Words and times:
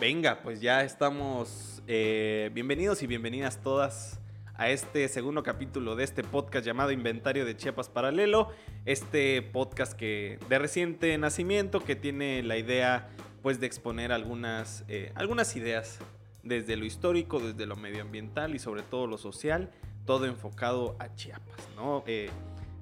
Venga, 0.00 0.40
pues 0.42 0.60
ya 0.60 0.82
estamos 0.82 1.82
eh, 1.86 2.50
bienvenidos 2.54 3.02
y 3.02 3.06
bienvenidas 3.06 3.60
todas 3.60 4.20
a 4.54 4.68
este 4.68 5.08
segundo 5.08 5.42
capítulo 5.42 5.96
de 5.96 6.04
este 6.04 6.22
podcast 6.22 6.64
llamado 6.64 6.92
Inventario 6.92 7.44
de 7.44 7.56
Chiapas 7.56 7.88
Paralelo. 7.88 8.50
Este 8.84 9.42
podcast 9.42 9.94
que 9.94 10.38
de 10.48 10.58
reciente 10.58 11.18
nacimiento 11.18 11.80
que 11.80 11.96
tiene 11.96 12.42
la 12.42 12.56
idea 12.56 13.08
pues 13.42 13.58
de 13.58 13.66
exponer 13.66 14.12
algunas, 14.12 14.84
eh, 14.88 15.12
algunas 15.16 15.56
ideas 15.56 15.98
desde 16.42 16.76
lo 16.76 16.84
histórico, 16.84 17.40
desde 17.40 17.66
lo 17.66 17.76
medioambiental 17.76 18.54
y 18.54 18.58
sobre 18.58 18.82
todo 18.82 19.06
lo 19.06 19.18
social, 19.18 19.70
todo 20.06 20.26
enfocado 20.26 20.96
a 20.98 21.14
Chiapas, 21.14 21.68
¿no? 21.76 22.02
Eh, 22.06 22.30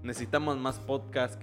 necesitamos 0.02 0.58
más 0.58 0.78
podcasts, 0.78 1.38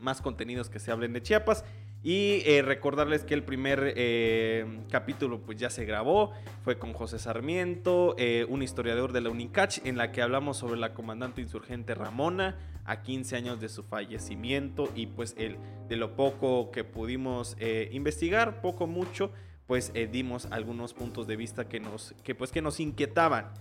más 0.00 0.20
contenidos 0.20 0.68
que 0.68 0.78
se 0.78 0.90
hablen 0.90 1.12
de 1.12 1.22
Chiapas 1.22 1.64
y 2.04 2.42
eh, 2.44 2.60
recordarles 2.60 3.24
que 3.24 3.32
el 3.32 3.42
primer 3.42 3.94
eh, 3.96 4.66
capítulo 4.90 5.40
pues 5.40 5.56
ya 5.56 5.70
se 5.70 5.86
grabó, 5.86 6.32
fue 6.62 6.78
con 6.78 6.92
José 6.92 7.18
Sarmiento, 7.18 8.14
eh, 8.18 8.44
un 8.50 8.62
historiador 8.62 9.12
de 9.12 9.22
la 9.22 9.30
UNICACH, 9.30 9.86
en 9.86 9.96
la 9.96 10.12
que 10.12 10.20
hablamos 10.20 10.58
sobre 10.58 10.78
la 10.78 10.92
comandante 10.92 11.40
insurgente 11.40 11.94
Ramona 11.94 12.58
a 12.84 13.00
15 13.00 13.36
años 13.36 13.58
de 13.58 13.70
su 13.70 13.84
fallecimiento 13.84 14.92
y 14.94 15.06
pues 15.06 15.34
el, 15.38 15.56
de 15.88 15.96
lo 15.96 16.14
poco 16.14 16.70
que 16.70 16.84
pudimos 16.84 17.56
investigar, 17.90 18.60
poco 18.60 18.86
mucho, 18.86 19.30
pues 19.66 19.92
dimos 20.12 20.46
algunos 20.50 20.94
puntos 20.94 21.26
de 21.26 21.36
vista 21.36 21.68
que 21.68 21.80
nos, 21.80 22.14
que, 22.22 22.34
pues, 22.34 22.50
que 22.52 22.62
nos 22.62 22.80
inquietaban. 22.80 23.52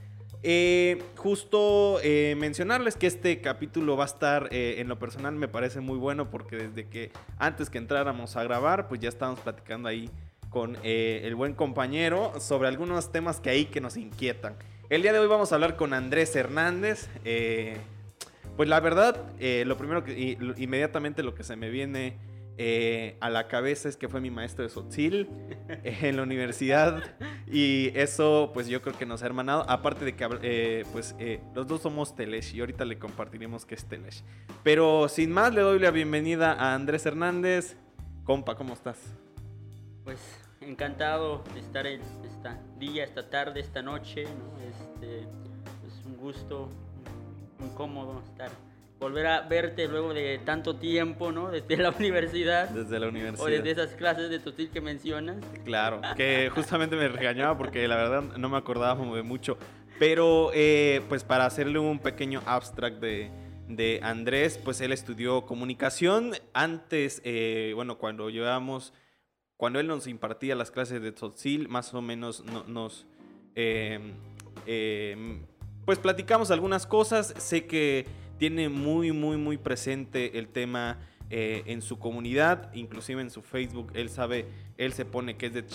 Eh, 0.46 1.02
justo 1.16 2.02
eh, 2.04 2.36
mencionarles 2.38 2.98
que 2.98 3.08
este 3.08 3.40
capítulo 3.40 3.96
va 3.96 4.04
a 4.04 4.08
estar, 4.08 4.50
eh, 4.52 4.76
en 4.80 4.90
lo 4.90 5.00
personal 5.00 5.34
me 5.36 5.48
parece 5.48 5.80
muy 5.80 5.98
bueno 5.98 6.30
porque 6.30 6.58
desde 6.58 6.90
que 6.90 7.12
antes 7.40 7.70
que 7.70 7.78
entráramos 7.78 8.36
a 8.36 8.44
grabar, 8.44 8.90
pues 8.90 9.00
ya 9.00 9.08
estábamos 9.08 9.40
platicando 9.40 9.88
ahí 9.88 10.10
con 10.50 10.78
el 10.84 11.34
buen 11.34 11.56
compañero 11.56 12.34
sobre 12.40 12.68
algunos 12.68 13.12
temas 13.12 13.40
que 13.40 13.50
ahí 13.50 13.66
que 13.66 13.82
nos 13.82 13.98
inquietan. 13.98 14.56
El 14.90 15.02
día 15.02 15.12
de 15.12 15.18
hoy 15.18 15.28
vamos 15.28 15.52
a 15.52 15.56
hablar 15.56 15.78
con 15.78 15.94
Andrés 15.94 16.36
Hernández. 16.36 17.10
pues 18.56 18.70
la 18.70 18.80
verdad, 18.80 19.20
lo 19.66 19.78
primero 19.78 20.04
que 20.04 20.38
inmediatamente 20.58 21.24
lo 21.24 21.34
que 21.34 21.44
se 21.44 21.56
me 21.56 21.72
viene 21.72 22.18
eh, 22.58 23.18
a 23.20 23.30
la 23.32 23.48
cabeza 23.48 23.90
es 23.90 23.98
que 23.98 24.08
fue 24.08 24.22
mi 24.22 24.30
maestro 24.30 24.64
de 24.64 24.70
Sotzil 24.70 25.28
en 25.84 26.18
la 26.18 26.24
universidad 26.24 27.16
y 27.48 27.92
eso 27.98 28.52
pues 28.54 28.68
yo 28.68 28.82
creo 28.82 28.96
que 28.96 29.06
nos 29.06 29.24
ha 29.24 29.26
hermanado, 29.26 29.66
aparte 29.68 30.06
de 30.06 30.16
que 30.16 30.28
eh, 30.44 30.86
pues 30.92 31.16
eh, 31.18 31.42
los 31.56 31.68
dos 31.68 31.82
somos 31.82 32.16
Telesh 32.16 32.56
y 32.56 32.60
ahorita 32.60 32.86
le 32.86 33.00
compartiremos 33.00 33.66
que 33.66 33.76
es 33.76 33.86
Telesh. 33.86 34.24
Pero 34.64 35.10
sin 35.10 35.32
más 35.32 35.54
le 35.54 35.62
doy 35.62 35.80
la 35.80 35.92
bienvenida 35.92 36.54
a 36.54 36.76
Andrés 36.76 37.06
Hernández. 37.06 37.76
Compa, 38.24 38.56
¿cómo 38.56 38.74
estás? 38.74 39.00
Pues 40.04 40.20
encantado 40.62 41.44
de 41.54 41.60
estar 41.60 41.88
en 41.88 42.02
esta 42.24 42.62
día, 42.78 43.04
esta 43.04 43.30
tarde, 43.30 43.60
esta 43.60 43.82
noche, 43.82 44.24
Este, 44.24 45.22
es 45.22 45.28
pues, 45.82 46.06
un 46.06 46.18
gusto, 46.18 46.70
muy 47.60 47.70
cómodo 47.70 48.22
estar 48.24 48.52
volver 49.04 49.28
a 49.28 49.42
verte 49.42 49.88
luego 49.88 50.14
de 50.14 50.40
tanto 50.46 50.78
tiempo, 50.78 51.32
¿no? 51.32 51.52
Desde 51.52 51.76
la 51.78 51.90
universidad. 52.00 52.70
Desde 52.70 53.00
la 53.00 53.10
universidad. 53.10 53.46
O 53.46 53.50
desde 53.50 53.72
esas 53.72 53.92
clases 53.96 54.30
de 54.30 54.40
tutil 54.40 54.70
que 54.70 54.82
mencionas. 54.82 55.44
Claro, 55.66 56.02
que 56.16 56.50
justamente 56.56 56.96
me 56.96 57.10
regañaba 57.10 57.58
porque 57.58 57.88
la 57.88 57.98
verdad 57.98 58.24
no 58.38 58.50
me 58.50 58.58
acordaba 58.58 59.04
de 59.14 59.24
mucho. 59.24 59.58
Pero 60.00 60.52
eh, 60.54 61.02
pues 61.10 61.24
para 61.24 61.46
hacerle 61.46 61.80
un 61.80 62.00
pequeño 62.00 62.42
abstract 62.46 63.00
de, 63.00 63.30
de 63.68 64.00
Andrés, 64.02 64.58
pues 64.58 64.80
él 64.82 64.92
estudió 64.92 65.46
comunicación. 65.46 66.32
Antes, 66.54 67.22
eh, 67.26 67.74
bueno, 67.76 67.98
cuando 67.98 68.30
llevábamos, 68.30 68.94
cuando 69.58 69.80
él 69.80 69.88
nos 69.88 70.08
impartía 70.08 70.56
las 70.56 70.72
clases 70.72 71.02
de 71.02 71.12
Tzotzil, 71.12 71.68
más 71.68 71.94
o 71.94 72.02
menos 72.02 72.44
nos, 72.68 73.06
eh, 73.56 74.00
pues 75.86 76.00
platicamos 76.00 76.52
algunas 76.52 76.88
cosas. 76.88 77.34
Sé 77.38 77.68
que 77.68 78.23
tiene 78.44 78.68
muy, 78.68 79.14
muy, 79.14 79.38
muy 79.38 79.56
presente 79.56 80.38
el 80.38 80.50
tema 80.50 81.00
eh, 81.30 81.64
en 81.66 81.82
su 81.82 81.98
comunidad, 81.98 82.74
inclusive 82.74 83.22
en 83.22 83.30
su 83.30 83.42
Facebook, 83.42 83.94
él 83.96 84.10
sabe, 84.10 84.48
él 84.78 84.92
se 84.92 85.06
pone 85.06 85.38
que 85.38 85.46
es 85.46 85.54
de 85.54 85.66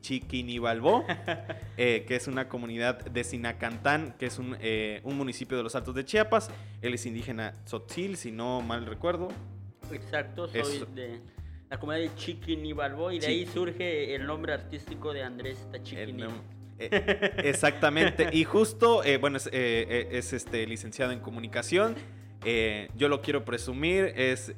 Chiquinibalbó, 0.00 1.04
eh, 1.76 2.04
que 2.06 2.14
es 2.14 2.28
una 2.28 2.48
comunidad 2.48 3.04
de 3.06 3.24
Sinacantán, 3.24 4.14
que 4.20 4.26
es 4.26 4.38
eh, 4.60 5.00
un, 5.02 5.16
municipio 5.16 5.56
de 5.56 5.64
los 5.64 5.74
Altos 5.74 5.96
de 5.96 6.04
Chiapas. 6.04 6.48
Él 6.80 6.94
es 6.94 7.06
indígena 7.06 7.56
tzotzil, 7.64 8.16
si 8.16 8.30
no 8.30 8.60
mal 8.60 8.86
recuerdo. 8.86 9.26
Exacto, 9.90 10.46
soy 10.46 10.86
de 10.94 11.18
la 11.70 11.80
comunidad 11.80 12.08
de 12.08 12.14
Chiquinibalbó 12.14 13.10
y 13.10 13.18
de 13.18 13.26
ahí 13.26 13.46
surge 13.46 14.14
el 14.14 14.26
nombre 14.26 14.52
artístico 14.52 15.12
de 15.12 15.24
Andrés 15.24 15.58
Tachiquini. 15.72 16.22
Eh, 16.90 17.32
exactamente. 17.44 18.28
Y 18.32 18.44
justo, 18.44 19.04
eh, 19.04 19.18
bueno, 19.18 19.36
es, 19.36 19.48
eh, 19.52 20.08
es, 20.12 20.32
este, 20.32 20.66
licenciado 20.66 21.12
en 21.12 21.20
comunicación. 21.20 21.94
yo 22.96 23.08
lo 23.08 23.22
quiero 23.22 23.44
presumir, 23.44 24.12
es 24.16 24.52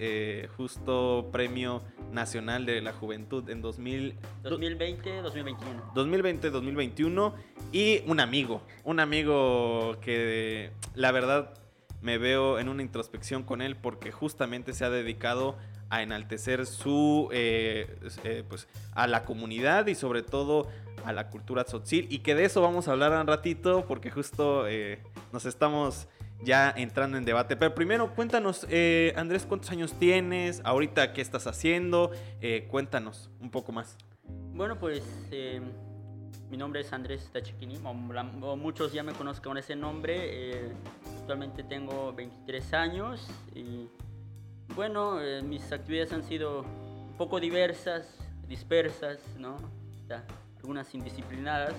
justo 0.57 1.29
Premio 1.31 1.83
Nacional 2.13 2.65
de 2.65 2.81
la 2.81 2.93
Juventud 2.93 3.49
en 3.51 3.61
2000, 3.61 4.15
2020, 4.43 5.21
2021. 5.21 5.93
2020, 5.95 6.51
2021. 6.51 7.35
Y 7.73 8.03
un 8.07 8.21
amigo, 8.21 8.63
un 8.85 9.01
amigo 9.01 9.99
que 10.01 10.71
la 10.95 11.13
verdad 11.13 11.53
me 12.01 12.19
veo 12.19 12.59
en 12.59 12.69
una 12.69 12.83
introspección 12.83 13.43
con 13.43 13.63
él 13.63 13.77
porque 13.77 14.13
justamente 14.13 14.73
se 14.73 14.85
ha 14.85 14.91
dedicado 14.91 15.51
a 15.51 15.74
enaltecer 16.03 16.67
su, 16.67 17.29
pues, 18.49 18.69
a 18.95 19.07
la 19.07 19.25
comunidad 19.25 19.87
y 19.87 19.95
sobre 19.95 20.23
todo 20.23 20.69
a 21.05 21.13
la 21.13 21.29
cultura 21.29 21.65
tzotzil 21.65 22.07
y 22.11 22.21
que 22.21 22.35
de 22.35 22.45
eso 22.45 22.61
vamos 22.63 22.89
a 22.89 22.93
hablar 22.93 23.13
un 23.13 23.27
ratito 23.27 23.85
porque 23.87 24.11
justo 24.11 24.67
eh, 24.67 25.03
nos 25.33 25.47
estamos 25.47 26.09
ya 26.43 26.73
entrando 26.77 27.17
en 27.17 27.25
debate. 27.25 27.57
Pero 27.57 27.75
primero 27.75 28.15
cuéntanos, 28.15 28.67
eh, 28.71 29.13
Andrés, 29.17 29.47
¿cuántos 29.47 29.71
años 29.71 29.93
tienes? 29.99 30.61
Ahorita, 30.65 31.13
¿qué 31.13 31.21
estás 31.21 31.47
haciendo? 31.47 32.11
Eh, 32.41 32.67
cuéntanos 32.71 33.31
un 33.41 33.51
poco 33.51 33.73
más. 33.73 33.97
Bueno, 34.55 34.79
pues 34.79 35.03
mi 36.51 36.57
nombre 36.57 36.81
es 36.81 36.93
Andrés 36.93 37.29
Tachiquini, 37.33 37.79
muchos 38.57 38.93
ya 38.93 39.03
me 39.03 39.13
conocen 39.13 39.43
con 39.43 39.59
ese 39.59 39.75
nombre. 39.75 40.73
actualmente 41.19 41.65
tengo 41.65 42.13
23 42.13 42.73
años 42.75 43.29
y 43.55 43.89
bueno, 44.75 45.19
mis 45.43 45.71
actividades 45.73 46.13
han 46.13 46.23
sido 46.23 46.63
un 46.63 47.15
poco 47.17 47.41
diversas, 47.41 48.07
dispersas, 48.49 49.19
¿no? 49.39 49.57
algunas 50.59 50.95
indisciplinadas, 50.95 51.75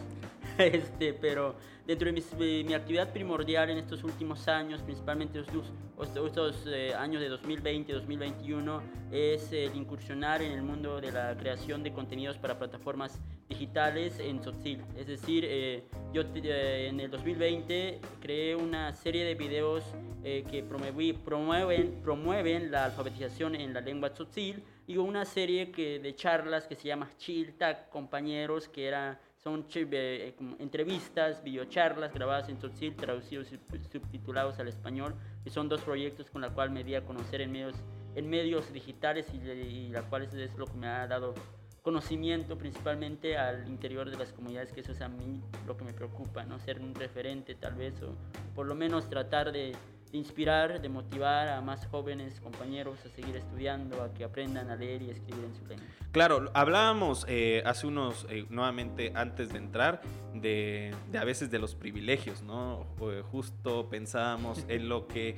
este, 0.58 1.14
pero 1.14 1.56
dentro 1.86 2.12
de, 2.12 2.64
mi 2.64 2.74
actividad 2.74 3.12
primordial 3.12 3.70
en 3.70 3.78
estos 3.78 4.04
últimos 4.04 4.48
años, 4.48 4.82
principalmente 4.82 5.40
estos, 5.40 5.72
estos 6.02 6.66
eh, 6.68 6.94
años 6.94 7.22
de 7.22 7.30
2020 7.30 7.92
2021, 7.92 8.82
es 9.12 9.52
el 9.52 9.76
incursionar 9.76 10.42
en 10.42 10.54
el 10.54 10.62
mundo 10.62 11.02
de 11.02 11.12
la 11.12 11.36
creación 11.36 11.84
de 11.84 11.92
contenidos 11.92 12.38
para 12.38 12.58
plataformas 12.58 13.20
digitales 13.50 14.20
en 14.20 14.40
Tzotzil. 14.40 14.82
Es 14.96 15.08
decir, 15.08 15.46
eh, 15.46 15.84
yo 16.14 16.22
eh, 16.22 16.88
en 16.90 17.00
el 17.02 17.12
2020 17.12 18.00
creé 18.22 18.56
una 18.56 18.94
serie 18.94 19.26
de 19.26 19.36
videos 19.36 19.84
que 20.24 20.64
promueven, 20.64 22.02
promueven 22.02 22.72
la 22.72 22.86
alfabetización 22.86 23.54
en 23.54 23.76
la 23.76 23.82
lengua 23.82 24.12
Tzotzil 24.12 24.64
y 24.88 24.98
una 24.98 25.24
serie 25.24 25.72
que, 25.72 26.00
de 26.00 26.16
charlas 26.16 26.66
que 26.66 26.76
se 26.76 26.88
llama 26.88 27.12
Chilta, 27.18 27.88
compañeros, 27.90 28.68
que 28.68 28.88
era, 28.88 29.20
son 29.46 29.64
eh, 29.76 30.36
entrevistas, 30.58 31.44
videocharlas 31.44 32.12
grabadas 32.12 32.50
en 32.50 32.58
Tzotzil, 32.58 32.96
traducidos 32.96 33.52
y 33.52 33.60
subtitulados 33.92 34.58
al 34.58 34.68
español, 34.68 35.14
y 35.46 35.52
son 35.52 35.70
dos 35.70 35.82
proyectos 35.82 36.32
con 36.32 36.42
los 36.42 36.52
cuales 36.54 36.74
me 36.74 36.84
di 36.84 36.96
a 36.96 37.06
conocer 37.06 37.42
en 37.42 37.52
medios, 37.52 37.76
en 38.16 38.28
medios 38.28 38.74
digitales 38.74 39.28
y, 39.32 39.38
y 39.48 39.90
la 39.90 40.02
cual 40.02 40.24
es 40.24 40.58
lo 40.58 40.66
que 40.66 40.74
me 40.74 40.88
ha 40.88 41.06
dado 41.06 41.36
conocimiento 41.84 42.58
principalmente 42.58 43.38
al 43.38 43.68
interior 43.68 44.10
de 44.10 44.18
las 44.18 44.34
comunidades, 44.34 44.72
que 44.72 44.82
eso 44.82 44.94
es 44.94 45.02
a 45.02 45.10
mí 45.10 45.44
lo 45.68 45.78
que 45.78 45.84
me 45.84 45.94
preocupa, 45.94 46.44
¿no? 46.44 46.58
Ser 46.58 46.82
un 46.82 46.96
referente 46.96 47.54
tal 47.54 47.76
vez, 47.76 48.02
o 48.02 48.16
por 48.56 48.66
lo 48.66 48.74
menos 48.74 49.08
tratar 49.12 49.52
de 49.52 49.74
inspirar, 50.16 50.82
de 50.82 50.90
motivar 50.90 51.50
a 51.50 51.62
más 51.62 51.86
jóvenes 51.88 52.40
compañeros 52.42 52.98
a 53.06 53.10
seguir 53.10 53.36
estudiando, 53.36 54.02
a 54.02 54.14
que 54.14 54.24
aprendan 54.24 54.70
a 54.70 54.76
leer 54.76 55.02
y 55.02 55.10
escribir 55.10 55.46
en 55.46 55.56
su 55.56 55.66
lengua. 55.66 55.86
Claro, 56.12 56.50
hablábamos 56.54 57.26
eh, 57.28 57.62
hace 57.66 57.88
unos, 57.88 58.26
eh, 58.30 58.46
nuevamente 58.50 59.12
antes 59.16 59.50
de 59.52 59.58
entrar, 59.58 60.02
de, 60.34 60.96
a 61.20 61.24
veces 61.26 61.52
de 61.52 61.60
los 61.60 61.76
privilegios, 61.76 62.42
¿no? 62.42 62.86
justo 63.32 63.90
pensábamos 63.90 64.66
en 64.68 64.90
lo 64.90 65.08
que... 65.08 65.38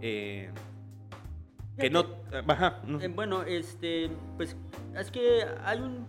Eh, 0.00 0.50
que 1.78 1.90
no... 1.90 2.04
Baja, 2.44 2.82
bueno, 3.14 3.42
este, 3.42 4.10
pues 4.36 4.56
es 4.94 5.10
que 5.10 5.44
hay 5.64 5.80
un 5.80 6.06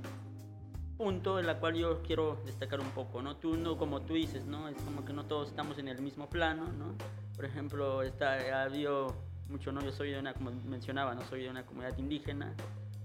punto 0.98 1.40
en 1.40 1.48
la 1.48 1.60
cual 1.60 1.76
yo 1.76 2.02
quiero 2.02 2.42
destacar 2.46 2.80
un 2.80 2.90
poco, 2.92 3.22
¿no? 3.22 3.36
Tú, 3.38 3.58
no, 3.58 3.78
como 3.78 4.02
tú 4.02 4.14
dices, 4.14 4.46
¿no? 4.46 4.68
Es 4.70 4.78
como 4.84 5.04
que 5.04 5.14
no 5.14 5.26
todos 5.26 5.50
estamos 5.50 5.78
en 5.78 5.88
el 5.88 6.02
mismo 6.02 6.30
plano, 6.30 6.72
¿no? 6.72 6.96
Por 7.36 7.46
ejemplo, 7.46 8.02
está, 8.04 8.34
ha 8.34 8.64
habido 8.64 9.16
mucho, 9.50 9.72
¿no? 9.72 9.82
Yo 9.82 9.92
soy 9.92 10.12
de 10.12 10.20
una, 10.20 10.34
como 10.34 10.52
mencionaba, 10.52 11.16
¿no? 11.16 11.24
Soy 11.26 11.44
de 11.44 11.50
una 11.50 11.66
comunidad 11.66 11.98
indígena, 11.98 12.54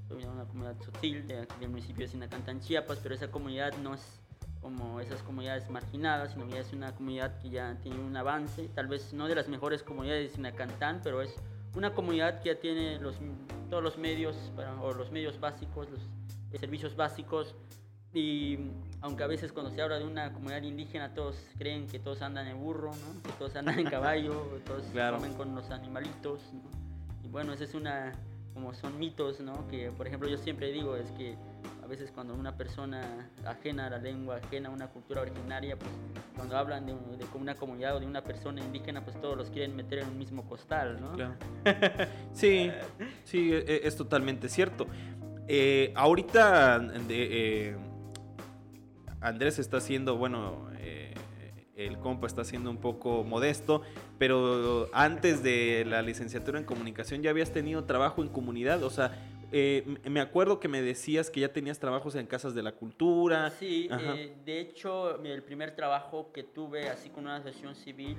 soy 0.09 0.23
de 0.23 0.29
una 0.29 0.45
comunidad 0.45 0.77
sotil, 0.83 1.27
de, 1.27 1.47
del 1.61 1.69
municipio 1.71 2.07
de 2.07 2.13
Sinacantán, 2.13 2.61
Chiapas, 2.61 2.99
pero 3.03 3.15
esa 3.15 3.31
comunidad 3.31 3.77
no 3.79 3.95
es 3.95 4.21
como 4.61 5.01
esas 5.01 5.23
comunidades 5.23 5.71
marginadas, 5.71 6.33
sino 6.33 6.49
que 6.49 6.59
es 6.59 6.73
una 6.73 6.95
comunidad 6.95 7.39
que 7.41 7.51
ya 7.51 7.77
tiene 7.81 8.01
un 8.01 8.17
avance, 8.17 8.69
tal 8.75 8.89
vez 8.89 9.13
no 9.13 9.29
de 9.29 9.35
las 9.35 9.49
mejores 9.49 9.83
comunidades 9.83 10.31
de 10.31 10.37
Sinacantán, 10.37 11.01
pero 11.03 11.23
es 11.23 11.35
una 11.75 11.95
comunidad 11.95 12.41
que 12.43 12.55
ya 12.55 12.61
tiene 12.61 12.99
los, 12.99 13.17
todos 13.71 13.83
los 13.83 13.99
medios, 13.99 14.37
para, 14.57 14.81
o 14.81 14.93
los 14.95 15.13
medios 15.13 15.39
básicos, 15.39 15.89
los 15.91 16.01
servicios 16.61 16.97
básicos, 16.97 17.55
y 18.13 18.59
aunque 19.01 19.23
a 19.23 19.27
veces 19.27 19.53
cuando 19.53 19.71
se 19.71 19.81
habla 19.81 19.99
de 19.99 20.05
una 20.05 20.33
comunidad 20.33 20.63
indígena 20.63 21.15
todos 21.15 21.37
creen 21.57 21.87
que 21.87 21.99
todos 21.99 22.23
andan 22.23 22.47
en 22.47 22.59
burro, 22.59 22.91
¿no? 22.91 23.23
que 23.23 23.31
todos 23.39 23.55
andan 23.57 23.79
en 23.79 23.87
caballo, 23.87 24.61
todos 24.67 24.83
comen 24.93 25.35
con 25.35 25.55
los 25.55 25.71
animalitos. 25.71 26.41
Y 27.23 27.29
bueno, 27.29 27.53
esa 27.53 27.65
es 27.65 27.75
una, 27.75 28.13
como 28.55 28.75
son 28.75 28.99
mitos, 28.99 29.41
¿no? 29.41 29.69
que 29.69 29.91
por 29.93 30.07
ejemplo 30.07 30.29
yo 30.29 30.39
siempre 30.39 30.73
digo 30.73 30.97
es 30.97 31.11
que 31.13 31.37
a 31.83 31.87
veces 31.87 32.11
cuando 32.13 32.35
una 32.35 32.57
persona 32.57 33.31
ajena 33.47 33.87
a 33.87 33.91
la 33.91 33.99
lengua, 33.99 34.37
ajena 34.37 34.69
a 34.69 34.73
una 34.73 34.89
cultura 34.89 35.23
originaria, 35.23 35.79
pues 35.79 35.91
cuando 36.37 36.57
hablan 36.57 36.85
de, 36.85 36.93
de 36.93 37.25
una 37.35 37.55
comunidad 37.55 37.97
o 37.97 38.01
de 38.01 38.07
una 38.07 38.23
persona 38.23 38.61
indígena, 38.61 39.03
pues 39.05 39.19
todos 39.21 39.37
los 39.37 39.49
quieren 39.49 39.75
meter 39.75 40.01
en 40.01 40.09
un 40.09 40.19
mismo 40.19 40.47
costal, 40.47 41.01
¿no? 41.01 41.13
Claro. 41.13 41.35
Sí, 42.33 42.71
sí, 43.25 43.53
e, 43.53 43.59
e, 43.59 43.81
es, 43.85 43.97
totalmente 43.97 44.49
cierto. 44.49 44.87
Eh, 45.49 45.93
ahorita 45.97 46.79
de, 46.79 47.69
eh, 47.71 47.77
Andrés 49.21 49.59
está 49.59 49.79
haciendo, 49.79 50.17
bueno, 50.17 50.69
eh, 50.79 51.15
el 51.77 51.99
compa 51.99 52.27
está 52.27 52.45
siendo 52.45 52.71
un 52.71 52.79
poco 52.79 53.25
modesto, 53.25 53.83
pero 54.19 54.89
antes 54.93 55.43
de 55.43 55.85
la 55.87 56.03
licenciatura 56.03 56.59
en 56.59 56.65
comunicación 56.65 57.23
ya 57.23 57.31
habías 57.31 57.53
tenido 57.53 57.85
trabajo 57.85 58.23
en 58.23 58.29
comunidad, 58.29 58.83
o 58.83 58.91
sea, 58.91 59.13
eh, 59.51 59.97
me 60.05 60.21
acuerdo 60.21 60.61
que 60.61 60.69
me 60.69 60.83
decías 60.83 61.31
que 61.31 61.41
ya 61.41 61.53
tenías 61.53 61.79
trabajos 61.79 62.15
en 62.17 62.27
casas 62.27 62.55
de 62.55 62.63
la 62.63 62.73
cultura. 62.73 63.51
Sí, 63.51 63.89
eh, 63.91 64.37
de 64.45 64.61
hecho, 64.61 65.23
el 65.25 65.43
primer 65.43 65.75
trabajo 65.75 66.33
que 66.33 66.43
tuve 66.43 66.89
así 66.89 67.09
con 67.09 67.25
una 67.25 67.37
asociación 67.37 67.75
civil 67.75 68.17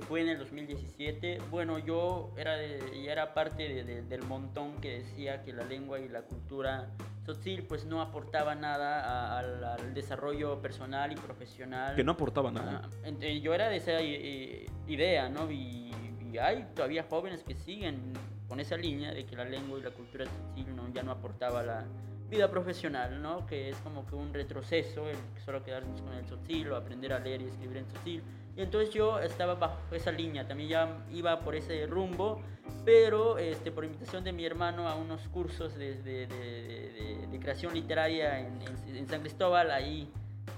fue 0.00 0.22
en 0.22 0.28
el 0.30 0.38
2017. 0.38 1.38
Bueno, 1.50 1.78
yo 1.78 2.32
era, 2.36 2.56
ya 2.60 3.12
era 3.12 3.34
parte 3.34 3.84
del 3.84 4.22
montón 4.24 4.80
que 4.80 4.98
decía 4.98 5.42
que 5.44 5.52
la 5.52 5.64
lengua 5.64 6.00
y 6.00 6.08
la 6.08 6.22
cultura 6.22 6.90
Tzotzil 7.28 7.64
pues 7.64 7.84
no 7.84 8.00
aportaba 8.00 8.54
nada 8.54 9.38
al, 9.38 9.92
desarrollo 9.92 10.62
personal 10.62 11.12
y 11.12 11.16
profesional. 11.16 11.94
Que 11.94 12.02
no 12.02 12.12
aportaba 12.12 12.50
nada. 12.50 12.88
Ah, 13.04 13.10
yo 13.20 13.52
era 13.52 13.68
de 13.68 13.76
esa 13.76 14.00
idea, 14.00 15.28
¿no? 15.28 15.50
Y, 15.50 15.92
hay 16.40 16.66
todavía 16.74 17.04
jóvenes 17.08 17.42
que 17.42 17.54
siguen 17.54 18.12
con 18.48 18.60
esa 18.60 18.76
línea 18.76 19.12
de 19.12 19.26
que 19.26 19.34
la 19.34 19.44
lengua 19.44 19.78
y 19.78 19.82
la 19.82 19.90
cultura 19.90 20.24
tzotzil 20.26 20.76
¿no? 20.76 20.86
ya 20.92 21.02
no 21.02 21.10
aportaba 21.10 21.62
la 21.62 21.84
vida 22.30 22.50
profesional, 22.50 23.20
¿no? 23.20 23.46
Que 23.46 23.70
es 23.70 23.76
como 23.78 24.06
que 24.06 24.14
un 24.14 24.32
retroceso, 24.32 25.08
el 25.08 25.16
solo 25.44 25.62
quedarnos 25.62 26.00
con 26.02 26.12
el 26.12 26.24
tzotzil 26.24 26.70
o 26.70 26.76
aprender 26.76 27.12
a 27.12 27.18
leer 27.18 27.42
y 27.42 27.46
escribir 27.46 27.78
en 27.78 27.86
tzotzil. 27.86 28.22
Y 28.58 28.62
entonces 28.62 28.92
yo 28.92 29.20
estaba 29.20 29.54
bajo 29.54 29.78
esa 29.92 30.10
línea, 30.10 30.48
también 30.48 30.68
ya 30.68 30.96
iba 31.12 31.38
por 31.38 31.54
ese 31.54 31.86
rumbo, 31.86 32.42
pero 32.84 33.38
este, 33.38 33.70
por 33.70 33.84
invitación 33.84 34.24
de 34.24 34.32
mi 34.32 34.44
hermano 34.44 34.88
a 34.88 34.96
unos 34.96 35.20
cursos 35.28 35.76
de, 35.76 35.94
de, 36.02 36.26
de, 36.26 37.38
creación 37.38 37.72
literaria 37.72 38.40
en, 38.40 38.58
en, 38.96 39.08
San 39.08 39.20
Cristóbal, 39.20 39.70
ahí 39.70 40.10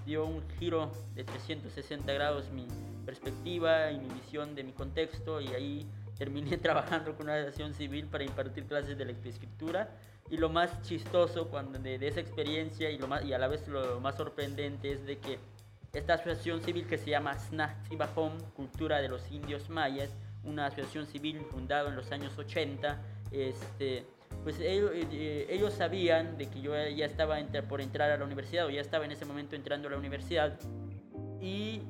dio 0.07 0.25
un 0.25 0.43
giro 0.59 0.91
de 1.15 1.25
360 1.25 2.11
grados 2.15 2.51
mi 2.51 2.67
perspectiva 3.05 3.91
y 3.91 3.99
mi 3.99 4.09
visión 4.09 4.55
de 4.55 4.65
mi 4.65 4.73
contexto 4.73 5.39
y 5.39 5.49
ahí 5.49 5.87
terminé 6.17 6.57
trabajando 6.57 7.15
con 7.15 7.27
una 7.27 7.35
asociación 7.35 7.75
civil 7.75 8.07
para 8.07 8.25
impartir 8.25 8.65
clases 8.65 8.97
de 8.97 9.05
lectoescritura. 9.05 9.91
Y 10.31 10.39
lo 10.39 10.49
más 10.49 10.81
chistoso 10.81 11.49
cuando 11.49 11.79
de, 11.79 11.97
esa 12.07 12.21
experiencia 12.21 12.91
y, 12.91 12.97
lo 12.97 13.09
más, 13.09 13.27
y 13.27 13.35
a 13.35 13.39
la 13.39 13.49
vez 13.49 13.69
lo 13.69 14.01
más 14.01 14.17
sorprendente 14.17 14.91
es 14.91 15.05
de 15.05 15.19
que 15.19 15.39
esta 15.93 16.15
asociación 16.15 16.63
civil 16.63 16.87
que 16.87 16.99
se 16.99 17.11
llama 17.11 17.39
Snachibahom, 17.39 18.39
Cultura 18.55 19.01
de 19.01 19.09
los 19.09 19.31
Indios 19.31 19.69
Mayas, 19.69 20.11
una 20.45 20.67
asociación 20.67 21.07
civil 21.07 21.41
fundada 21.51 21.89
en 21.89 21.97
los 21.97 22.13
años 22.13 22.39
80, 22.39 23.01
este, 23.33 24.05
pues 24.45 24.59
ellos, 24.61 24.93
eh, 24.95 25.47
ellos 25.51 25.75
sabían 25.75 26.39
de 26.39 26.49
que 26.49 26.61
yo 26.61 26.73
ya 26.89 27.05
estaba 27.05 27.39
por 27.69 27.81
entrar 27.81 28.11
a 28.11 28.17
la 28.17 28.25
universidad 28.25 28.67
o 28.67 28.71
ya 28.71 28.81
estaba 28.81 29.05
en 29.05 29.13
ese 29.13 29.25
momento 29.25 29.57
entrando 29.57 29.89
a 29.89 29.91
la 29.91 29.99
universidad 29.99 30.59
y 31.41 31.83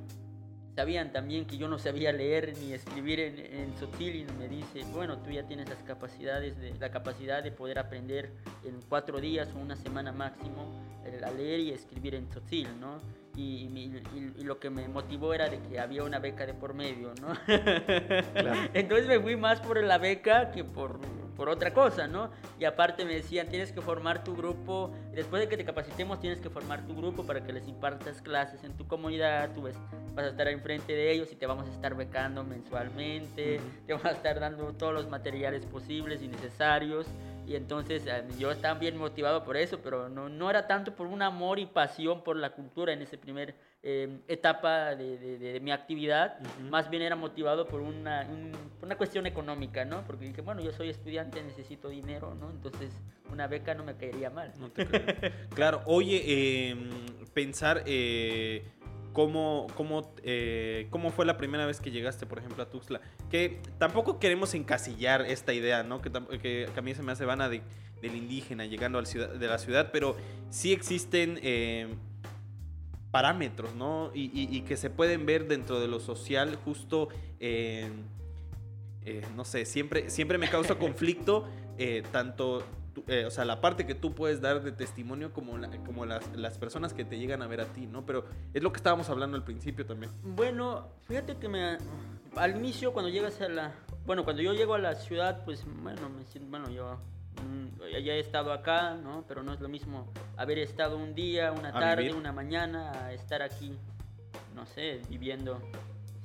sabían 0.74 1.12
también 1.12 1.46
que 1.46 1.58
yo 1.58 1.68
no 1.68 1.78
sabía 1.78 2.12
leer 2.12 2.56
ni 2.58 2.72
escribir 2.72 3.20
en, 3.20 3.38
en 3.38 3.76
Sotil 3.76 4.16
y 4.16 4.24
me 4.38 4.48
dice, 4.48 4.82
bueno, 4.92 5.18
tú 5.18 5.30
ya 5.30 5.46
tienes 5.46 5.68
las 5.68 5.82
capacidades, 5.82 6.58
de, 6.58 6.74
la 6.78 6.90
capacidad 6.90 7.42
de 7.42 7.52
poder 7.52 7.78
aprender 7.78 8.32
en 8.64 8.80
cuatro 8.88 9.20
días 9.20 9.48
o 9.54 9.58
una 9.58 9.76
semana 9.76 10.10
máximo 10.10 10.66
a 11.22 11.30
leer 11.32 11.60
y 11.60 11.70
escribir 11.70 12.14
en 12.14 12.30
Sotil, 12.32 12.68
¿no? 12.80 13.00
Y, 13.40 14.02
y, 14.38 14.44
lo 14.44 14.58
que 14.58 14.68
me 14.68 14.88
motivó 14.88 15.32
era 15.32 15.48
de 15.48 15.60
que 15.60 15.78
había 15.78 16.02
una 16.02 16.18
beca 16.18 16.44
de 16.44 16.54
por 16.54 16.74
medio, 16.74 17.12
¿no? 17.20 17.34
Entonces 18.74 19.06
me 19.06 19.20
fui 19.20 19.36
más 19.36 19.60
por 19.60 19.82
la 19.82 19.98
beca 19.98 20.50
que 20.50 20.64
por 20.64 21.00
por 21.40 21.48
otra 21.48 21.72
cosa, 21.72 22.06
¿no? 22.06 22.30
Y 22.58 22.66
aparte 22.66 23.02
me 23.06 23.14
decían, 23.14 23.48
tienes 23.48 23.72
que 23.72 23.80
formar 23.80 24.22
tu 24.22 24.36
grupo, 24.36 24.90
después 25.14 25.40
de 25.40 25.48
que 25.48 25.56
te 25.56 25.64
capacitemos 25.64 26.20
tienes 26.20 26.38
que 26.38 26.50
formar 26.50 26.86
tu 26.86 26.94
grupo 26.94 27.24
para 27.24 27.42
que 27.42 27.50
les 27.50 27.66
impartas 27.66 28.20
clases 28.20 28.62
en 28.62 28.76
tu 28.76 28.86
comunidad, 28.86 29.50
tú 29.54 29.62
ves, 29.62 29.74
vas 30.14 30.26
a 30.26 30.28
estar 30.28 30.48
enfrente 30.48 30.92
de 30.92 31.10
ellos 31.10 31.32
y 31.32 31.36
te 31.36 31.46
vamos 31.46 31.66
a 31.66 31.72
estar 31.72 31.94
becando 31.94 32.44
mensualmente, 32.44 33.58
te 33.86 33.92
vamos 33.94 34.04
a 34.04 34.10
estar 34.10 34.38
dando 34.38 34.74
todos 34.74 34.92
los 34.92 35.08
materiales 35.08 35.64
posibles 35.64 36.20
y 36.20 36.28
necesarios. 36.28 37.06
Y 37.46 37.56
entonces 37.56 38.04
eh, 38.06 38.24
yo 38.38 38.50
estaba 38.50 38.78
bien 38.78 38.96
motivado 38.96 39.44
por 39.44 39.56
eso, 39.56 39.78
pero 39.82 40.08
no, 40.08 40.28
no 40.28 40.50
era 40.50 40.66
tanto 40.66 40.94
por 40.94 41.06
un 41.06 41.22
amor 41.22 41.58
y 41.58 41.66
pasión 41.66 42.22
por 42.22 42.36
la 42.36 42.50
cultura 42.50 42.92
en 42.92 43.02
ese 43.02 43.18
primer 43.18 43.54
Em, 43.82 44.20
etapa 44.28 44.94
de, 44.94 45.38
de, 45.38 45.58
mi 45.60 45.72
actividad, 45.72 46.38
más 46.68 46.90
bien 46.90 47.02
era 47.02 47.16
motivado 47.16 47.66
por 47.66 47.80
una, 47.80 48.28
una 48.82 48.94
cuestión 48.98 49.26
económica, 49.26 49.86
¿no? 49.86 50.04
Porque 50.06 50.26
dije, 50.26 50.42
bueno, 50.42 50.60
yo 50.60 50.70
soy 50.70 50.90
estudiante, 50.90 51.42
necesito 51.42 51.88
dinero, 51.88 52.34
¿no? 52.34 52.50
Entonces 52.50 52.92
una 53.32 53.46
beca 53.46 53.72
no 53.72 53.82
me 53.82 53.94
caería 53.94 54.28
mal. 54.28 54.52
No 54.60 54.68
te 54.68 54.84
claro, 55.54 55.80
oye, 55.86 56.68
em, 56.68 56.90
pensar... 57.32 57.82
Eh, 57.86 58.64
¿Cómo, 59.12 59.66
cómo, 59.76 60.14
eh, 60.22 60.86
¿Cómo 60.90 61.10
fue 61.10 61.26
la 61.26 61.36
primera 61.36 61.66
vez 61.66 61.80
que 61.80 61.90
llegaste, 61.90 62.26
por 62.26 62.38
ejemplo, 62.38 62.62
a 62.62 62.70
Tuxtla? 62.70 63.00
Que 63.30 63.60
tampoco 63.78 64.18
queremos 64.18 64.54
encasillar 64.54 65.22
esta 65.22 65.52
idea, 65.52 65.82
¿no? 65.82 66.00
Que, 66.00 66.10
que, 66.40 66.68
a 66.76 66.80
mí 66.80 66.94
se 66.94 67.02
me 67.02 67.12
hace 67.12 67.24
vana 67.24 67.48
de, 67.48 67.62
del 68.00 68.14
indígena 68.14 68.66
llegando 68.66 68.98
al 68.98 69.06
ciudad, 69.06 69.30
de 69.30 69.46
la 69.46 69.58
ciudad, 69.58 69.90
pero 69.92 70.16
sí 70.50 70.72
existen 70.72 71.40
eh, 71.42 71.88
parámetros, 73.10 73.74
¿no? 73.74 74.12
Y, 74.14 74.60
que 74.62 74.76
se 74.76 74.90
pueden 74.90 75.26
ver 75.26 75.48
dentro 75.48 75.80
de 75.80 75.88
lo 75.88 75.98
social 75.98 76.56
justo, 76.64 77.08
eh, 77.40 77.90
no 79.34 79.44
sé, 79.44 79.64
siempre, 79.64 80.10
siempre 80.10 80.38
me 80.38 80.48
causa 80.48 80.74
conflicto 80.78 81.48
eh, 81.78 82.02
tanto, 82.92 83.10
eh, 83.12 83.24
o 83.24 83.30
sea, 83.30 83.44
la 83.44 83.60
parte 83.60 83.86
que 83.86 83.94
tú 83.94 84.14
puedes 84.14 84.40
dar 84.40 84.62
de 84.62 84.72
testimonio 84.72 85.32
como, 85.32 85.52
como 85.84 86.06
las, 86.06 86.58
personas 86.58 86.94
que 86.94 87.04
te 87.04 87.18
llegan 87.18 87.42
a 87.42 87.46
ver 87.46 87.60
a 87.60 87.66
ti, 87.66 87.86
¿no? 87.86 88.04
Pero 88.06 88.24
es 88.54 88.62
lo 88.62 88.72
que 88.72 88.76
estábamos 88.76 89.08
hablando 89.10 89.36
al 89.36 89.44
principio 89.44 89.86
también. 89.86 90.12
Bueno, 90.22 90.88
fíjate 91.06 91.36
que 91.36 91.48
me, 91.48 91.78
al 92.36 92.56
inicio 92.56 92.92
cuando 92.92 93.10
llegas 93.10 93.40
a 93.40 93.48
la, 93.48 93.72
bueno, 94.06 94.24
cuando 94.24 94.42
yo 94.42 94.52
llego 94.52 94.74
a 94.74 94.78
la 94.78 94.94
ciudad, 94.94 95.44
pues, 95.44 95.64
bueno, 95.82 96.08
me 96.08 96.24
siento, 96.24 96.50
bueno, 96.50 96.70
yo 96.70 96.98
Mm, 97.40 97.80
ya 98.02 98.14
he 98.14 98.20
estado 98.20 98.52
acá, 98.52 98.94
¿no? 98.94 99.24
Pero 99.26 99.42
no 99.42 99.52
es 99.52 99.60
lo 99.60 99.68
mismo 99.68 100.12
haber 100.36 100.58
estado 100.58 100.96
un 100.96 101.14
día, 101.14 101.52
una 101.52 101.72
tarde, 101.72 102.12
una 102.12 102.32
mañana, 102.32 102.92
a 102.92 103.12
estar 103.12 103.42
aquí, 103.42 103.76
no 104.54 104.66
sé, 104.66 105.00
viviendo 105.08 105.60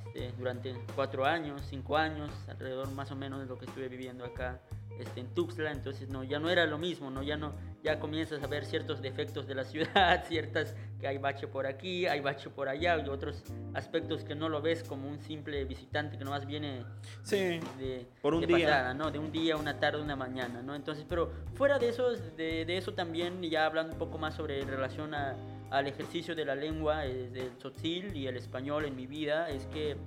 este, 0.08 0.32
durante 0.38 0.76
cuatro 0.96 1.26
años, 1.26 1.62
cinco 1.70 1.98
años, 1.98 2.32
alrededor 2.48 2.92
más 2.92 3.12
o 3.12 3.16
menos 3.16 3.40
de 3.40 3.46
lo 3.46 3.58
que 3.58 3.66
estuve 3.66 3.88
viviendo 3.88 4.26
acá 4.26 4.60
este, 5.00 5.22
en 5.22 5.28
Tuxtla, 5.34 5.72
entonces 5.72 6.10
no, 6.10 6.24
ya 6.24 6.40
no 6.40 6.50
era 6.50 6.66
lo 6.66 6.78
mismo, 6.78 7.10
¿no? 7.10 7.24
Ya, 7.24 7.38
no, 7.38 7.54
ya 7.84 8.00
comienzas 8.00 8.44
a 8.44 8.48
ver 8.48 8.66
ciertos 8.66 9.02
defectos 9.02 9.48
de 9.48 9.56
la 9.56 9.64
ciudad, 9.66 10.26
ciertas 10.28 10.76
que 11.00 11.08
hay 11.08 11.18
bache 11.18 11.48
por 11.48 11.68
aquí, 11.68 12.06
hay 12.08 12.22
bache 12.22 12.50
por 12.50 12.70
allá, 12.70 12.98
y 12.98 13.10
otros 13.10 13.44
aspectos 13.74 14.24
que 14.24 14.36
no 14.36 14.50
lo 14.50 14.62
ves 14.62 14.84
como 14.84 15.08
un 15.08 15.20
simple 15.20 15.66
visitante 15.66 16.18
que 16.18 16.24
nomás 16.24 16.46
viene 16.46 16.84
sí, 17.24 17.60
de, 17.78 18.08
por 18.22 18.34
un 18.34 18.46
día. 18.46 18.68
Pasada, 18.68 18.94
¿no? 18.94 19.12
De 19.12 19.20
un 19.20 19.32
día, 19.32 19.58
una 19.58 19.80
tarde, 19.80 20.02
una 20.02 20.16
mañana, 20.16 20.62
¿no? 20.62 20.76
Entonces, 20.76 21.06
pero 21.08 21.32
fuera 21.54 21.80
de 21.80 21.90
eso, 21.90 22.12
de, 22.12 22.66
de 22.66 22.78
eso 22.78 22.94
también, 22.94 23.42
ya 23.44 23.66
hablando 23.66 23.94
un 23.94 24.00
poco 24.00 24.18
más 24.18 24.36
sobre 24.36 24.64
relación 24.64 25.14
a 25.14 25.36
al 25.72 25.88
ejercicio 25.88 26.36
de 26.36 26.46
la 26.46 26.56
lengua 26.56 27.06
eh, 27.06 27.30
del 27.30 27.58
tzotzil 27.58 28.16
y 28.16 28.28
el 28.28 28.38
español 28.38 28.86
en 28.86 28.96
mi 28.96 29.08
vida 29.08 29.50
es 29.50 29.66
que 29.68 29.98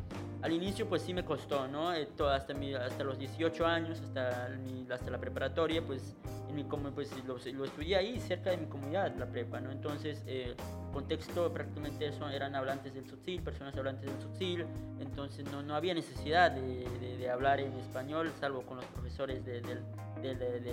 al 0.42 0.52
inicio 0.52 0.88
pues 0.88 1.02
sí 1.02 1.12
me 1.12 1.24
costó, 1.24 1.66
¿no? 1.66 1.92
Eh, 1.94 2.08
hasta, 2.30 2.54
hasta 2.84 3.04
los 3.04 3.18
18 3.18 3.66
años, 3.66 4.00
hasta, 4.00 4.50
hasta 4.90 5.10
la 5.10 5.18
preparatoria, 5.18 5.84
pues 5.84 6.16
en 6.48 6.54
mi 6.54 6.64
pues 6.64 7.12
lo, 7.26 7.64
estudié 7.64 7.96
ahí 7.96 8.18
cerca 8.20 8.50
de 8.50 8.56
mi 8.58 8.66
comunidad, 8.66 9.14
la 9.16 9.26
prepa, 9.26 9.60
¿no? 9.60 9.70
Entonces, 9.70 10.22
eh, 10.26 10.54
contexto 10.92 11.52
prácticamente 11.52 12.06
eso, 12.06 12.28
eran 12.28 12.54
hablantes 12.54 12.94
del 12.94 13.04
tzotzil, 13.04 13.42
personas 13.42 13.76
hablantes 13.76 14.06
del 14.06 14.18
tzotzil, 14.18 14.66
entonces 15.00 15.44
no, 15.50 15.62
no 15.62 15.74
había 15.74 15.94
necesidad 15.94 16.52
de, 16.52 17.30
hablar 17.30 17.60
en 17.60 17.74
español, 17.74 18.32
salvo 18.40 18.62
con 18.62 18.78
los 18.78 18.86
profesores 18.86 19.44
de, 19.44 19.60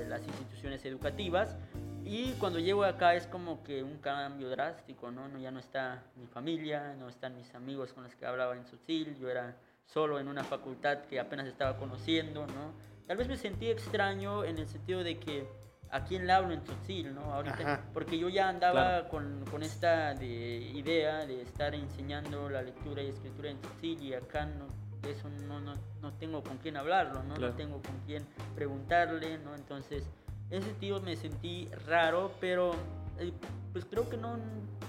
las 0.08 0.26
instituciones 0.26 0.86
educativas. 0.86 1.58
Y 2.06 2.34
cuando 2.34 2.60
llego 2.60 2.84
acá 2.84 3.16
es 3.16 3.26
como 3.28 3.64
que 3.64 3.82
un 3.82 3.98
cambio 3.98 4.50
drástico, 4.50 5.12
¿no? 5.12 5.28
¿no? 5.28 5.40
Ya 5.40 5.52
no 5.52 5.60
está 5.60 6.04
mi 6.16 6.28
familia, 6.28 6.96
no 7.00 7.10
están 7.10 7.36
mis 7.36 7.54
amigos 7.56 7.94
con 7.94 8.04
los 8.04 8.16
que 8.16 8.26
hablaba 8.26 8.56
en 8.56 8.64
tzotzil, 8.64 9.18
yo 9.18 9.30
era 9.30 9.56
solo 9.86 10.20
en 10.20 10.28
una 10.28 10.44
facultad 10.44 11.00
que 11.06 11.20
apenas 11.20 11.48
estaba 11.48 11.78
conociendo, 11.78 12.46
¿no? 12.48 12.74
Tal 13.08 13.18
vez 13.18 13.28
me 13.28 13.38
sentí 13.38 13.70
extraño 13.70 14.44
en 14.44 14.58
el 14.58 14.68
sentido 14.68 15.04
de 15.04 15.20
que 15.20 15.48
a 15.92 16.04
quién 16.04 16.26
le 16.26 16.34
hablo 16.34 16.54
en 16.54 16.64
Tzotzil, 16.64 17.14
¿no? 17.14 17.22
Ahorita, 17.34 17.84
porque 17.94 18.18
yo 18.18 18.30
ya 18.30 18.50
andaba 18.50 19.08
con, 19.08 19.46
con, 19.52 19.64
esta 19.64 20.14
de 20.14 20.58
idea 20.74 21.26
de 21.26 21.42
estar 21.42 21.76
enseñando 21.76 22.50
la 22.50 22.64
lectura 22.64 23.02
y 23.04 23.10
escritura 23.10 23.50
en 23.50 23.60
Tzotzil 23.62 24.02
y 24.02 24.14
acá 24.14 24.46
no, 24.46 24.68
eso 25.08 25.30
no, 25.48 25.60
no, 25.60 25.76
no 26.02 26.14
tengo 26.14 26.44
con 26.44 26.58
quién 26.58 26.78
hablarlo, 26.78 27.24
¿no? 27.24 27.36
No 27.38 27.54
tengo 27.54 27.82
con 27.82 28.00
quién 28.06 28.26
preguntarle, 28.56 29.38
¿no? 29.38 29.54
Entonces, 29.54 30.04
en 30.04 30.25
ese 30.50 30.68
sentido 30.68 31.02
me 31.02 31.16
sentí 31.16 31.70
raro, 31.88 32.32
pero 32.40 32.74
eh, 33.20 33.32
pues 33.74 33.86
creo 33.86 34.10
que 34.10 34.18
no, 34.18 34.38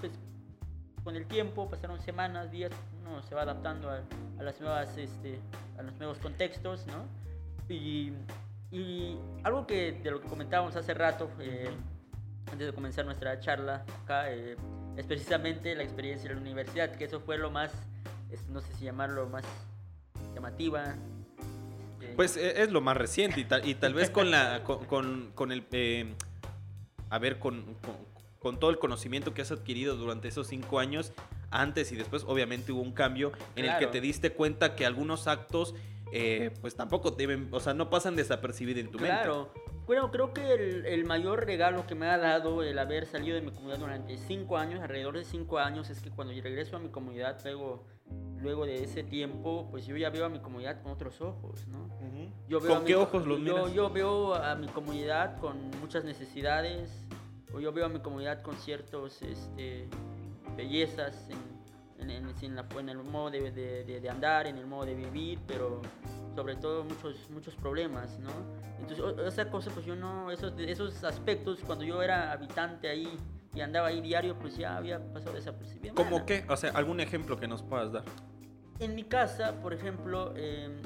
pues 0.01 0.13
con 1.05 1.17
el 1.17 1.27
tiempo, 1.27 1.69
pasaron 1.69 2.01
semanas, 2.01 2.51
días, 2.51 2.73
uno 3.01 3.23
se 3.23 3.35
va 3.35 3.43
adaptando 3.43 3.91
a, 3.91 4.03
a 4.39 4.43
las 4.43 4.61
nuevas, 4.61 4.97
este, 4.99 5.39
a 5.79 5.83
los 5.83 5.95
nuevos 5.99 6.19
contextos, 6.19 6.87
¿no? 6.87 7.05
Y 7.69 8.13
y 8.71 9.17
algo 9.45 9.67
que 9.67 9.93
de 9.93 10.11
lo 10.11 10.21
que 10.21 10.29
comentábamos 10.29 10.75
hace 10.77 10.93
rato, 10.95 11.31
eh, 11.41 11.71
antes 12.51 12.67
de 12.67 12.73
comenzar 12.73 13.05
nuestra 13.05 13.39
charla 13.41 13.85
acá, 14.03 14.31
eh, 14.33 14.57
es 14.97 15.07
precisamente 15.07 15.75
la 15.75 15.83
experiencia 15.83 16.31
en 16.31 16.37
la 16.37 16.43
universidad, 16.43 16.91
que 16.91 17.05
eso 17.05 17.21
fue 17.21 17.39
lo 17.39 17.51
más, 17.51 17.73
no 18.49 18.61
sé 18.61 18.73
si 18.75 18.85
llamarlo 18.85 19.29
más 19.29 19.45
llamativa. 20.35 20.95
Pues 22.17 22.37
e, 22.37 22.63
es 22.63 22.73
lo 22.73 22.81
más 22.81 22.97
reciente 22.97 23.41
y 23.41 23.45
tal, 23.45 23.67
y 23.69 23.75
tal 23.75 23.95
vez 23.95 24.11
con, 24.11 24.31
la, 24.31 24.65
con, 24.65 25.31
con, 25.33 25.53
el... 25.53 25.65
Eh, 25.73 26.15
a 27.11 27.19
ver, 27.19 27.39
con, 27.39 27.77
con, 28.41 28.59
todo 28.59 28.71
el 28.71 28.79
conocimiento 28.79 29.35
que 29.35 29.43
has 29.43 29.53
adquirido 29.53 29.97
durante 29.97 30.29
esos 30.29 30.49
cinco 30.49 30.81
años, 30.81 31.13
antes 31.51 31.93
y 31.93 31.97
después 31.97 32.25
obviamente 32.27 32.73
hubo 32.73 32.81
un 32.81 32.93
cambio 32.93 33.33
en 33.55 33.67
el 33.67 33.79
que 33.79 33.87
te 33.87 34.01
diste 34.01 34.33
cuenta 34.33 34.75
que 34.75 34.85
algunos 34.85 35.27
actos 35.29 35.75
eh, 36.13 36.51
pues 36.61 36.75
tampoco 36.77 37.11
deben, 37.11 37.49
o 37.51 37.61
sea, 37.61 37.75
no 37.75 37.91
pasan 37.91 38.17
desapercibidos 38.17 38.81
en 38.81 38.91
tu 38.91 38.99
mente. 38.99 39.17
Claro. 39.17 39.53
Bueno, 39.87 40.11
creo 40.11 40.35
que 40.35 40.53
el, 40.53 41.05
mayor 41.05 41.47
regalo 41.47 41.87
que 41.87 41.95
me 41.95 42.07
ha 42.07 42.19
dado 42.19 42.65
el 42.65 42.77
haber 42.79 43.07
salido 43.07 43.37
de 43.37 43.43
mi 43.43 43.53
comunidad 43.53 43.79
durante 43.79 44.19
cinco 44.19 44.57
años, 44.57 44.81
alrededor 44.81 45.17
de 45.17 45.25
cinco 45.25 45.59
años, 45.59 45.91
es 45.91 46.01
que 46.01 46.11
cuando 46.11 46.33
yo 46.33 46.43
regreso 46.43 46.77
a 46.77 46.81
mi 46.81 46.89
comunidad, 46.89 47.39
luego, 47.45 47.87
luego 48.41 48.67
de 48.67 48.85
ese 48.85 49.03
tiempo, 49.03 49.67
pues 49.71 49.87
yo 49.87 49.97
ya 49.97 50.11
veo 50.11 50.25
a 50.25 50.29
mi 50.29 50.39
comunidad 50.39 50.83
con 50.83 50.93
otros 50.93 51.21
ojos, 51.21 51.67
¿no? 51.69 51.89
yo 52.49 52.61
veo 52.61 52.75
¿Con 52.75 52.85
qué 52.85 52.95
ojos 52.95 53.27
los 53.27 53.41
miras? 53.41 53.73
Yo, 53.73 53.91
veo 53.91 54.35
a 54.35 54.55
mi 54.55 54.69
comunidad 54.69 55.39
con 55.39 55.71
muchas 55.81 56.05
necesidades, 56.05 56.91
o 57.53 57.61
yo 57.61 57.73
veo 57.73 57.87
a 57.87 57.89
mi 57.89 58.01
comunidad 58.01 58.43
con 58.43 58.57
ciertas 58.57 59.23
este, 59.23 59.89
bellezas 60.57 61.29
en, 61.99 62.11
en, 62.11 62.27
en, 62.41 62.89
el 62.89 62.99
modo 62.99 63.31
de, 63.31 63.51
de, 63.51 64.11
andar, 64.11 64.47
en 64.47 64.59
el 64.59 64.67
modo 64.67 64.87
de 64.87 64.95
vivir, 64.95 65.41
pero 65.47 65.81
sobre 66.35 66.57
todo 66.57 66.85
muchos, 66.85 67.31
muchos 67.31 67.55
problemas, 67.57 68.19
¿no? 68.21 68.31
Entonces, 68.79 69.27
esa 69.27 69.51
cosa, 69.51 69.71
pues 69.73 69.87
yo 69.87 69.97
no, 69.97 70.31
esos, 70.31 70.53
esos 70.59 71.03
aspectos, 71.03 71.61
cuando 71.67 71.85
yo 71.85 72.03
era 72.03 72.31
habitante 72.33 72.89
ahí 72.89 73.19
y 73.57 73.63
andaba 73.63 73.89
ahí 73.89 74.03
diario, 74.03 74.39
pues 74.39 74.57
ya 74.57 74.77
había 74.77 75.01
pasado 75.13 75.35
desapercibido. 75.35 75.95
¿Cómo 75.95 76.27
qué? 76.27 76.45
O 76.49 76.57
sea, 76.57 76.71
algún 76.73 77.01
ejemplo 77.01 77.41
que 77.41 77.49
nos 77.49 77.63
puedas 77.63 77.91
dar. 77.91 78.05
En 78.79 78.95
mi 78.95 79.05
casa, 79.05 79.55
por 79.63 79.73
ejemplo, 79.73 80.37
em, 80.37 80.83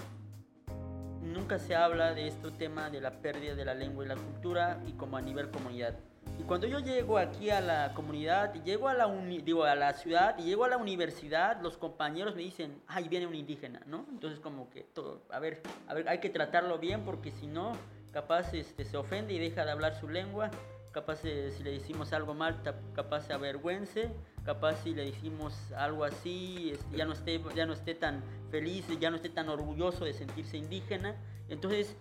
nunca 1.21 1.59
se 1.59 1.75
habla 1.75 2.15
de 2.15 2.29
este 2.29 2.50
tema 2.53 2.89
de 2.89 3.00
la 3.00 3.11
pérdida 3.21 3.57
de 3.57 3.65
la 3.65 3.75
lengua 3.75 4.05
y 4.05 4.09
la 4.09 4.15
cultura 4.15 4.81
y 4.87 4.93
como 4.93 5.17
a 5.17 5.21
nivel 5.21 5.50
comunidad. 5.50 5.97
Y 6.39 6.45
cuando 6.45 6.69
yo 6.69 6.79
llego 6.79 7.19
aquí 7.19 7.50
a 7.50 7.61
la 7.61 7.93
comunidad, 7.93 8.55
llego 8.62 8.89
a 8.89 8.95
la, 8.95 9.09
digo, 9.09 9.65
a 9.65 9.75
la 9.75 9.93
ciudad 9.95 10.39
y 10.39 10.45
llego 10.45 10.65
a 10.65 10.69
la 10.69 10.77
universidad, 10.77 11.61
los 11.61 11.77
compañeros 11.77 12.37
me 12.37 12.43
dicen, 12.43 12.81
ahí 12.87 13.09
viene 13.09 13.27
un 13.27 13.35
indígena, 13.35 13.83
¿no? 13.87 14.07
Entonces 14.11 14.39
como 14.39 14.71
que, 14.71 14.85
todo, 14.85 15.23
a 15.31 15.41
ver, 15.41 15.61
a 15.89 15.95
ver, 15.95 16.09
hay 16.09 16.19
que 16.19 16.31
tratarlo 16.31 16.79
bien 16.79 17.05
porque 17.05 17.33
si 17.33 17.49
no, 17.49 17.73
capaz 18.12 18.55
este, 18.55 18.85
se 18.85 18.97
ofende 18.97 19.35
y 19.35 19.41
deja 19.41 19.65
de 19.65 19.73
hablar 19.73 19.97
su 19.97 20.09
lengua, 20.09 20.53
capaz 20.92 21.25
eh, 21.25 21.52
si 21.56 21.62
le 21.62 21.73
decimos 21.73 22.12
algo 22.12 22.35
mal, 22.35 22.62
capaz 22.94 23.26
se 23.26 23.32
avergüence, 23.32 24.11
capaz 24.44 24.76
si 24.82 24.94
le 24.94 25.04
decimos 25.04 25.54
algo 25.73 26.04
así, 26.04 26.73
ya, 26.94 27.04
no 27.04 27.12
esté, 27.12 27.40
ya 27.54 27.66
no 27.66 27.73
esté 27.73 27.94
tan 27.94 28.23
feliz, 28.50 28.87
ya 28.99 29.11
no 29.11 29.16
esté 29.16 29.28
tan 29.28 29.49
orgulloso 29.49 30.04
de 30.04 30.12
sentirse 30.12 30.56
indígena. 30.56 31.16
Entonces, 31.49 31.97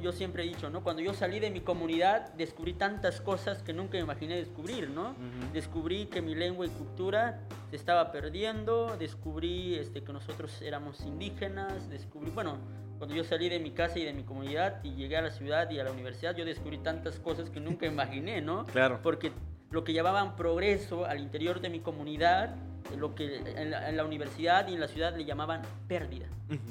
yo 0.00 0.12
siempre 0.12 0.44
he 0.44 0.46
dicho, 0.46 0.70
¿no? 0.70 0.84
Cuando 0.84 1.02
yo 1.02 1.14
salí 1.14 1.40
de 1.40 1.50
mi 1.50 1.60
comunidad, 1.60 2.32
descubrí 2.34 2.74
tantas 2.74 3.20
cosas 3.20 3.62
que 3.62 3.72
nunca 3.72 3.98
me 3.98 4.04
imaginé 4.04 4.36
descubrir, 4.36 4.88
¿no? 4.88 5.16
Descubrí 5.52 6.06
que 6.06 6.22
mi 6.22 6.34
lengua 6.34 6.66
y 6.66 6.68
cultura 6.68 7.40
se 7.70 7.76
estaba 7.76 8.12
perdiendo, 8.12 8.96
descubrí 8.96 9.74
este, 9.74 10.04
que 10.04 10.12
nosotros 10.12 10.62
éramos 10.62 11.00
indígenas, 11.00 11.90
descubrí, 11.90 12.30
bueno, 12.30 12.58
cuando 12.98 13.14
yo 13.14 13.24
salí 13.24 13.48
de 13.48 13.58
mi 13.58 13.72
casa 13.72 13.98
y 13.98 14.04
de 14.04 14.12
mi 14.12 14.22
comunidad 14.22 14.82
y 14.82 14.94
llegué 14.94 15.16
a 15.16 15.22
la 15.22 15.30
ciudad 15.30 15.70
y 15.70 15.78
a 15.78 15.84
la 15.84 15.92
universidad, 15.92 16.36
yo 16.36 16.44
descubrí 16.44 16.78
tantas 16.78 17.18
cosas 17.18 17.50
que 17.50 17.60
nunca 17.60 17.86
imaginé, 17.86 18.40
¿no? 18.40 18.66
Claro. 18.74 19.00
Porque 19.02 19.32
lo 19.70 19.84
que 19.84 19.92
llamaban 19.92 20.36
progreso 20.36 21.04
al 21.04 21.20
interior 21.20 21.60
de 21.60 21.68
mi 21.68 21.80
comunidad, 21.80 22.54
lo 22.96 23.14
que 23.14 23.36
en 23.56 23.96
la, 23.96 24.04
universidad 24.04 24.68
y 24.68 24.74
en 24.74 24.80
la 24.80 24.88
ciudad 24.88 25.16
le 25.16 25.24
llamaban 25.24 25.62
pérdida. 25.88 26.26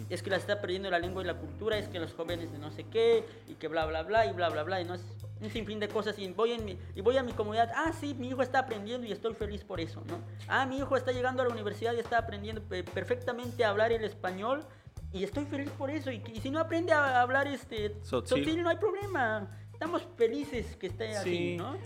Es 0.09 0.21
que 0.21 0.29
la 0.29 0.37
está 0.37 0.61
perdiendo 0.61 0.89
la 0.89 0.99
lengua 0.99 1.23
y 1.23 1.25
la 1.25 1.35
cultura, 1.35 1.77
es 1.77 1.87
que 1.87 1.99
los 1.99 2.13
jóvenes 2.13 2.51
de 2.51 2.59
no 2.59 2.71
sé 2.71 2.85
qué, 2.85 3.25
y 3.47 3.55
que 3.55 3.67
bla, 3.67 3.85
bla, 3.85 4.03
bla, 4.03 4.25
y 4.25 4.31
bla, 4.31 4.49
bla, 4.49 4.63
bla, 4.63 4.79
y 4.79 4.85
no 4.85 4.93
es 4.93 5.01
un 5.41 5.49
sinfín 5.49 5.79
de 5.79 5.87
cosas. 5.87 6.17
Y 6.19 6.27
voy, 6.31 6.53
en 6.53 6.63
mi, 6.63 6.77
y 6.95 7.01
voy 7.01 7.17
a 7.17 7.23
mi 7.23 7.33
comunidad, 7.33 7.71
ah, 7.75 7.91
sí, 7.99 8.13
mi 8.13 8.29
hijo 8.29 8.41
está 8.41 8.59
aprendiendo 8.59 9.05
y 9.07 9.11
estoy 9.11 9.33
feliz 9.33 9.63
por 9.63 9.79
eso, 9.79 10.01
¿no? 10.07 10.19
Ah, 10.47 10.65
mi 10.65 10.77
hijo 10.77 10.95
está 10.95 11.11
llegando 11.11 11.41
a 11.41 11.45
la 11.45 11.51
universidad 11.51 11.93
y 11.93 11.99
está 11.99 12.19
aprendiendo 12.19 12.61
perfectamente 12.61 13.65
a 13.65 13.69
hablar 13.69 13.91
el 13.91 14.03
español 14.03 14.65
y 15.13 15.23
estoy 15.23 15.45
feliz 15.45 15.69
por 15.77 15.89
eso. 15.89 16.11
Y, 16.11 16.21
si 16.41 16.49
no 16.49 16.59
aprende 16.59 16.91
a 16.91 17.21
hablar 17.21 17.47
este 17.47 17.95
sotil, 18.01 18.61
no 18.63 18.69
hay 18.69 18.77
problema. 18.77 19.49
Estamos 19.71 20.05
felices 20.17 20.75
que 20.75 20.87
esté 20.87 21.15
así, 21.15 21.55
¿no? 21.57 21.77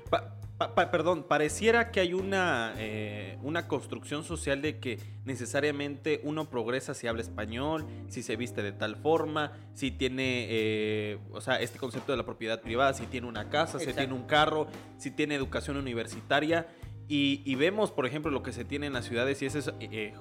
perdón, 0.92 1.24
pareciera 1.24 1.92
que 1.92 2.00
hay 2.00 2.14
una, 2.14 2.74
eh, 2.78 3.38
una 3.44 3.68
construcción 3.68 4.24
social 4.24 4.62
de 4.62 4.80
que 4.80 4.98
necesariamente 5.24 6.20
uno 6.24 6.50
progresa 6.50 6.96
si 6.96 7.06
habla 7.06 7.22
español, 7.22 7.86
si 8.08 8.24
se 8.24 8.36
viste 8.36 8.64
de 8.64 8.72
tal 8.72 8.96
forma, 8.96 9.52
si 9.74 9.92
tiene, 9.92 10.48
eh, 10.50 11.20
o 11.32 11.42
sea, 11.42 11.62
este 11.62 11.78
concepto 11.78 12.12
de 12.12 12.18
la 12.18 12.26
propiedad 12.26 12.60
privada, 12.62 12.94
si 12.94 13.06
tiene 13.06 13.28
una 13.28 13.50
casa, 13.50 13.78
si 13.80 13.94
tiene 13.94 14.14
un 14.14 14.24
carro, 14.24 14.68
si 14.98 15.12
tiene 15.12 15.36
educación 15.36 15.78
universitaria. 15.78 16.68
Y, 17.10 17.56
vemos, 17.56 17.92
por 17.92 18.06
ejemplo, 18.06 18.32
lo 18.32 18.44
que 18.44 18.52
se 18.52 18.66
tiene 18.66 18.88
en 18.88 18.94
las 18.94 19.06
ciudades 19.06 19.42
y 19.42 19.46
ese 19.46 19.60
es 19.60 19.72
eh, 19.80 20.14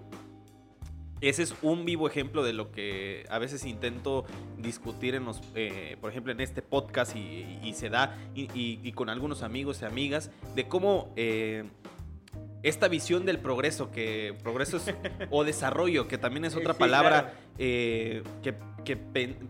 ese 1.20 1.42
es 1.42 1.54
un 1.62 1.84
vivo 1.84 2.06
ejemplo 2.06 2.42
de 2.42 2.52
lo 2.52 2.70
que 2.70 3.24
a 3.30 3.38
veces 3.38 3.64
intento 3.64 4.24
discutir 4.58 5.14
en 5.14 5.24
los, 5.24 5.40
eh, 5.54 5.96
por 6.00 6.10
ejemplo, 6.10 6.32
en 6.32 6.40
este 6.40 6.62
podcast 6.62 7.16
y, 7.16 7.72
se 7.74 7.88
da 7.88 8.16
y, 8.34 8.92
con 8.92 9.08
algunos 9.08 9.42
amigos 9.42 9.80
y 9.82 9.84
amigas 9.86 10.30
de 10.54 10.68
cómo 10.68 11.12
eh, 11.16 11.64
esta 12.62 12.88
visión 12.88 13.24
del 13.24 13.38
progreso, 13.38 13.90
que 13.90 14.36
progreso 14.42 14.76
es, 14.76 14.94
o 15.30 15.44
desarrollo, 15.44 16.06
que 16.06 16.18
también 16.18 16.44
es 16.44 16.54
otra 16.54 16.74
palabra 16.74 17.34
eh, 17.58 18.22
que, 18.42 18.54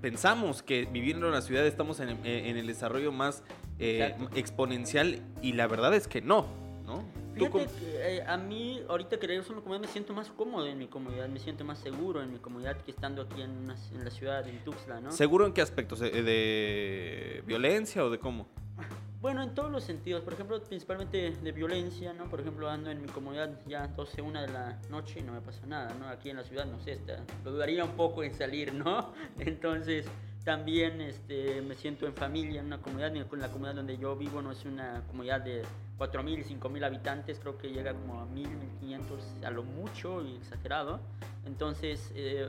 pensamos 0.01 0.63
que 0.63 0.89
viviendo 0.91 1.27
en 1.27 1.33
la 1.33 1.43
ciudad 1.43 1.67
estamos 1.67 2.01
en, 2.01 2.25
en 2.25 2.57
el 2.57 2.67
desarrollo 2.67 3.13
más 3.13 3.43
exponencial 3.79 5.21
y 5.43 5.53
la 5.53 5.67
verdad 5.67 5.95
es 5.95 6.09
que 6.09 6.23
no, 6.23 6.47
¿no? 6.87 7.05
Fíjate 7.37 7.69
eh, 7.83 8.25
a 8.27 8.37
mí, 8.37 8.83
ahorita 8.89 9.19
que 9.19 9.27
regreso 9.27 9.53
a 9.53 9.57
mi 9.57 9.63
comunidad, 9.63 9.87
me 9.87 9.93
siento 9.93 10.15
más 10.15 10.31
cómodo 10.31 10.67
en 10.67 10.79
mi 10.79 10.89
comunidad, 10.89 11.29
me 11.29 11.39
siento 11.39 11.65
más 11.65 11.79
seguro 11.79 12.23
en 12.23 12.33
mi 12.33 12.39
comunidad 12.39 12.77
que 12.79 12.91
estando 12.91 13.23
aquí 13.23 13.43
en, 13.43 13.71
en 13.93 14.05
la 14.05 14.11
ciudad, 14.11 14.45
de 14.45 14.53
Tuxtla, 14.53 15.01
¿no? 15.01 15.13
¿Seguro 15.13 15.47
en 15.47 15.53
qué 15.53 15.61
aspectos? 15.61 16.01
¿De 16.01 17.43
violencia 17.47 18.05
o 18.05 18.11
de 18.11 18.19
cómo? 18.19 18.49
Bueno, 19.27 19.43
en 19.43 19.55
todos 19.55 19.73
los 19.73 19.83
sentidos. 19.83 20.23
Por 20.23 20.35
ejemplo, 20.35 20.63
principalmente 20.63 21.33
de 21.33 21.53
violencia, 21.53 22.13
¿no? 22.13 22.31
Por 22.31 22.41
ejemplo, 22.41 22.69
ando 22.69 22.91
en 22.91 23.03
mi 23.03 23.09
comunidad 23.09 23.61
ya 23.67 23.89
12, 23.89 24.23
1 24.23 24.43
de 24.43 24.49
la 24.49 24.79
noche 24.91 25.19
y 25.19 25.23
no 25.23 25.33
me 25.33 25.41
pasa 25.41 25.67
nada, 25.67 25.95
¿no? 25.99 26.07
Aquí 26.07 26.31
en 26.31 26.37
la 26.37 26.45
ciudad, 26.45 26.67
no 26.67 26.79
sé, 26.79 26.93
está, 26.93 27.25
lo 27.45 27.51
dudaría 27.51 27.85
un 27.85 27.97
poco 27.97 28.23
en 28.23 28.35
salir, 28.35 28.73
¿no? 28.73 29.15
Entonces, 29.41 30.07
también 30.47 31.01
este, 31.01 31.61
me 31.61 31.75
siento 31.75 32.07
en 32.07 32.15
familia, 32.15 32.61
en 32.61 32.67
una 32.67 32.79
comunidad, 32.81 33.09
en 33.17 33.27
la 33.41 33.49
comunidad 33.51 33.75
donde 33.75 33.99
yo 33.99 34.15
vivo 34.15 34.41
no 34.41 34.53
es 34.53 34.65
una 34.65 35.03
comunidad 35.09 35.41
de 35.41 35.63
4.000, 35.99 36.45
5.000 36.45 36.85
habitantes, 36.85 37.41
creo 37.41 37.59
que 37.59 37.69
llega 37.71 37.93
como 37.95 38.21
a 38.21 38.27
1.000, 38.27 38.47
1.500 38.81 39.45
a 39.45 39.51
lo 39.51 39.65
mucho 39.65 40.23
y 40.25 40.37
exagerado. 40.37 41.01
Entonces, 41.47 42.13
eh, 42.15 42.49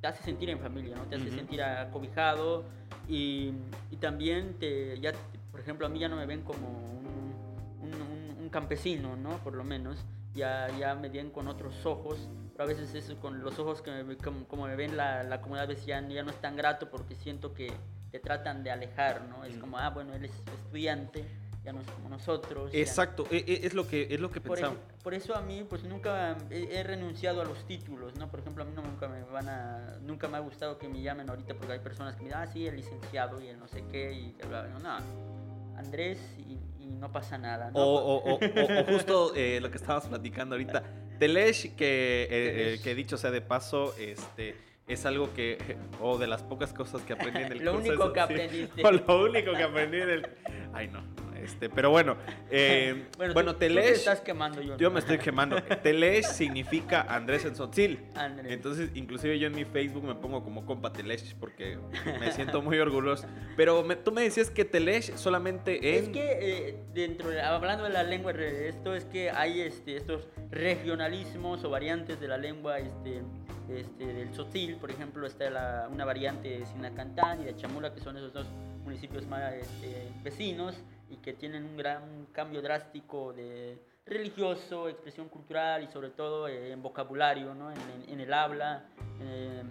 te 0.00 0.08
hace 0.08 0.24
sentir 0.24 0.50
en 0.50 0.58
familia, 0.58 0.96
¿no? 0.96 1.04
Te 1.04 1.14
hace 1.14 1.30
sentir 1.30 1.62
acobijado 1.62 2.64
y, 3.08 3.52
y, 3.92 3.96
también 4.00 4.54
te, 4.58 4.98
ya, 4.98 5.12
por 5.52 5.60
ejemplo, 5.60 5.86
a 5.86 5.90
mí 5.90 6.00
ya 6.00 6.08
no 6.08 6.16
me 6.16 6.26
ven 6.26 6.42
como 6.42 6.66
un, 6.68 7.88
un- 7.94 8.36
un 8.42 8.48
campesino, 8.48 9.14
¿no? 9.14 9.38
Por 9.44 9.54
lo 9.54 9.62
menos, 9.62 10.04
ya, 10.34 10.66
ya 10.76 10.96
me 10.96 11.08
ven 11.08 11.30
con 11.30 11.46
otros 11.46 11.86
ojos, 11.86 12.28
pero 12.58 12.70
a 12.70 12.74
veces 12.74 12.92
eso 12.92 13.16
con 13.20 13.40
los 13.44 13.56
ojos 13.60 13.82
que 13.82 14.02
me, 14.02 14.16
como, 14.16 14.44
como 14.48 14.66
me 14.66 14.74
ven 14.74 14.96
la, 14.96 15.22
la 15.22 15.40
comunidad, 15.40 15.66
a 15.66 15.68
veces 15.68 15.86
ya, 15.86 16.00
no 16.00 16.10
es 16.30 16.40
tan 16.40 16.56
grato 16.56 16.90
porque 16.90 17.14
siento 17.14 17.54
que 17.54 17.72
te 18.10 18.18
tratan 18.18 18.64
de 18.64 18.72
alejar, 18.72 19.22
¿no? 19.28 19.44
Es 19.44 19.54
Mm. 19.56 19.60
como, 19.60 19.78
ah, 19.78 19.90
bueno, 19.90 20.12
él 20.12 20.24
es 20.24 20.32
estudiante, 20.64 21.24
ya 21.64 21.72
no 21.72 21.80
es 21.80 21.86
como 21.86 22.08
nosotros. 22.08 22.72
Exacto, 22.74 23.26
e- 23.30 23.44
e- 23.46 23.64
es 23.64 23.74
lo 23.74 23.86
que, 23.86 24.08
es 24.10 24.18
lo 24.18 24.28
que 24.32 24.40
por, 24.40 24.56
pensaba. 24.56 24.74
ej- 24.74 25.02
por 25.04 25.14
eso 25.14 25.36
a 25.36 25.40
mí 25.40 25.64
pues 25.70 25.84
nunca 25.84 26.36
he, 26.50 26.80
he 26.80 26.82
renunciado 26.82 27.42
a 27.42 27.44
los 27.44 27.64
títulos, 27.64 28.16
¿no? 28.16 28.28
Por 28.28 28.40
ejemplo, 28.40 28.64
a 28.64 28.66
mí 28.66 28.72
no, 28.74 28.82
nunca 28.82 29.06
me 29.06 29.22
van 29.22 29.48
a 29.48 29.96
nunca 30.02 30.26
me 30.26 30.36
ha 30.38 30.40
gustado 30.40 30.78
que 30.78 30.88
me 30.88 31.00
llamen 31.00 31.30
ahorita 31.30 31.54
porque 31.54 31.74
hay 31.74 31.78
personas 31.78 32.16
que 32.16 32.22
me 32.22 32.28
dicen, 32.30 32.42
"Ah, 32.42 32.46
sí, 32.52 32.66
el 32.66 32.74
licenciado 32.74 33.40
y 33.40 33.46
el 33.46 33.58
no 33.60 33.68
sé 33.68 33.84
qué 33.88 34.12
y 34.14 34.32
bla, 34.48 34.62
bla". 34.62 34.66
no, 34.70 34.78
no. 34.80 35.78
Andrés 35.78 36.18
y, 36.38 36.58
y 36.82 36.86
no 36.86 37.12
pasa 37.12 37.38
nada, 37.38 37.70
¿no? 37.70 37.78
O, 37.78 38.16
o- 38.16 38.32
o- 38.32 38.34
o- 38.34 38.80
o 38.80 38.84
justo 38.84 39.32
eh, 39.36 39.60
lo 39.60 39.70
que 39.70 39.76
estábamos 39.76 40.08
platicando 40.08 40.56
ahorita. 40.56 40.82
Telesh, 41.18 41.74
que, 41.76 42.22
eh, 42.24 42.28
eh, 42.74 42.80
que 42.82 42.94
dicho 42.94 43.16
sea 43.16 43.30
de 43.30 43.40
paso, 43.40 43.94
este, 43.98 44.54
es 44.86 45.04
algo 45.06 45.32
que, 45.34 45.58
o 46.00 46.18
de 46.18 46.26
las 46.26 46.42
pocas 46.42 46.72
cosas 46.72 47.02
que 47.02 47.12
aprendí 47.12 47.42
en 47.42 47.52
el 47.52 47.58
Lo 47.64 47.72
curso 47.74 47.88
único 47.88 48.12
que 48.12 48.20
Sotzil. 48.20 48.36
aprendiste. 48.36 48.82
Lo 49.06 49.24
único 49.24 49.52
que 49.52 49.62
aprendí 49.62 49.96
en 49.98 50.10
el... 50.10 50.28
Ay, 50.72 50.88
no. 50.88 51.02
Este, 51.42 51.68
pero 51.70 51.90
bueno, 51.90 52.16
eh, 52.50 53.06
bueno, 53.16 53.32
tú- 53.34 53.52
tú 53.52 53.58
te 53.58 53.68
Telesh, 53.68 53.90
estás 53.98 54.20
quemando 54.20 54.60
yo. 54.60 54.76
yo 54.76 54.90
me 54.90 54.98
estoy 55.00 55.18
quemando. 55.18 55.62
Telesh 55.62 56.24
significa 56.26 57.02
Andrés 57.02 57.44
en 57.44 57.54
Sotzil. 57.56 58.00
Andrés. 58.14 58.52
Entonces, 58.52 58.90
inclusive 58.94 59.38
yo 59.38 59.46
en 59.46 59.54
mi 59.54 59.64
Facebook 59.64 60.04
me 60.04 60.14
pongo 60.14 60.42
como 60.44 60.66
compa 60.66 60.92
Telesh 60.92 61.34
porque 61.36 61.78
me 62.20 62.32
siento 62.32 62.60
muy 62.62 62.78
orgulloso. 62.78 63.26
Pero 63.56 63.82
me- 63.84 63.96
tú 63.96 64.12
me 64.12 64.22
decías 64.22 64.50
que 64.50 64.64
Telesh 64.64 65.14
solamente 65.16 65.96
en... 65.98 66.04
Es 66.04 66.08
que 66.10 66.38
eh, 66.68 66.76
dentro 66.94 67.30
de- 67.30 67.40
hablando 67.40 67.84
de 67.84 67.90
la 67.90 68.02
lengua, 68.02 68.32
esto 68.32 68.94
es 68.94 69.04
que 69.04 69.30
hay 69.30 69.60
este, 69.60 69.96
estos 69.96 70.26
regionalismos 70.50 71.64
o 71.64 71.70
variantes 71.70 72.20
de 72.20 72.28
la 72.28 72.38
lengua 72.38 72.78
este, 72.78 73.22
este, 73.68 74.06
del 74.06 74.30
Tzotzil, 74.30 74.76
por 74.76 74.90
ejemplo, 74.90 75.26
está 75.26 75.50
la- 75.50 75.88
una 75.90 76.04
variante 76.04 76.58
de 76.58 76.66
Sinacantán 76.66 77.42
y 77.42 77.44
de 77.44 77.56
Chamula, 77.56 77.92
que 77.94 78.00
son 78.00 78.16
esos 78.16 78.32
dos 78.32 78.46
municipios 78.84 79.26
más 79.26 79.52
este, 79.54 80.08
vecinos 80.22 80.74
y 81.10 81.16
que 81.16 81.32
tienen 81.32 81.64
un 81.64 81.76
gran 81.76 82.26
cambio 82.32 82.60
drástico 82.62 83.32
de 83.32 83.78
religioso, 84.06 84.88
expresión 84.88 85.28
cultural 85.28 85.82
y 85.84 85.88
sobre 85.88 86.10
todo 86.10 86.48
eh, 86.48 86.72
en 86.72 86.82
vocabulario, 86.82 87.54
¿no? 87.54 87.70
en, 87.70 87.78
en- 87.78 88.10
en 88.10 88.20
el 88.20 88.32
habla. 88.32 88.84
eh, 89.20 89.62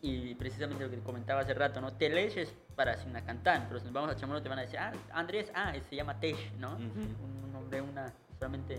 y 0.00 0.32
precisamente 0.36 0.84
lo 0.84 0.90
que 0.90 0.98
comentaba 1.00 1.40
hace 1.40 1.54
rato, 1.54 1.80
¿no? 1.80 1.92
Telesh 1.92 2.38
es 2.38 2.54
para 2.76 2.96
Sinacantán, 2.96 3.64
pero 3.66 3.80
si 3.80 3.86
nos 3.86 3.92
vamos 3.94 4.12
a 4.12 4.16
Chamorro 4.16 4.40
te 4.40 4.48
van 4.48 4.60
a 4.60 4.62
decir, 4.62 4.78
ah, 4.78 4.92
Andrés, 5.12 5.50
ah, 5.56 5.72
se 5.90 5.96
llama 5.96 6.20
Tesh, 6.20 6.52
¿no? 6.56 6.74
Ujú. 6.74 7.24
Un 7.24 7.52
nombre, 7.52 7.80
una, 7.80 8.12
solamente 8.38 8.78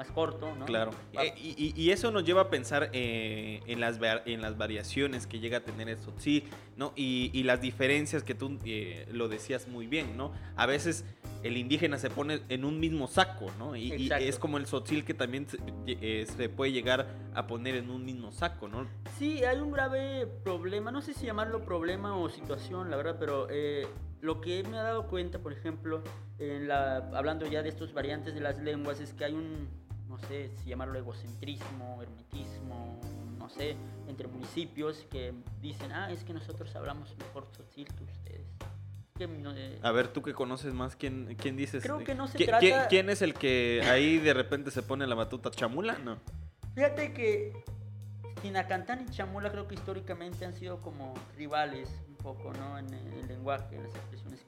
más 0.00 0.10
corto, 0.12 0.54
¿no? 0.58 0.64
Claro. 0.64 0.92
Eh, 1.12 1.34
y, 1.36 1.74
y- 1.76 1.90
eso 1.90 2.10
nos 2.10 2.24
lleva 2.24 2.42
a 2.42 2.48
pensar 2.48 2.88
eh, 2.94 3.60
en, 3.66 3.80
las, 3.80 3.98
en 4.24 4.40
las 4.40 4.56
variaciones 4.56 5.26
que 5.26 5.40
llega 5.40 5.58
a 5.58 5.60
tener 5.60 5.90
el 5.90 5.98
Tzotzil, 5.98 6.44
¿no? 6.78 6.94
Y, 6.96 7.30
y 7.34 7.42
las 7.42 7.60
diferencias 7.60 8.22
que 8.22 8.34
tú 8.34 8.58
eh, 8.64 9.06
lo 9.12 9.28
decías 9.28 9.68
muy 9.68 9.86
bien, 9.86 10.16
¿no? 10.16 10.32
A 10.56 10.64
veces 10.64 11.04
el 11.42 11.58
indígena 11.58 11.98
se 11.98 12.08
pone 12.08 12.40
en 12.48 12.64
un 12.64 12.80
mismo 12.80 13.08
saco, 13.08 13.50
¿no? 13.58 13.76
Y, 13.76 14.10
es 14.10 14.38
como 14.38 14.56
el 14.56 14.64
Tzotzil 14.64 15.04
que 15.04 15.12
también 15.12 15.46
se, 15.46 15.58
eh, 15.86 16.24
se 16.26 16.48
puede 16.48 16.72
llegar 16.72 17.06
a 17.34 17.46
poner 17.46 17.74
en 17.74 17.90
un 17.90 18.02
mismo 18.02 18.32
saco, 18.32 18.68
¿no? 18.68 18.86
Sí, 19.18 19.44
hay 19.44 19.58
un 19.58 19.70
grave 19.70 20.26
problema, 20.44 20.90
no 20.90 21.02
sé 21.02 21.12
si 21.12 21.26
llamarlo 21.26 21.66
problema 21.66 22.16
o 22.16 22.30
situación, 22.30 22.88
la 22.88 22.96
verdad, 22.96 23.16
pero 23.20 23.48
eh, 23.50 23.86
lo 24.22 24.40
que 24.40 24.62
me 24.62 24.78
he 24.78 24.80
dado 24.80 25.08
cuenta, 25.08 25.40
por 25.40 25.52
ejemplo, 25.52 26.02
en 26.38 26.68
la, 26.68 27.10
hablando 27.12 27.46
ya 27.46 27.62
de 27.62 27.68
estos 27.68 27.92
variantes 27.92 28.34
de 28.34 28.40
las 28.40 28.58
lenguas, 28.58 28.98
es 29.00 29.12
que 29.12 29.26
hay 29.26 29.34
un, 29.34 29.68
no 30.10 30.18
sé 30.18 30.50
si 30.58 30.68
llamarlo 30.70 30.98
egocentrismo, 30.98 32.02
hermetismo, 32.02 33.00
no 33.38 33.48
sé, 33.48 33.76
entre 34.08 34.26
municipios 34.28 35.06
que 35.10 35.32
dicen, 35.62 35.92
ah, 35.92 36.10
es 36.10 36.24
que 36.24 36.34
nosotros 36.34 36.74
hablamos 36.76 37.16
mejor 37.16 37.50
tzotzil 37.52 37.86
que 37.94 38.04
ustedes. 38.04 38.46
Que, 39.16 39.24
eh, 39.24 39.78
A 39.82 39.92
ver, 39.92 40.08
tú 40.08 40.20
que 40.22 40.32
conoces 40.34 40.74
más, 40.74 40.96
¿quién, 40.96 41.36
quién 41.38 41.56
dices? 41.56 41.82
Creo 41.82 42.02
que 42.02 42.14
no 42.14 42.26
se 42.26 42.38
¿Qui- 42.38 42.46
trata- 42.46 42.60
¿quién, 42.60 42.80
quién 42.88 43.10
es 43.10 43.22
el 43.22 43.34
que 43.34 43.82
ahí 43.84 44.18
de 44.18 44.34
repente 44.34 44.70
se 44.70 44.82
pone 44.82 45.06
la 45.06 45.14
batuta? 45.14 45.50
¿Chamula? 45.50 45.98
No. 45.98 46.18
Fíjate 46.74 47.12
que 47.12 47.52
Tinacantán 48.42 49.02
y 49.02 49.10
Chamula 49.10 49.50
creo 49.52 49.68
que 49.68 49.74
históricamente 49.74 50.44
han 50.44 50.54
sido 50.54 50.80
como 50.80 51.14
rivales 51.36 51.88
un 52.08 52.16
poco, 52.16 52.52
¿no? 52.54 52.78
En 52.78 52.92
el 52.94 53.28
lenguaje, 53.28 53.76
en 53.76 53.82
las 53.84 53.94
expresiones 53.94 54.44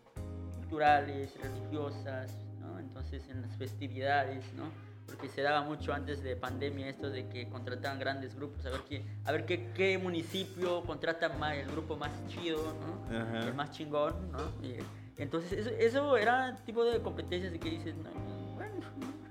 culturales, 0.57 1.35
religiosas, 1.41 2.37
¿no? 2.59 2.79
Entonces 2.79 3.29
en 3.29 3.43
las 3.43 3.55
festividades, 3.57 4.45
¿no? 4.55 4.65
Porque 5.13 5.29
se 5.29 5.43
daba 5.43 5.63
mucho 5.63 5.93
antes 5.93 6.23
de 6.23 6.37
pandemia 6.37 6.89
esto 6.89 7.11
de 7.11 7.29
que 7.29 7.49
contrataban 7.49 7.99
grandes 7.99 8.35
grupos, 8.35 8.65
a 8.67 8.71
ver, 8.71 8.81
qué, 8.89 9.05
a 9.25 9.33
ver 9.33 9.45
qué, 9.47 9.71
qué 9.75 9.99
municipio 9.99 10.83
contrata 10.83 11.29
más, 11.31 11.57
el 11.57 11.71
grupo 11.71 11.97
más 11.97 12.11
chido, 12.29 12.75
¿no? 12.81 13.17
Ajá. 13.17 13.47
El 13.47 13.55
más 13.55 13.71
chingón, 13.73 14.15
¿no? 14.33 14.67
Y, 14.67 14.77
entonces 15.17 15.53
eso, 15.53 15.71
eso 15.71 16.17
era 16.17 16.57
tipo 16.65 16.85
de 16.85 17.01
competencias 17.01 17.53
de 17.53 17.61
que 17.61 17.71
dices, 17.71 17.95
no, 17.97 18.11
bueno, 18.55 18.81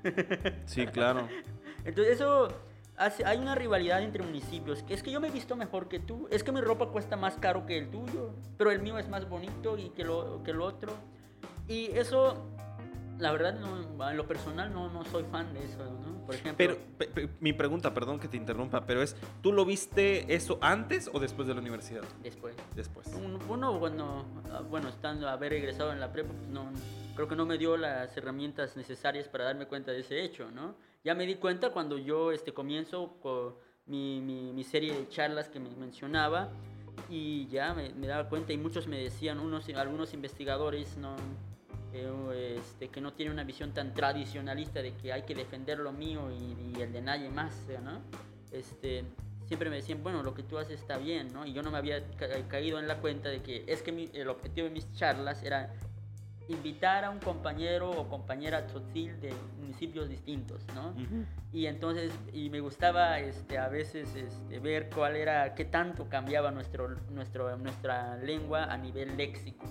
Sí, 0.66 0.86
claro. 0.88 1.28
entonces 1.84 2.16
eso 2.16 2.48
hace, 2.98 3.26
hay 3.26 3.38
una 3.38 3.56
rivalidad 3.56 4.02
entre 4.02 4.24
municipios, 4.24 4.84
es 4.88 5.02
que 5.04 5.12
yo 5.12 5.20
me 5.20 5.28
he 5.28 5.32
visto 5.32 5.56
mejor 5.56 5.88
que 5.88 6.00
tú, 6.00 6.28
es 6.32 6.44
que 6.44 6.52
mi 6.52 6.62
ropa 6.62 6.88
cuesta 6.88 7.18
más 7.18 7.36
caro 7.36 7.66
que 7.66 7.78
el 7.78 7.90
tuyo, 7.90 8.32
pero 8.58 8.72
el 8.72 8.82
mío 8.82 8.98
es 9.00 9.10
más 9.10 9.28
bonito 9.28 9.78
y 9.78 9.90
que 9.90 10.04
lo, 10.04 10.44
que 10.44 10.52
el 10.52 10.62
otro. 10.62 10.94
Y 11.68 11.86
eso, 11.98 12.46
la 13.22 13.32
verdad, 13.32 13.54
no, 13.60 14.10
en 14.10 14.18
lo 14.18 14.28
personal 14.28 14.74
no, 14.74 14.90
no 14.92 15.06
soy 15.06 15.24
fan 15.32 15.54
de 15.54 15.64
eso, 15.64 15.78
¿no? 15.86 16.26
Por 16.26 16.36
ejemplo, 16.36 16.56
Pero 16.58 16.78
pe- 16.98 17.08
pe- 17.08 17.30
mi 17.40 17.54
pregunta, 17.54 17.94
perdón 17.94 18.20
que 18.20 18.28
te 18.28 18.36
interrumpa, 18.38 18.86
pero 18.86 19.02
es, 19.02 19.16
¿tú 19.42 19.54
lo 19.54 19.64
viste 19.66 20.34
eso 20.34 20.58
antes 20.62 21.10
o 21.14 21.20
después 21.20 21.48
de 21.48 21.54
la 21.54 21.62
universidad? 21.62 22.02
después. 22.24 22.56
Después. 22.76 23.08
Un- 23.08 23.40
Uno, 23.48 23.80
cuando, 23.80 24.26
ah, 24.52 24.62
bueno, 24.70 24.90
estando, 24.90 25.30
haber 25.30 25.54
egresado 25.54 25.92
en 25.94 26.00
la 26.00 26.12
prepa, 26.12 26.30
pues 26.34 26.50
no, 26.50 26.72
creo 27.16 27.28
que 27.28 27.36
no 27.36 27.46
me 27.46 27.58
dio 27.58 27.78
las 27.78 28.16
herramientas 28.18 28.76
necesarias 28.76 29.28
para 29.28 29.46
darme 29.46 29.66
cuenta 29.68 29.92
de 29.92 30.00
ese 30.02 30.24
hecho, 30.24 30.50
¿no? 30.52 30.76
Ya 31.04 31.16
me 31.16 31.26
di 31.26 31.36
cuenta 31.36 31.70
cuando 31.72 31.98
yo 31.98 32.32
este, 32.32 32.54
comienzo 32.54 33.18
con 33.22 33.56
mi, 33.86 34.22
mi, 34.22 34.52
mi 34.54 34.64
serie 34.64 34.94
de 34.94 35.10
charlas 35.10 35.50
que 35.50 35.60
me 35.60 35.70
mencionaba 35.76 36.50
y 37.10 37.48
ya 37.48 37.74
me, 37.74 37.90
me 37.94 38.08
daba 38.08 38.30
cuenta 38.30 38.54
y 38.54 38.58
muchos 38.58 38.88
me 38.88 38.98
decían, 38.98 39.40
unos, 39.40 39.68
algunos 39.70 40.14
investigadores, 40.14 40.98
¿no? 40.98 41.16
Eh, 41.94 42.56
este, 42.58 42.88
que 42.88 43.02
no 43.02 43.14
tienen 43.14 43.34
una 43.34 43.44
visión 43.44 43.74
tan 43.74 43.94
tradicionalista 43.94 44.82
de 44.82 44.94
que 44.94 45.12
hay 45.12 45.24
que 45.24 45.36
defender 45.36 45.80
lo 45.80 45.92
mío 45.92 46.32
y, 46.32 46.78
y 46.78 46.82
el 46.82 46.94
de 46.94 47.02
nadie 47.02 47.30
más, 47.30 47.54
¿no? 47.84 48.00
Este, 48.52 49.04
siempre 49.46 49.70
me 49.70 49.76
decían, 49.78 50.02
bueno, 50.02 50.24
lo 50.24 50.34
que 50.34 50.44
tú 50.44 50.58
haces 50.58 50.80
está 50.80 50.98
bien, 50.98 51.34
¿no? 51.34 51.46
Y 51.46 51.52
yo 51.54 51.62
no 51.64 51.70
me 51.72 51.78
había 51.78 52.06
ca- 52.18 52.28
caído 52.48 52.80
en 52.80 52.88
la 52.88 53.00
cuenta 53.00 53.28
de 53.30 53.42
que 53.42 53.66
es 53.68 53.82
que 53.82 53.92
mi- 53.92 54.10
el 54.14 54.30
objetivo 54.30 54.68
de 54.68 54.74
mis 54.74 54.92
charlas 54.94 55.44
era 55.44 55.74
invitar 56.48 57.04
a 57.06 57.10
un 57.10 57.20
compañero 57.20 57.92
o 57.92 58.08
compañera 58.10 58.66
tzotzil 58.68 59.20
de 59.22 59.34
municipios 59.60 60.10
distintos, 60.10 60.62
¿no? 60.74 60.94
Y 61.54 61.66
entonces, 61.66 62.12
y 62.34 62.50
me 62.50 62.60
gustaba 62.62 63.20
este, 63.20 63.58
a 63.58 63.68
veces 63.68 64.16
este, 64.16 64.60
ver 64.60 64.90
cuál 64.94 65.16
era, 65.18 65.54
qué 65.56 65.66
tanto 65.66 66.08
cambiaba 66.10 66.52
nuestro, 66.52 66.88
nuestro, 67.10 67.56
nuestra 67.58 68.16
lengua 68.18 68.66
a 68.66 68.78
nivel 68.78 69.16
léxico. 69.18 69.66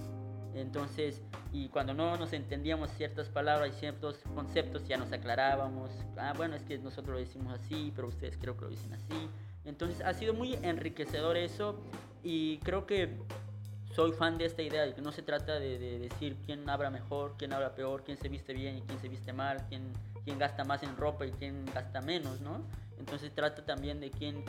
Entonces, 0.55 1.23
y 1.53 1.69
cuando 1.69 1.95
no 1.95 2.17
nos 2.17 2.33
entendíamos 2.33 2.91
ciertas 2.91 3.29
palabras 3.29 3.71
y 3.77 3.79
ciertos 3.79 4.19
conceptos, 4.35 4.87
ya 4.87 4.97
nos 4.97 5.13
aclarábamos. 5.13 5.91
Ah, 6.17 6.33
bueno, 6.37 6.57
es 6.57 6.63
que 6.65 6.79
nosotros 6.79 7.15
lo 7.15 7.19
decimos 7.19 7.53
así, 7.53 7.93
pero 7.95 8.09
ustedes 8.09 8.37
creo 8.37 8.57
que 8.57 8.63
lo 8.63 8.71
dicen 8.71 8.93
así. 8.93 9.29
Entonces, 9.65 10.01
ha 10.01 10.13
sido 10.15 10.35
muy 10.35 10.55
enriquecedor 10.63 11.37
eso 11.37 11.81
y 12.23 12.59
creo 12.59 12.87
que 12.87 13.19
soy 13.95 14.13
fan 14.13 14.39
de 14.39 14.45
esta 14.45 14.63
idea 14.63 14.83
de 14.83 14.95
que 14.95 15.03
no 15.03 15.13
se 15.13 15.23
trata 15.23 15.59
de, 15.59 15.79
de 15.79 15.99
decir 15.99 16.37
quién 16.47 16.69
habla 16.69 16.91
mejor, 16.91 17.35
quién 17.37 17.53
habla 17.53 17.75
peor, 17.75 18.05
quién 18.05 18.17
se 18.17 18.29
viste 18.29 18.53
bien 18.53 18.79
y 18.79 18.83
quién 18.83 18.99
se 19.01 19.09
viste 19.09 19.33
mal, 19.33 19.67
quién, 19.69 19.93
quién 20.25 20.39
gasta 20.39 20.65
más 20.65 20.83
en 20.83 20.97
ropa 20.97 21.27
y 21.27 21.33
quién 21.33 21.65
gasta 21.67 22.01
menos, 22.01 22.41
¿no? 22.41 22.63
Entonces 22.99 23.35
trata 23.35 23.65
también 23.65 24.01
de 24.01 24.11
quién, 24.11 24.45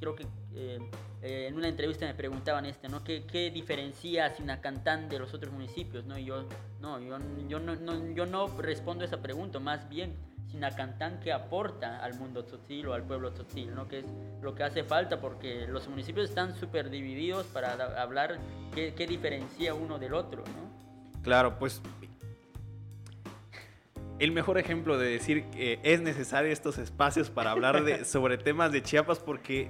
creo 0.00 0.14
que 0.14 0.26
eh, 0.54 0.78
eh, 1.22 1.46
en 1.48 1.56
una 1.56 1.68
entrevista 1.68 2.06
me 2.06 2.14
preguntaban 2.14 2.66
este, 2.66 2.88
¿no? 2.88 3.02
¿Qué, 3.04 3.24
qué 3.26 3.50
diferencia 3.50 4.34
Sinacantán 4.34 5.08
de 5.08 5.18
los 5.18 5.32
otros 5.34 5.52
municipios, 5.52 6.04
¿no? 6.04 6.18
Y 6.18 6.24
yo, 6.26 6.44
no, 6.80 7.00
yo, 7.00 7.18
yo 7.48 7.58
no, 7.60 7.74
no- 7.76 8.12
yo 8.14 8.26
no 8.26 8.46
respondo 8.60 9.02
a 9.04 9.06
esa 9.06 9.22
pregunta, 9.22 9.58
más 9.58 9.88
bien 9.88 10.14
Sinacantán 10.50 11.18
que 11.20 11.32
aporta 11.32 11.98
al 12.04 12.14
mundo 12.14 12.44
tzotzil 12.44 12.86
o 12.88 12.94
al 12.94 13.02
pueblo 13.02 13.32
tzotzil, 13.32 13.74
¿no? 13.74 13.88
Que 13.88 13.98
es 14.00 14.04
lo 14.42 14.54
que 14.54 14.62
hace 14.62 14.84
falta 14.84 15.20
porque 15.20 15.66
los 15.66 15.88
municipios 15.88 16.28
están 16.28 16.54
súper 16.54 16.88
divididos 16.90 17.46
para 17.46 18.00
hablar 18.00 18.38
qué, 18.74 18.94
qué 18.94 19.06
diferencia 19.06 19.74
uno 19.74 19.98
del 19.98 20.14
otro, 20.14 20.44
¿no? 20.44 21.22
Claro, 21.22 21.58
pues 21.58 21.82
el 24.18 24.32
mejor 24.32 24.58
ejemplo 24.58 24.98
de 24.98 25.10
decir 25.10 25.44
que 25.50 25.78
es 25.82 26.00
necesario 26.00 26.50
estos 26.50 26.78
espacios 26.78 27.30
para 27.30 27.50
hablar 27.50 27.84
de, 27.84 28.04
sobre 28.06 28.38
temas 28.38 28.72
de 28.72 28.82
Chiapas 28.82 29.18
porque, 29.18 29.68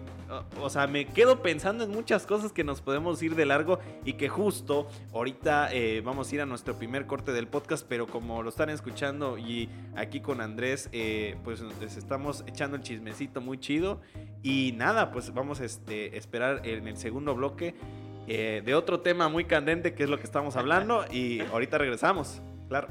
o, 0.60 0.70
sea, 0.70 0.86
me 0.86 1.06
quedo 1.06 1.42
pensando 1.42 1.84
en 1.84 1.90
muchas 1.90 2.26
cosas 2.26 2.52
que 2.52 2.62
nos 2.62 2.80
podemos 2.80 3.22
ir 3.22 3.34
de 3.34 3.46
largo 3.46 3.80
y 4.04 4.14
que 4.14 4.28
justo 4.28 4.88
ahorita 5.12 5.72
eh, 5.72 6.00
vamos 6.04 6.30
a 6.30 6.34
ir 6.34 6.40
a 6.40 6.46
nuestro 6.46 6.76
primer 6.76 7.06
corte 7.06 7.32
del 7.32 7.48
podcast, 7.48 7.86
pero 7.88 8.06
como 8.06 8.42
lo 8.42 8.50
están 8.50 8.70
escuchando 8.70 9.36
y 9.38 9.68
aquí 9.96 10.20
con 10.20 10.40
Andrés, 10.40 10.88
eh, 10.92 11.36
pues 11.42 11.60
les 11.80 11.96
estamos 11.96 12.44
echando 12.46 12.76
el 12.76 12.82
chismecito 12.82 13.40
muy 13.40 13.58
chido 13.58 14.00
y 14.42 14.74
nada, 14.76 15.10
pues 15.10 15.34
vamos 15.34 15.60
a 15.60 15.64
este, 15.64 16.16
esperar 16.16 16.62
en 16.64 16.86
el 16.86 16.96
segundo 16.96 17.34
bloque 17.34 17.74
eh, 18.28 18.62
de 18.64 18.74
otro 18.74 19.00
tema 19.00 19.28
muy 19.28 19.44
candente 19.44 19.94
que 19.94 20.04
es 20.04 20.10
lo 20.10 20.18
que 20.18 20.24
estamos 20.24 20.56
hablando 20.56 21.04
y 21.10 21.40
ahorita 21.40 21.78
regresamos, 21.78 22.42
claro. 22.68 22.88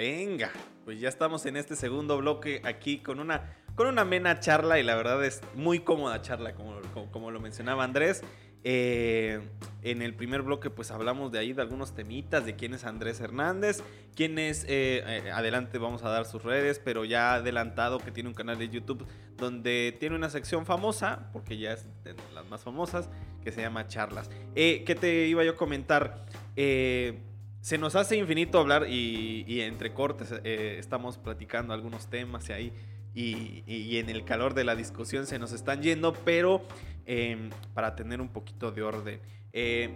Venga, 0.00 0.50
pues 0.86 0.98
ya 0.98 1.10
estamos 1.10 1.44
en 1.44 1.58
este 1.58 1.76
segundo 1.76 2.16
bloque 2.16 2.62
aquí 2.64 3.00
con 3.00 3.20
una, 3.20 3.54
con 3.74 3.86
una 3.86 4.00
amena 4.00 4.40
charla 4.40 4.78
y 4.78 4.82
la 4.82 4.94
verdad 4.94 5.22
es 5.22 5.42
muy 5.54 5.80
cómoda 5.80 6.22
charla, 6.22 6.54
como, 6.54 6.80
como, 7.10 7.30
lo 7.30 7.38
mencionaba 7.38 7.84
Andrés. 7.84 8.22
Eh, 8.64 9.40
en 9.82 10.00
el 10.00 10.14
primer 10.14 10.40
bloque 10.40 10.70
pues 10.70 10.90
hablamos 10.90 11.32
de 11.32 11.38
ahí 11.38 11.52
de 11.52 11.60
algunos 11.60 11.94
temitas, 11.94 12.46
de 12.46 12.56
quién 12.56 12.72
es 12.72 12.84
Andrés 12.84 13.20
Hernández, 13.20 13.82
quién 14.16 14.38
es, 14.38 14.64
eh, 14.64 15.04
eh, 15.06 15.30
adelante 15.32 15.76
vamos 15.76 16.02
a 16.02 16.08
dar 16.08 16.24
sus 16.24 16.44
redes, 16.44 16.80
pero 16.82 17.04
ya 17.04 17.34
adelantado 17.34 17.98
que 17.98 18.10
tiene 18.10 18.30
un 18.30 18.34
canal 18.34 18.58
de 18.58 18.70
YouTube 18.70 19.06
donde 19.36 19.94
tiene 20.00 20.16
una 20.16 20.30
sección 20.30 20.64
famosa, 20.64 21.28
porque 21.34 21.58
ya 21.58 21.74
es 21.74 21.84
de 22.04 22.14
las 22.32 22.48
más 22.48 22.64
famosas, 22.64 23.10
que 23.44 23.52
se 23.52 23.60
llama 23.60 23.86
Charlas. 23.86 24.30
¿Qué 24.54 24.96
te 24.98 25.26
iba 25.26 25.44
yo 25.44 25.52
a 25.52 25.56
comentar? 25.56 26.24
Eh, 26.56 27.20
se 27.60 27.78
nos 27.78 27.94
hace 27.94 28.16
infinito 28.16 28.58
hablar 28.58 28.86
y, 28.88 29.60
entre 29.60 29.92
cortes 29.92 30.32
eh, 30.44 30.76
estamos 30.78 31.18
platicando 31.18 31.74
algunos 31.74 32.08
temas 32.08 32.48
y 32.48 32.52
ahí 32.52 32.72
y, 33.14 33.96
en 33.98 34.08
el 34.08 34.24
calor 34.24 34.54
de 34.54 34.64
la 34.64 34.76
discusión 34.76 35.26
se 35.26 35.38
nos 35.38 35.52
están 35.52 35.82
yendo, 35.82 36.12
pero 36.12 36.62
em, 37.06 37.50
para 37.74 37.96
tener 37.96 38.20
un 38.20 38.28
poquito 38.28 38.70
de 38.70 38.82
orden. 38.82 39.20
Eh, 39.52 39.90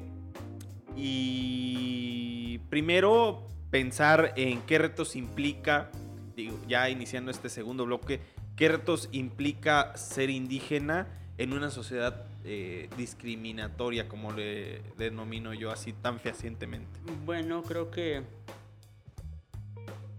y 0.97 2.59
primero 2.71 3.47
pensar 3.71 4.33
en 4.37 4.63
qué 4.63 4.79
retos 4.79 5.17
implica, 5.17 5.91
digo, 6.37 6.59
ya 6.69 6.91
iniciando 6.91 7.31
este 7.31 7.49
segundo 7.49 7.85
bloque, 7.87 8.21
qué 8.57 8.69
retos 8.69 9.09
implica 9.13 9.97
ser 9.97 10.31
indígena 10.31 11.07
en 11.39 11.53
una 11.53 11.71
sociedad 11.71 12.27
eh, 12.45 12.89
discriminatoria, 12.97 14.09
como 14.09 14.33
le 14.33 14.83
denomino 14.97 15.55
yo 15.55 15.71
así 15.71 15.93
tan 15.93 16.21
fehacientemente? 16.21 17.01
Bueno, 17.25 17.63
creo 17.63 17.91
que 17.91 18.23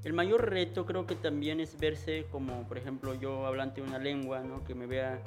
el 0.04 0.14
mayor 0.14 0.50
reto 0.50 0.86
creo 0.86 1.06
que 1.06 1.16
también 1.16 1.60
es 1.60 1.78
verse 1.80 2.26
como, 2.32 2.68
por 2.68 2.78
ejemplo, 2.78 3.14
yo 3.14 3.46
hablante 3.46 3.82
de 3.82 3.88
una 3.88 4.00
lengua, 4.00 4.42
¿no? 4.42 4.64
que 4.64 4.76
me 4.76 4.86
vea 4.86 5.22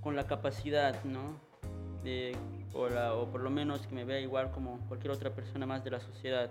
con 0.00 0.16
la 0.16 0.26
capacidad, 0.26 1.02
¿no? 1.04 1.40
O, 2.74 2.86
o 2.86 3.30
por 3.30 3.40
lo 3.42 3.50
menos 3.50 3.86
que 3.86 3.94
me 3.94 4.04
vea 4.04 4.18
igual 4.20 4.50
como 4.50 4.78
cualquier 4.88 5.12
otra 5.12 5.34
persona 5.34 5.66
más 5.66 5.84
de 5.84 5.90
la 5.90 6.00
sociedad 6.00 6.50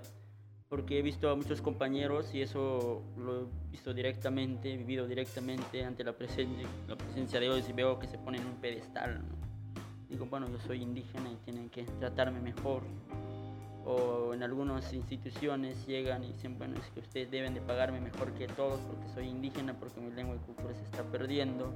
porque 0.72 1.00
he 1.00 1.02
visto 1.02 1.30
a 1.30 1.36
muchos 1.36 1.62
compañeros 1.62 2.34
y 2.34 2.42
eso 2.42 3.04
lo 3.18 3.42
he 3.42 3.46
visto 3.72 3.94
directamente, 3.94 4.78
vivido 4.78 5.06
directamente 5.06 5.84
ante 5.84 6.02
la 6.02 6.14
presencia, 6.14 6.66
la 6.88 6.96
de 6.96 7.46
ellos 7.46 7.68
y 7.68 7.74
veo 7.74 8.00
que 8.00 8.08
se 8.08 8.18
ponen 8.18 8.40
en 8.40 8.48
un 8.48 8.62
pedestal. 8.62 9.22
Digo, 10.12 10.26
bueno, 10.26 10.48
yo 10.50 10.60
soy 10.60 10.84
indígena 10.84 11.32
y 11.32 11.36
tienen 11.38 11.70
que 11.70 11.84
tratarme 11.84 12.42
mejor. 12.42 12.84
O 13.86 14.34
en 14.34 14.44
algunas 14.44 14.94
instituciones 14.94 15.88
llegan 15.88 16.24
y 16.24 16.34
dicen, 16.34 16.58
bueno, 16.58 16.76
es 16.78 16.86
que 16.92 17.00
ustedes 17.00 17.32
deben 17.32 17.54
de 17.54 17.62
pagarme 17.62 18.02
mejor 18.02 18.34
que 18.34 18.48
todos 18.48 18.80
porque 18.82 19.08
soy 19.14 19.30
indígena, 19.30 19.74
porque 19.74 20.02
mi 20.02 20.12
lengua 20.12 20.36
y 20.36 20.40
cultura 20.40 20.74
se 20.76 20.84
está 20.84 21.04
perdiendo. 21.04 21.74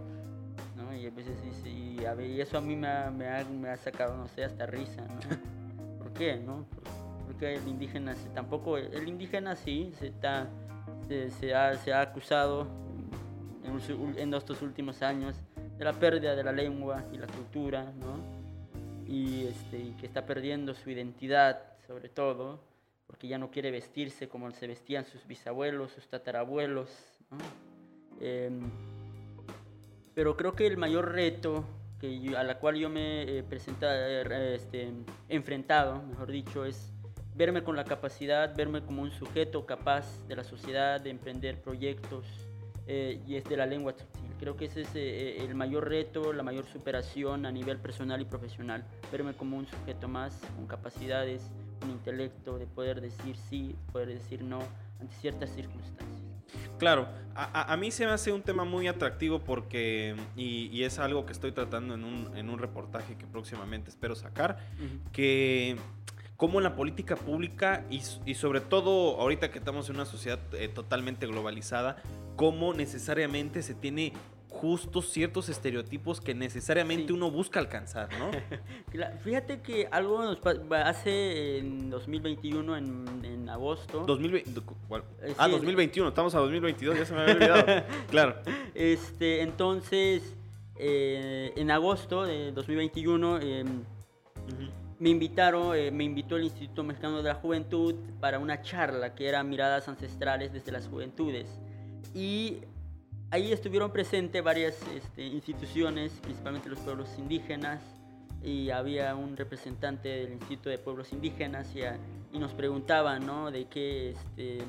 ¿no? 0.76 0.93
Y 0.93 1.08
a 1.08 1.12
veces 1.12 1.41
dice, 1.41 1.69
y, 1.69 2.06
a 2.06 2.21
y 2.21 2.41
eso 2.41 2.58
a 2.58 2.62
mí 2.62 2.76
me 2.76 2.89
ha, 2.89 3.10
me, 3.10 3.30
ha, 3.30 3.45
me 3.45 3.69
ha, 3.69 3.78
sacado, 3.78 4.17
no 4.17 4.28
sé, 4.28 4.43
hasta 4.43 4.65
risa. 4.65 5.02
¿no? 5.02 5.98
¿Por 6.00 6.12
qué? 6.12 6.36
No? 6.36 6.65
porque 7.26 7.56
el 7.56 7.67
indígena 7.67 8.15
tampoco, 8.34 8.78
el 8.78 9.08
indígena 9.08 9.56
sí 9.56 9.91
se, 10.00 10.08
está, 10.08 10.48
se, 11.08 11.56
ha, 11.56 11.74
se 11.74 11.91
ha, 11.91 12.02
acusado 12.02 12.67
en, 13.63 14.19
en, 14.19 14.34
estos 14.34 14.62
últimos 14.62 15.02
años 15.02 15.36
de 15.77 15.85
la 15.85 15.93
pérdida 15.93 16.35
de 16.35 16.43
la 16.43 16.51
lengua 16.51 17.03
y 17.11 17.17
la 17.17 17.27
cultura, 17.27 17.83
¿no? 17.99 18.17
Y, 19.07 19.45
este, 19.45 19.77
y 19.77 19.91
que 19.99 20.05
está 20.05 20.25
perdiendo 20.25 20.73
su 20.73 20.89
identidad, 20.89 21.59
sobre 21.88 22.09
todo, 22.09 22.59
porque 23.07 23.27
ya 23.27 23.38
no 23.38 23.51
quiere 23.51 23.71
vestirse 23.71 24.27
como 24.27 24.49
se 24.51 24.67
vestían 24.67 25.05
sus 25.05 25.27
bisabuelos, 25.27 25.91
sus 25.91 26.07
tatarabuelos, 26.07 26.89
¿no? 27.29 27.38
Em, 28.19 28.61
pero 30.13 30.38
creo 30.38 30.53
que 30.53 30.65
el 30.65 30.77
mayor 30.77 31.11
reto 31.11 31.65
que 31.99 32.35
a 32.35 32.43
la 32.43 32.59
cual 32.59 32.75
yo 32.75 32.89
me 32.89 33.38
he 33.38 33.43
presentado, 33.43 33.93
este, 34.53 34.91
enfrentado, 35.29 36.01
mejor 36.03 36.31
dicho, 36.31 36.65
es 36.65 36.93
verme 37.35 37.63
con 37.63 37.75
la 37.75 37.83
capacidad, 37.83 38.55
verme 38.55 38.81
como 38.81 39.01
un 39.01 39.11
sujeto 39.11 39.65
capaz 39.65 40.05
de 40.27 40.35
la 40.35 40.43
sociedad, 40.43 41.01
de 41.01 41.09
emprender 41.09 41.61
proyectos 41.61 42.25
eh, 42.88 43.21
y 43.27 43.35
es 43.35 43.43
de 43.45 43.57
la 43.57 43.65
lengua 43.65 43.93
Creo 44.39 44.58
que 44.58 44.65
ese 44.65 44.82
es 44.82 44.89
eh, 44.95 45.38
el 45.43 45.56
mayor 45.56 45.88
reto, 45.88 46.34
la 46.34 46.43
mayor 46.43 46.65
superación 46.65 47.45
a 47.45 47.52
nivel 47.52 47.78
personal 47.78 48.21
y 48.21 48.26
profesional. 48.26 48.84
Verme 49.12 49.34
como 49.34 49.58
un 49.58 49.67
sujeto 49.67 50.08
más, 50.08 50.39
con 50.56 50.67
capacidades, 50.67 51.41
con 51.80 51.89
intelecto, 51.91 52.58
de 52.58 52.67
poder 52.67 53.02
decir 53.02 53.36
sí, 53.50 53.76
poder 53.91 54.10
decir 54.10 54.43
no 54.43 54.60
ante 55.00 55.15
ciertas 55.15 55.52
circunstancias. 55.52 56.06
Claro, 56.78 57.08
a, 57.36 57.71
a, 57.71 57.78
mí 57.78 57.91
se 57.91 58.06
me 58.06 58.12
hace 58.12 58.32
un 58.32 58.41
tema 58.41 58.65
muy 58.65 58.88
atractivo 58.88 59.39
porque, 59.39 60.15
y, 60.36 60.67
y 60.67 60.84
es 60.84 61.00
algo 61.00 61.26
que 61.26 61.32
estoy 61.32 61.52
tratando 61.52 61.93
en 61.95 62.04
un, 62.04 62.36
en 62.36 62.50
un, 62.50 62.60
reportaje 62.60 63.17
que 63.17 63.26
próximamente 63.26 63.89
espero 63.89 64.15
sacar, 64.15 64.60
que 65.12 65.78
cómo 66.38 66.60
la 66.60 66.76
política 66.76 67.15
pública 67.15 67.86
y, 67.89 68.02
sobre 68.36 68.62
todo 68.62 69.19
ahorita 69.19 69.52
que 69.52 69.60
estamos 69.60 69.89
en 69.89 69.95
una 69.95 70.06
sociedad 70.06 70.39
eh, 70.54 70.67
totalmente 70.67 71.28
globalizada, 71.28 71.98
cómo 72.36 72.74
necesariamente 72.74 73.62
se 73.62 73.74
tiene 73.74 74.13
justos 74.50 75.10
ciertos 75.12 75.50
estereotipos 75.50 76.21
que 76.21 76.34
necesariamente 76.34 77.12
uno 77.12 77.30
busca 77.30 77.60
alcanzar, 77.60 78.10
¿no? 78.17 78.32
Fíjate 79.24 79.62
que 79.62 79.88
algo 79.91 80.24
nos 80.24 80.39
hace 80.71 81.58
en 81.58 81.89
2021, 81.89 82.78
en, 82.78 83.50
agosto. 83.50 84.06
2020, 84.06 84.60
eh, 85.21 85.36
ah, 85.38 85.48
2021, 85.48 86.10
estamos 86.10 86.34
a 86.36 86.39
2022, 86.39 86.98
ya 86.98 87.06
se 87.06 87.13
me 87.13 87.21
había 87.21 87.34
olvidado. 87.36 87.84
claro. 88.10 88.36
Este, 88.74 89.41
entonces, 89.41 90.36
eh, 90.78 91.54
en 91.56 91.69
agosto 91.69 92.24
de 92.24 92.52
2021, 92.52 93.39
me 95.00 95.10
invitaron, 95.10 95.76
eh, 95.76 95.91
me 95.91 96.04
invitó 96.04 96.38
el 96.38 96.45
Instituto 96.45 96.84
Mexicano 96.84 97.17
de 97.17 97.30
la 97.30 97.36
Juventud 97.36 97.95
para 98.19 98.39
una 98.39 98.62
charla 98.62 99.13
que 99.13 99.28
era 99.28 99.43
Miradas 99.43 99.88
Ancestrales 99.88 100.54
desde 100.54 100.71
las 100.71 100.88
Juventudes. 100.88 101.60
Y 102.15 102.62
ahí 103.30 103.51
estuvieron 103.51 103.91
presentes 103.91 104.41
varias 104.41 104.75
este, 104.95 105.28
instituciones, 105.28 106.13
principalmente 106.21 106.69
los 106.69 106.80
pueblos 106.80 107.10
indígenas, 107.19 107.82
y 108.41 108.69
había 108.69 109.15
un 109.15 109.36
representante 109.36 110.08
del 110.08 110.34
Instituto 110.34 110.69
de 110.69 110.78
Pueblos 110.78 111.12
Indígenas 111.12 111.67
y, 111.75 112.38
nos 112.38 112.54
preguntaban 112.54 113.25
¿no? 113.25 113.49
de 113.51 113.65
qué, 113.65 114.12
este, 114.12 114.60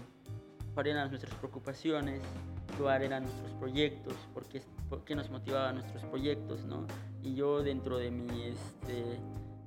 cuáles 0.74 0.94
eran 0.94 1.08
nuestras 1.08 1.34
preocupaciones, 1.34 2.20
cuáles 2.80 3.06
eran 3.06 3.24
nuestros 3.24 3.52
proyectos, 3.52 4.14
por 4.88 5.04
qué 5.04 5.14
nos 5.14 5.30
motivaban 5.30 5.76
nuestros 5.76 6.02
proyectos. 6.04 6.64
¿no? 6.64 6.86
Y 7.22 7.34
yo 7.34 7.62
dentro 7.62 7.98
de 7.98 8.10
mi... 8.10 8.42
Este, 8.42 9.20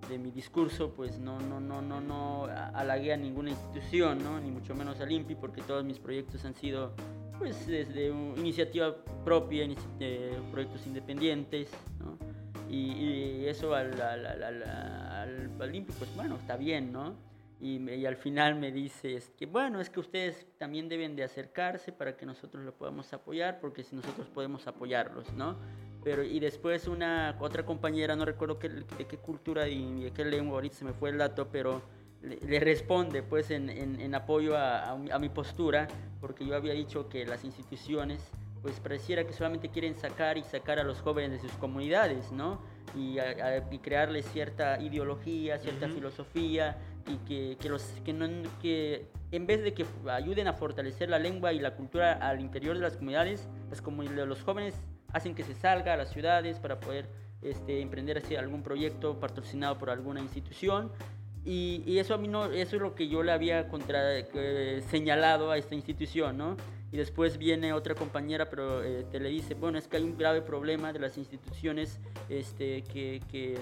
de 0.10 0.18
mi 0.18 0.32
discurso, 0.32 0.92
pues 0.92 1.20
no, 1.20 1.40
no, 1.40 1.60
no, 1.60 1.84
no, 1.84 2.02
no 2.02 2.46
halagué 2.74 3.14
a 3.14 3.18
ninguna 3.18 3.52
institución, 3.52 4.24
¿no? 4.24 4.40
ni 4.40 4.50
mucho 4.50 4.74
menos 4.74 5.00
al 5.00 5.12
INPI, 5.12 5.36
porque 5.36 5.62
todos 5.62 5.86
mis 5.86 6.00
proyectos 6.00 6.44
han 6.46 6.56
sido 6.56 6.94
pues 7.40 7.66
desde 7.66 8.08
iniciativa 8.38 8.96
propia, 9.24 9.68
de 9.98 10.38
proyectos 10.52 10.86
independientes, 10.86 11.70
¿no? 12.00 12.18
y, 12.70 13.46
eso 13.48 13.74
al, 13.74 14.00
al, 14.00 14.26
al, 14.26 14.64
al, 15.60 15.76
INPI, 15.76 15.94
pues 15.98 16.16
bueno, 16.16 16.36
está 16.36 16.56
bien, 16.56 16.92
¿no? 16.92 17.16
Y, 17.60 17.90
y, 17.90 18.06
al 18.06 18.16
final 18.16 18.56
me 18.56 18.72
dice 18.72 19.22
que 19.38 19.46
bueno, 19.46 19.82
es 19.82 19.90
que 19.90 20.00
ustedes 20.00 20.48
también 20.58 20.88
deben 20.88 21.16
de 21.16 21.24
acercarse 21.24 21.92
para 21.92 22.16
que 22.16 22.26
nosotros 22.26 22.64
lo 22.64 22.74
podamos 22.74 23.12
apoyar, 23.12 23.60
porque 23.60 23.84
si 23.84 23.96
nosotros 23.96 24.28
podemos 24.30 24.68
apoyarlos, 24.68 25.34
¿no? 25.34 25.58
Pero, 26.04 26.24
y 26.24 26.40
después 26.40 26.88
una 26.88 27.36
otra 27.40 27.66
compañera, 27.66 28.16
no 28.16 28.24
recuerdo 28.24 28.60
qué, 28.60 28.70
de 28.70 29.08
qué 29.08 29.18
cultura 29.18 29.68
y 29.68 30.04
de 30.04 30.12
qué 30.12 30.24
lengua, 30.24 30.56
ahorita 30.56 30.78
se 30.78 30.86
me 30.86 30.94
fue 30.94 31.10
el 31.10 31.18
dato, 31.18 31.50
pero 31.52 31.82
le, 32.22 32.60
responde 32.60 33.24
pues 33.24 33.52
en, 33.52 33.70
en, 33.70 34.16
apoyo 34.16 34.58
a, 34.58 34.92
a, 34.92 35.20
mi 35.20 35.30
postura, 35.30 35.88
porque 36.20 36.46
yo 36.46 36.56
había 36.56 36.74
dicho 36.74 37.08
que 37.10 37.26
las 37.26 37.44
instituciones 37.44 38.20
pues 38.62 38.80
pareciera 38.80 39.24
que 39.24 39.34
solamente 39.34 39.70
quieren 39.70 39.96
sacar 39.96 40.38
y 40.38 40.44
sacar 40.44 40.80
a 40.80 40.84
los 40.84 41.00
jóvenes 41.00 41.42
de 41.42 41.48
sus 41.48 41.58
comunidades, 41.58 42.32
¿no? 42.32 42.62
Y, 42.96 43.18
crearles 43.82 44.26
cierta 44.26 44.82
ideología, 44.82 45.60
cierta 45.60 45.88
filosofía, 45.88 46.78
y 47.08 47.18
que, 47.20 47.58
que, 47.60 47.70
los, 47.70 47.84
que, 48.04 48.12
no, 48.12 48.28
que 48.62 49.08
en 49.32 49.48
vez 49.48 49.64
de 49.64 49.74
que 49.74 49.86
ayuden 50.10 50.48
a 50.48 50.54
fortalecer 50.54 51.10
la 51.10 51.20
lengua 51.20 51.54
y 51.54 51.60
la 51.60 51.76
cultura 51.76 52.14
al 52.14 52.42
interior 52.42 52.76
de 52.76 52.82
las 52.82 52.98
comunidades, 52.98 53.48
pues 53.68 53.82
como 53.82 54.04
los 54.04 54.44
jóvenes 54.44 54.76
hacen 55.14 55.36
que 55.36 55.44
se 55.44 55.56
salga 55.56 55.94
a 55.94 55.98
las 55.98 56.10
ciudades 56.12 56.60
para 56.60 56.80
poder 56.80 57.08
este, 57.42 57.82
emprender 57.82 58.22
algún 58.38 58.64
proyecto 58.64 59.20
patrocinado 59.20 59.78
por 59.78 59.90
alguna 59.90 60.20
institución. 60.20 60.92
Y, 61.46 61.84
y, 61.86 62.00
eso 62.00 62.14
a 62.14 62.18
mí 62.18 62.28
no, 62.28 62.46
eso 62.46 62.76
es 62.76 62.82
lo 62.82 62.96
que 62.96 63.08
yo 63.08 63.24
le 63.24 63.32
había 63.32 63.68
contra, 63.70 64.18
eh, 64.18 64.84
señalado 64.90 65.52
a 65.52 65.58
esta 65.58 65.74
institución, 65.74 66.38
¿no? 66.38 66.58
Y 66.92 66.98
después 66.98 67.38
viene 67.38 67.72
otra 67.74 67.96
compañera, 67.96 68.50
pero 68.50 68.84
eh, 68.84 69.06
te 69.10 69.20
le 69.20 69.30
dice, 69.30 69.54
bueno, 69.54 69.78
es 69.78 69.88
que 69.88 69.98
hay 69.98 70.04
un 70.04 70.18
grave 70.18 70.42
problema 70.42 70.92
de 70.92 71.00
las 71.00 71.18
instituciones 71.18 72.00
este, 72.30 72.84
que, 72.84 73.22
que 73.32 73.58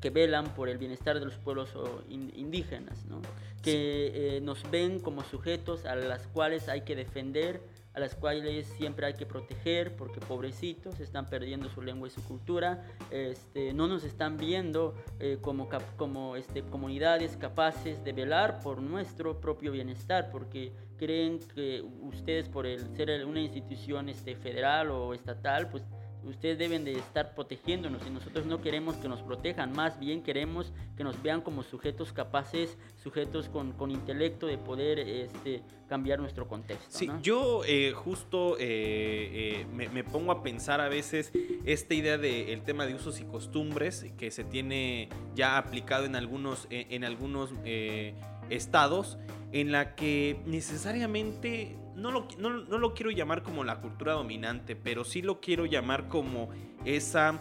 que 0.00 0.10
velan 0.10 0.54
por 0.54 0.68
el 0.68 0.78
bienestar 0.78 1.18
de 1.18 1.24
los 1.24 1.38
pueblos 1.38 1.74
indígenas, 2.08 3.04
¿no? 3.06 3.20
que 3.62 4.36
eh, 4.36 4.40
nos 4.40 4.68
ven 4.70 5.00
como 5.00 5.24
sujetos 5.24 5.84
a 5.84 5.96
las 5.96 6.26
cuales 6.28 6.68
hay 6.68 6.82
que 6.82 6.94
defender, 6.94 7.60
a 7.98 8.00
las 8.00 8.14
cuales 8.14 8.66
siempre 8.66 9.06
hay 9.06 9.14
que 9.14 9.26
proteger, 9.26 9.96
porque 9.96 10.20
pobrecitos 10.20 11.00
están 11.00 11.26
perdiendo 11.26 11.68
su 11.68 11.82
lengua 11.82 12.06
y 12.06 12.10
su 12.12 12.22
cultura, 12.22 12.84
este, 13.10 13.72
no 13.72 13.88
nos 13.88 14.04
están 14.04 14.36
viendo 14.36 14.94
eh, 15.18 15.38
como, 15.40 15.68
como 15.96 16.36
este, 16.36 16.62
comunidades 16.62 17.36
capaces 17.36 18.02
de 18.04 18.12
velar 18.12 18.60
por 18.60 18.80
nuestro 18.80 19.40
propio 19.40 19.72
bienestar, 19.72 20.30
porque 20.30 20.72
creen 20.96 21.40
que 21.54 21.84
ustedes 22.02 22.48
por 22.48 22.66
el 22.66 22.80
ser 22.96 23.24
una 23.24 23.40
institución 23.40 24.08
este, 24.08 24.36
federal 24.36 24.90
o 24.90 25.12
estatal, 25.12 25.68
pues 25.68 25.82
ustedes 26.24 26.58
deben 26.58 26.84
de 26.84 26.92
estar 26.92 27.34
protegiéndonos 27.34 28.02
y 28.06 28.10
nosotros 28.10 28.46
no 28.46 28.60
queremos 28.60 28.96
que 28.96 29.08
nos 29.08 29.22
protejan, 29.22 29.72
más 29.72 29.98
bien 29.98 30.22
queremos 30.22 30.72
que 30.96 31.04
nos 31.04 31.22
vean 31.22 31.40
como 31.40 31.62
sujetos 31.62 32.12
capaces, 32.12 32.76
sujetos 33.02 33.48
con, 33.48 33.72
con 33.72 33.90
intelecto 33.90 34.46
de 34.46 34.58
poder 34.58 34.98
este, 34.98 35.62
cambiar 35.88 36.20
nuestro 36.20 36.46
contexto. 36.46 36.86
Sí, 36.90 37.08
yo 37.22 37.62
eh, 37.66 37.92
justo 37.92 38.56
eh, 38.58 39.64
eh, 39.64 39.66
me, 39.72 40.04
pongo 40.04 40.32
a 40.32 40.42
pensar 40.42 40.80
a 40.80 40.88
veces 40.88 41.32
esta 41.64 41.94
idea 41.94 42.18
del 42.18 42.62
tema 42.62 42.86
de 42.86 42.94
usos 42.94 43.20
y 43.20 43.24
costumbres 43.24 44.06
que 44.16 44.30
se 44.30 44.44
tiene 44.44 45.08
ya 45.34 45.58
aplicado 45.58 46.04
en 46.04 46.16
algunos, 46.16 46.66
en 46.70 47.04
algunos 47.04 47.52
estados, 48.50 49.18
en 49.52 49.72
la 49.72 49.94
que 49.94 50.40
necesariamente 50.46 51.76
no 51.98 52.10
lo, 52.10 52.28
no, 52.38 52.50
lo, 52.50 52.94
quiero 52.94 53.10
llamar 53.10 53.42
como 53.42 53.64
la 53.64 53.80
cultura 53.80 54.12
dominante, 54.12 54.76
pero 54.76 55.04
sí 55.04 55.20
lo 55.20 55.40
quiero 55.40 55.66
llamar 55.66 56.08
como 56.08 56.50
esa, 56.84 57.40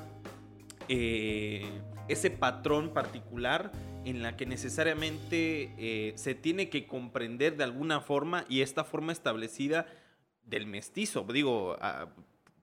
eh, 0.89 1.65
ese 2.07 2.31
patrón 2.31 2.93
particular 2.93 3.71
en 4.03 4.23
la 4.23 4.35
que 4.35 4.45
necesariamente 4.45 5.73
eh, 5.77 6.13
se 6.15 6.33
tiene 6.33 6.69
que 6.69 6.87
comprender 6.87 7.57
de 7.57 7.63
alguna 7.63 8.01
forma 8.01 8.45
y 8.49 8.61
esta 8.61 8.83
forma 8.83 9.11
establecida 9.11 9.85
del 10.43 10.65
mestizo, 10.65 11.25
digo, 11.31 11.77
a 11.81 12.09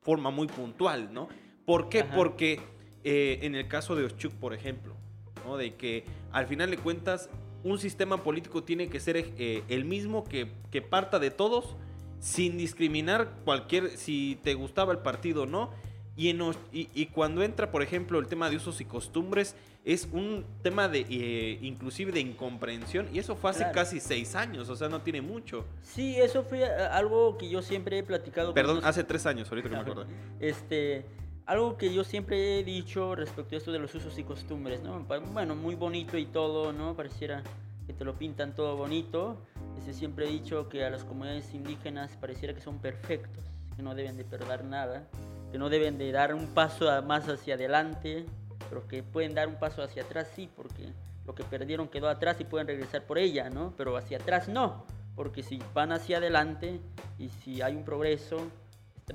forma 0.01 0.31
muy 0.31 0.47
puntual, 0.47 1.13
¿no? 1.13 1.29
¿Por 1.65 1.89
qué? 1.89 2.05
Porque 2.05 2.61
eh, 3.05 3.41
en 3.43 3.55
el 3.55 3.69
caso 3.69 3.95
de 3.95 4.05
Oshchuk, 4.05 4.33
por 4.35 4.55
ejemplo, 4.55 4.97
¿no? 5.45 5.57
De 5.57 5.75
que 5.75 6.05
al 6.33 6.47
final 6.47 6.71
de 6.71 6.79
cuentas 6.79 7.31
un 7.65 7.79
sistema 7.79 8.23
político 8.23 8.63
tiene 8.63 8.89
que 8.89 9.01
ser 9.01 9.33
el 9.69 9.85
mismo 9.85 10.23
que, 10.25 10.53
que 10.71 10.83
parta 10.83 11.19
de 11.19 11.31
todos 11.31 11.77
sin 12.25 12.57
discriminar 12.57 13.29
cualquier, 13.45 13.99
si 13.99 14.39
te 14.43 14.55
gustaba 14.55 14.93
el 14.93 15.01
partido 15.01 15.43
o 15.43 15.47
no. 15.47 15.71
Y, 16.17 16.31
en, 16.31 16.41
y, 16.73 17.07
cuando 17.07 17.43
entra, 17.43 17.71
por 17.71 17.83
ejemplo, 17.83 18.19
el 18.19 18.29
tema 18.29 18.49
de 18.49 18.57
usos 18.57 18.81
y 18.81 18.85
costumbres, 18.85 19.57
es 19.85 20.09
un 20.11 20.47
tema 20.63 20.89
de 20.89 21.05
eh, 21.11 21.59
inclusive 21.61 22.13
de 22.13 22.21
incomprensión. 22.21 23.09
Y 23.13 23.19
eso 23.19 23.37
fue 23.37 23.51
hace 23.51 23.67
casi 23.73 24.01
seis 24.01 24.37
años, 24.37 24.69
o 24.71 24.77
sea, 24.77 24.89
no 24.89 25.03
tiene 25.03 25.21
mucho. 25.21 25.67
Sí, 25.83 26.17
eso 26.17 26.45
fue 26.45 26.61
eh, 26.61 26.69
algo 26.91 27.37
que 27.37 27.51
yo 27.51 27.61
siempre 27.61 27.99
he 27.99 28.03
platicado. 28.03 28.55
Perdón, 28.55 28.81
hace 28.85 29.05
tres 29.05 29.27
años, 29.27 29.51
ahorita 29.51 29.69
que 29.69 29.75
me 29.75 29.81
acuerdo. 29.83 30.07
Este, 30.41 31.05
algo 31.47 31.77
que 31.77 31.93
yo 31.93 32.05
siempre 32.05 32.59
he 32.59 32.65
dicho 32.65 33.15
respecto 33.15 33.55
a 33.55 33.59
esto 33.59 33.73
de 33.73 33.79
los 33.79 33.95
usos 33.95 34.19
y 34.19 34.25
costumbres, 34.25 34.83
¿no? 34.83 35.05
Bueno, 35.33 35.55
muy 35.55 35.75
bonito 35.75 36.17
y 36.17 36.27
todo, 36.27 36.73
¿no? 36.73 36.97
Pareciera 36.97 37.43
que 37.87 37.93
te 37.93 38.05
lo 38.05 38.15
pintan 38.15 38.55
todo 38.55 38.77
bonito. 38.77 39.37
Este, 39.77 39.93
siempre 39.93 40.27
he 40.27 40.31
dicho 40.31 40.69
que 40.69 40.85
a 40.85 40.91
las 40.91 41.05
comunidades 41.05 41.53
indígenas 41.53 42.17
pareciera 42.17 42.55
que 42.55 42.61
son 42.61 42.79
perfectos, 42.79 43.45
que 43.77 43.83
no 43.83 43.95
deben 43.95 44.17
de 44.17 44.25
perder 44.25 44.65
nada, 44.65 45.07
que 45.53 45.59
no 45.59 45.69
deben 45.69 45.99
de 45.99 46.11
dar 46.13 46.35
un 46.35 46.47
paso 46.49 46.87
más 47.03 47.29
hacia 47.29 47.55
adelante, 47.55 48.25
pero 48.71 48.89
que 48.89 49.03
pueden 49.03 49.35
dar 49.35 49.49
un 49.49 49.57
paso 49.57 49.83
hacia 49.83 50.05
atrás 50.05 50.31
sí, 50.35 50.49
porque 50.57 50.93
lo 51.27 51.35
que 51.35 51.45
perdieron 51.45 51.89
quedó 51.89 52.09
atrás 52.09 52.41
y 52.41 52.45
pueden 52.45 52.67
regresar 52.67 53.05
por 53.05 53.19
ella, 53.19 53.51
¿no? 53.51 53.75
Pero 53.77 53.97
hacia 53.97 54.17
atrás 54.17 54.49
no, 54.49 54.87
porque 55.15 55.43
si 55.43 55.61
van 55.75 55.93
hacia 55.93 56.19
adelante 56.19 56.81
y 57.19 57.29
si 57.29 57.61
hay 57.61 57.77
un 57.77 57.85
progreso, 57.85 58.39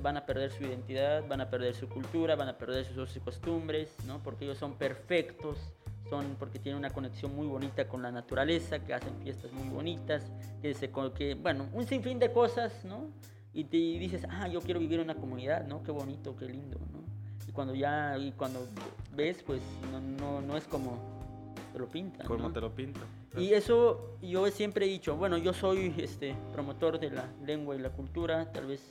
van 0.00 0.16
a 0.16 0.26
perder 0.26 0.52
su 0.52 0.62
identidad, 0.62 1.26
van 1.26 1.40
a 1.40 1.50
perder 1.50 1.74
su 1.74 1.88
cultura, 1.88 2.36
van 2.36 2.48
a 2.48 2.58
perder 2.58 2.84
sus 2.84 3.18
costumbres, 3.18 3.96
¿no? 4.06 4.22
Porque 4.22 4.44
ellos 4.44 4.58
son 4.58 4.74
perfectos 4.74 5.58
porque 6.38 6.58
tienen 6.58 6.78
una 6.78 6.90
conexión 6.90 7.34
muy 7.34 7.46
bonita 7.46 7.86
con 7.86 8.02
la 8.02 8.10
naturaleza, 8.10 8.80
que 8.80 8.92
hacen 8.94 9.14
fiestas 9.22 9.52
muy 9.52 9.68
bonitas, 9.68 10.30
que, 10.60 10.74
se, 10.74 10.90
que 11.14 11.34
bueno, 11.34 11.68
un 11.72 11.86
sinfín 11.86 12.18
de 12.18 12.32
cosas, 12.32 12.84
¿no? 12.84 13.08
Y 13.52 13.64
te 13.64 13.76
dices, 13.76 14.26
ah, 14.28 14.48
yo 14.48 14.60
quiero 14.60 14.80
vivir 14.80 14.98
en 15.00 15.04
una 15.04 15.14
comunidad, 15.14 15.66
¿no? 15.66 15.82
Qué 15.82 15.92
bonito, 15.92 16.36
qué 16.36 16.46
lindo, 16.46 16.78
¿no? 16.92 17.00
Y 17.48 17.52
cuando 17.52 17.74
ya, 17.74 18.16
y 18.18 18.32
cuando 18.32 18.66
ves, 19.14 19.42
pues 19.44 19.60
no, 19.90 20.00
no, 20.00 20.40
no 20.40 20.56
es 20.56 20.64
como 20.64 20.98
te 21.72 21.78
lo 21.78 21.88
pintan. 21.88 22.26
Como 22.26 22.52
te 22.52 22.60
lo 22.60 22.74
pintan. 22.74 23.04
Y 23.36 23.52
eso 23.52 24.16
yo 24.20 24.46
siempre 24.48 24.86
he 24.86 24.88
dicho, 24.88 25.16
bueno, 25.16 25.38
yo 25.38 25.52
soy 25.52 25.94
este 25.98 26.34
promotor 26.52 26.98
de 26.98 27.10
la 27.10 27.28
lengua 27.44 27.76
y 27.76 27.78
la 27.78 27.90
cultura, 27.90 28.50
tal 28.52 28.66
vez 28.66 28.82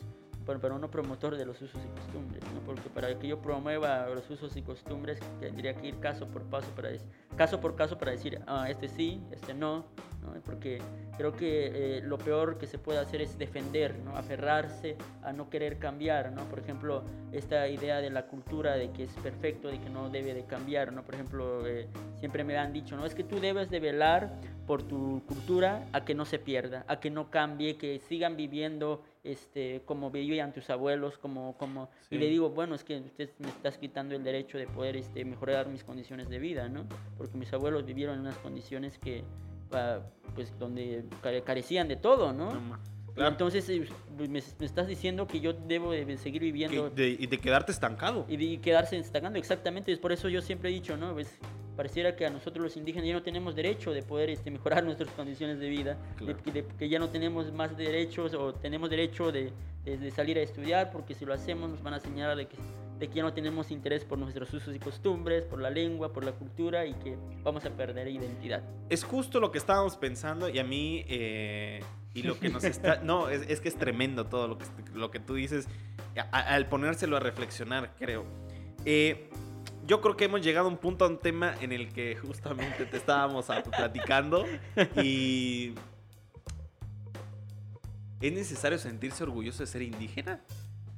pero 0.57 0.79
no 0.79 0.89
promotor 0.89 1.37
de 1.37 1.45
los 1.45 1.61
usos 1.61 1.79
y 1.85 1.99
costumbres, 1.99 2.43
porque 2.65 2.89
para 2.89 3.19
que 3.19 3.27
yo 3.27 3.39
promueva 3.39 4.07
los 4.07 4.27
usos 4.29 4.55
y 4.55 4.63
costumbres 4.63 5.19
tendría 5.39 5.75
que 5.75 5.87
ir 5.87 5.99
caso 5.99 6.25
por 6.27 6.41
paso 6.43 6.69
para 6.75 6.89
decir, 6.89 7.07
caso 7.35 7.59
por 7.59 7.75
caso 7.75 7.97
para 7.97 8.11
decir, 8.11 8.41
ah, 8.47 8.69
este 8.69 8.87
sí, 8.87 9.21
este 9.31 9.53
no, 9.53 9.85
¿no? 10.21 10.33
porque 10.45 10.79
creo 11.17 11.33
que 11.33 11.97
eh, 11.97 12.01
lo 12.01 12.17
peor 12.17 12.57
que 12.57 12.67
se 12.67 12.77
puede 12.77 12.99
hacer 12.99 13.21
es 13.21 13.37
defender, 13.37 13.97
¿no? 13.99 14.15
aferrarse 14.15 14.97
a 15.23 15.31
no 15.31 15.49
querer 15.49 15.79
cambiar, 15.79 16.31
¿no? 16.31 16.43
por 16.45 16.59
ejemplo, 16.59 17.03
esta 17.31 17.67
idea 17.67 18.01
de 18.01 18.09
la 18.09 18.27
cultura 18.27 18.75
de 18.75 18.91
que 18.91 19.03
es 19.03 19.13
perfecto, 19.23 19.69
de 19.69 19.79
que 19.79 19.89
no 19.89 20.09
debe 20.09 20.33
de 20.33 20.45
cambiar, 20.45 20.91
¿no? 20.93 21.03
por 21.03 21.15
ejemplo, 21.15 21.65
eh, 21.67 21.87
siempre 22.19 22.43
me 22.43 22.57
han 22.57 22.73
dicho, 22.73 22.95
no 22.95 23.05
es 23.05 23.15
que 23.15 23.23
tú 23.23 23.39
debes 23.39 23.69
de 23.69 23.79
velar 23.79 24.33
por 24.69 24.83
tu 24.83 25.23
cultura 25.25 25.87
a 25.93 26.05
que 26.05 26.13
no 26.13 26.25
se 26.25 26.37
pierda, 26.37 26.85
a 26.87 26.99
que 26.99 27.09
no 27.09 27.31
cambie, 27.31 27.75
que 27.77 27.99
sigan 27.99 28.37
viviendo 28.37 29.01
este, 29.23 29.81
como 29.85 30.11
vivían 30.11 30.53
tus 30.53 30.69
abuelos, 30.69 31.17
como, 31.17 31.57
como, 31.57 31.89
y 32.09 32.17
le 32.17 32.27
digo, 32.27 32.51
bueno, 32.51 32.75
es 32.75 32.83
que 32.83 32.99
usted 32.99 33.31
me 33.39 33.49
estás 33.49 33.77
quitando 33.77 34.15
el 34.15 34.23
derecho 34.23 34.57
de 34.57 34.67
poder 34.67 34.95
este, 34.95 35.25
mejorar 35.25 35.67
mis 35.67 35.83
condiciones 35.83 36.29
de 36.29 36.39
vida, 36.39 36.69
¿no? 36.69 36.85
Porque 37.19 37.37
mis 37.37 37.53
abuelos 37.53 37.85
vivieron 37.85 38.15
en 38.15 38.21
unas 38.21 38.37
condiciones 38.37 38.97
que, 38.97 39.23
pues, 40.33 40.57
donde 40.57 41.05
carecían 41.45 41.87
de 41.87 41.97
todo, 41.97 42.33
¿no? 42.33 42.49
Entonces 43.17 43.67
eh, 43.69 43.85
me, 44.29 44.39
estás 44.39 44.87
diciendo 44.87 45.27
que 45.27 45.41
yo 45.41 45.51
debo 45.51 45.91
de 45.91 46.17
seguir 46.17 46.41
viviendo... 46.41 46.91
y 46.95 47.27
de 47.27 47.37
quedarte 47.37 47.73
estancado. 47.73 48.25
Y 48.29 48.37
de 48.37 48.61
quedarse 48.61 48.97
estancando, 48.97 49.37
exactamente. 49.37 49.91
Es 49.91 49.99
por 49.99 50.11
eso 50.11 50.29
yo 50.29 50.41
siempre 50.41 50.69
he 50.69 50.73
dicho, 50.73 50.95
¿no? 50.95 51.13
Pues, 51.13 51.37
pareciera 51.75 52.15
que 52.15 52.25
a 52.25 52.29
nosotros 52.29 52.63
los 52.63 52.77
indígenas 52.77 53.07
ya 53.07 53.13
no 53.13 53.21
tenemos 53.21 53.55
derecho 53.55 53.91
de 53.91 54.01
poder 54.01 54.29
este, 54.29 54.49
mejorar 54.51 54.83
nuestras 54.85 55.11
condiciones 55.11 55.59
de 55.59 55.69
vida, 55.69 55.97
que 56.77 56.89
ya 56.89 56.99
no 56.99 57.09
tenemos 57.09 57.51
más 57.51 57.75
derechos 57.75 58.33
o 58.33 58.53
tenemos 58.53 58.89
derecho 58.89 59.31
de, 59.31 59.51
de, 59.85 60.11
salir 60.11 60.37
a 60.37 60.41
estudiar, 60.41 60.91
porque 60.91 61.13
si 61.13 61.25
lo 61.25 61.33
hacemos 61.33 61.69
nos 61.69 61.83
van 61.83 61.95
a 61.95 61.99
señalar 61.99 62.37
de 62.37 62.47
que, 62.47 62.57
de 62.99 63.07
que 63.07 63.15
ya 63.15 63.23
no 63.23 63.33
tenemos 63.33 63.71
interés 63.71 64.03
por 64.03 64.19
nuestros 64.19 64.53
usos 64.53 64.75
y 64.75 64.79
costumbres, 64.79 65.45
por 65.45 65.61
la 65.61 65.69
lengua, 65.69 66.11
por 66.11 66.25
la 66.25 66.33
cultura 66.33 66.85
y 66.85 66.93
que 66.95 67.17
vamos 67.43 67.63
a 67.65 67.69
perder 67.69 68.09
identidad. 68.09 68.61
Es 68.89 69.03
justo 69.03 69.39
lo 69.39 69.51
que 69.51 69.57
estábamos 69.57 69.95
pensando 69.97 70.49
y 70.49 70.59
a 70.59 70.63
mí... 70.63 71.05
Eh, 71.07 71.81
y 72.13 72.23
lo 72.23 72.37
que 72.37 72.49
nos 72.49 72.63
está... 72.63 73.01
No, 73.03 73.29
es, 73.29 73.49
es, 73.49 73.61
que 73.61 73.69
es 73.69 73.75
tremendo 73.75 74.25
todo 74.25 74.47
lo 74.49 74.57
que, 74.57 74.65
lo 74.93 75.11
que 75.11 75.19
tú 75.19 75.35
dices 75.35 75.67
al 76.31 76.67
ponérselo 76.67 77.15
a 77.15 77.19
reflexionar, 77.21 77.95
creo. 77.97 78.25
Eh, 78.83 79.29
yo 79.85 80.01
creo 80.01 80.17
que 80.17 80.25
hemos 80.25 80.41
llegado 80.41 80.67
a 80.67 80.69
un 80.69 80.77
punto, 80.77 81.05
a 81.05 81.07
un 81.07 81.19
tema 81.19 81.55
en 81.61 81.71
el 81.71 81.93
que 81.93 82.15
justamente 82.17 82.85
te 82.85 82.97
estábamos 82.97 83.45
platicando 83.77 84.45
y... 85.01 85.73
¿Es 88.19 88.33
necesario 88.33 88.77
sentirse 88.77 89.23
orgulloso 89.23 89.63
de 89.63 89.67
ser 89.67 89.81
indígena? 89.81 90.41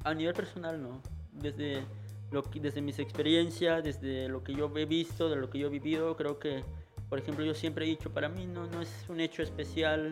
A 0.04 0.16
nivel 0.16 0.34
personal 0.34 0.82
no. 0.82 1.00
Desde, 1.34 1.84
lo 2.32 2.42
desde 2.42 2.82
mis 2.82 3.00
experiencias, 3.00 3.84
desde 3.84 4.28
lo 4.28 4.44
que 4.44 4.54
yo 4.54 4.72
he 4.76 4.86
visto, 4.86 5.30
de 5.30 5.36
lo 5.36 5.50
que 5.50 5.60
yo 5.60 5.68
he 5.68 5.70
vivido, 5.70 6.16
creo 6.16 6.40
que, 6.40 6.64
por 7.10 7.20
ejemplo, 7.20 7.44
yo 7.44 7.54
siempre 7.54 7.86
he 7.86 7.90
dicho, 7.90 8.12
para 8.12 8.30
mí 8.30 8.46
no, 8.46 8.68
no 8.68 8.82
es 8.82 9.06
un 9.10 9.20
hecho 9.20 9.42
especial 9.44 10.12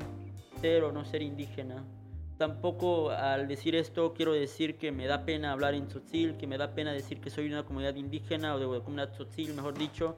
ser 0.61 0.83
o 0.83 0.91
no 0.91 1.05
ser 1.05 1.21
indígena. 1.21 1.83
tampoco 2.37 3.11
al 3.11 3.49
decir 3.49 3.75
esto 3.75 4.13
quiero 4.13 4.31
decir 4.31 4.77
que 4.77 4.93
me 4.93 5.07
da 5.07 5.25
pena 5.25 5.51
hablar 5.51 5.73
en 5.73 5.87
tzotzil, 5.87 6.37
que 6.37 6.47
me 6.47 6.57
da 6.57 6.73
pena 6.73 6.93
decir 6.93 7.19
que 7.19 7.29
soy 7.29 7.47
una 7.47 7.63
comunidad 7.63 7.95
indígena 7.95 8.55
o 8.55 8.59
de 8.59 8.65
una 8.65 8.79
comunidad 8.79 9.11
tzotzil, 9.11 9.53
mejor 9.53 9.77
dicho. 9.77 10.17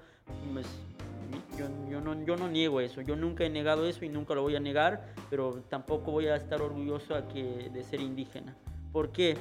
Pues, 0.54 0.68
yo, 1.58 1.68
yo, 1.90 2.02
no, 2.02 2.24
yo 2.24 2.36
no 2.38 2.48
niego 2.48 2.80
eso, 2.80 3.02
yo 3.02 3.16
nunca 3.16 3.44
he 3.44 3.50
negado 3.50 3.88
eso 3.88 4.06
y 4.06 4.10
nunca 4.10 4.34
lo 4.36 4.42
voy 4.42 4.56
a 4.56 4.60
negar, 4.60 5.14
pero 5.30 5.64
tampoco 5.70 6.12
voy 6.12 6.28
a 6.28 6.36
estar 6.36 6.62
orgulloso 6.62 7.16
a 7.16 7.28
que, 7.28 7.70
de 7.74 7.84
ser 7.84 8.00
indígena. 8.00 8.56
¿Por 8.92 9.12
qué? 9.12 9.38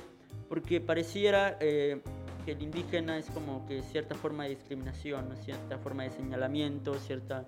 Porque 0.50 0.80
pareciera 0.80 1.56
eh, 1.60 2.02
que 2.44 2.52
el 2.52 2.60
indígena 2.60 3.16
es 3.16 3.26
como 3.30 3.64
que 3.66 3.82
cierta 3.82 4.16
forma 4.16 4.44
de 4.44 4.50
discriminación, 4.50 5.36
cierta 5.36 5.78
forma 5.78 6.02
de 6.02 6.10
señalamiento, 6.10 6.94
cierta 6.94 7.46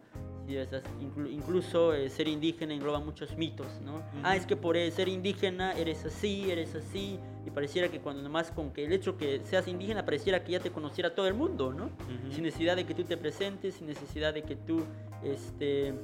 incluso 1.31 1.95
eh, 1.95 2.09
ser 2.11 2.29
indígena 2.29 2.75
engloba 2.75 3.01
muchos 3.01 3.37
mitos, 3.37 3.81
¿no? 3.81 4.03
Ah, 4.23 4.37
es 4.37 4.47
que 4.47 4.57
por 4.57 4.77
ser 4.77 5.09
indígena 5.09 5.73
eres 5.73 6.05
así, 6.05 6.51
eres 6.51 6.75
así, 6.75 7.19
y 7.45 7.51
pareciera 7.51 7.89
que 7.89 8.01
cuando 8.01 8.23
nomás 8.23 8.51
con 8.51 8.73
que 8.73 8.85
el 8.85 8.93
hecho 8.93 9.17
que 9.17 9.41
seas 9.45 9.67
indígena 9.69 10.05
pareciera 10.05 10.45
que 10.45 10.53
ya 10.53 10.61
te 10.61 10.71
conociera 10.71 11.15
todo 11.15 11.27
el 11.27 11.35
mundo, 11.35 11.73
¿no? 11.73 11.91
Sin 12.31 12.45
necesidad 12.45 12.77
de 12.77 12.85
que 12.85 12.95
tú 12.95 13.05
te 13.05 13.17
presentes, 13.17 13.75
sin 13.75 13.87
necesidad 13.87 14.33
de 14.35 14.43
que 14.43 14.57
tú, 14.57 14.85
este, 15.25 15.95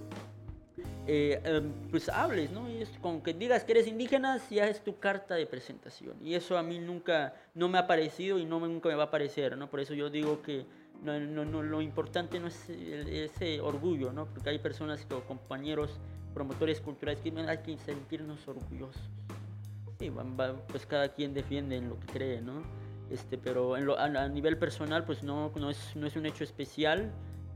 eh, 1.11 1.40
em, 1.42 1.73
pues 1.90 2.11
hables, 2.11 2.51
¿no? 2.51 2.68
Y 2.68 2.83
es 2.83 2.90
con 3.01 3.23
que 3.23 3.33
digas 3.33 3.64
que 3.64 3.73
eres 3.73 3.87
indígena 3.87 4.38
ya 4.51 4.68
es 4.68 4.85
tu 4.85 4.99
carta 4.99 5.37
de 5.37 5.47
presentación. 5.47 6.18
Y 6.23 6.35
eso 6.35 6.59
a 6.59 6.62
mí 6.62 6.79
nunca, 6.79 7.35
no 7.55 7.66
me 7.66 7.79
ha 7.79 7.87
parecido 7.87 8.38
y 8.38 8.44
no 8.44 8.61
nunca 8.61 8.90
me 8.90 8.94
va 8.94 9.05
a 9.05 9.11
parecer, 9.11 9.57
¿no? 9.57 9.71
Por 9.71 9.81
eso 9.81 9.94
yo 9.94 10.11
digo 10.11 10.42
que 10.42 10.66
no, 11.03 11.18
no, 11.18 11.47
no, 11.47 11.62
lo 11.62 11.81
importante 11.81 12.38
no 12.38 12.49
es 12.49 12.68
ese 12.68 13.59
orgullo, 13.62 14.12
¿no? 14.12 14.27
Porque 14.27 14.51
hay 14.51 14.59
personas 14.59 15.07
o 15.11 15.21
compañeros, 15.21 15.99
promotores 16.35 16.79
culturales 16.83 17.23
que 17.23 17.31
hay 17.31 17.59
que 17.62 17.79
sentirnos 17.79 18.47
orgullosos. 18.47 19.01
Sí, 19.99 20.12
pues 20.68 20.85
cada 20.85 21.09
quien 21.14 21.33
defiende 21.33 21.77
en 21.77 21.88
lo 21.88 21.99
que 22.01 22.07
cree, 22.07 22.42
¿no? 22.42 22.62
Este, 23.11 23.38
pero 23.38 23.79
en 23.79 23.87
lo, 23.87 23.99
a, 23.99 24.29
nivel 24.29 24.59
personal, 24.59 25.07
pues 25.07 25.23
no, 25.23 25.51
no, 25.57 25.71
es, 25.71 25.97
no 25.97 26.07
es 26.07 26.16
un 26.16 26.27
hecho 26.27 26.44
especial 26.44 27.11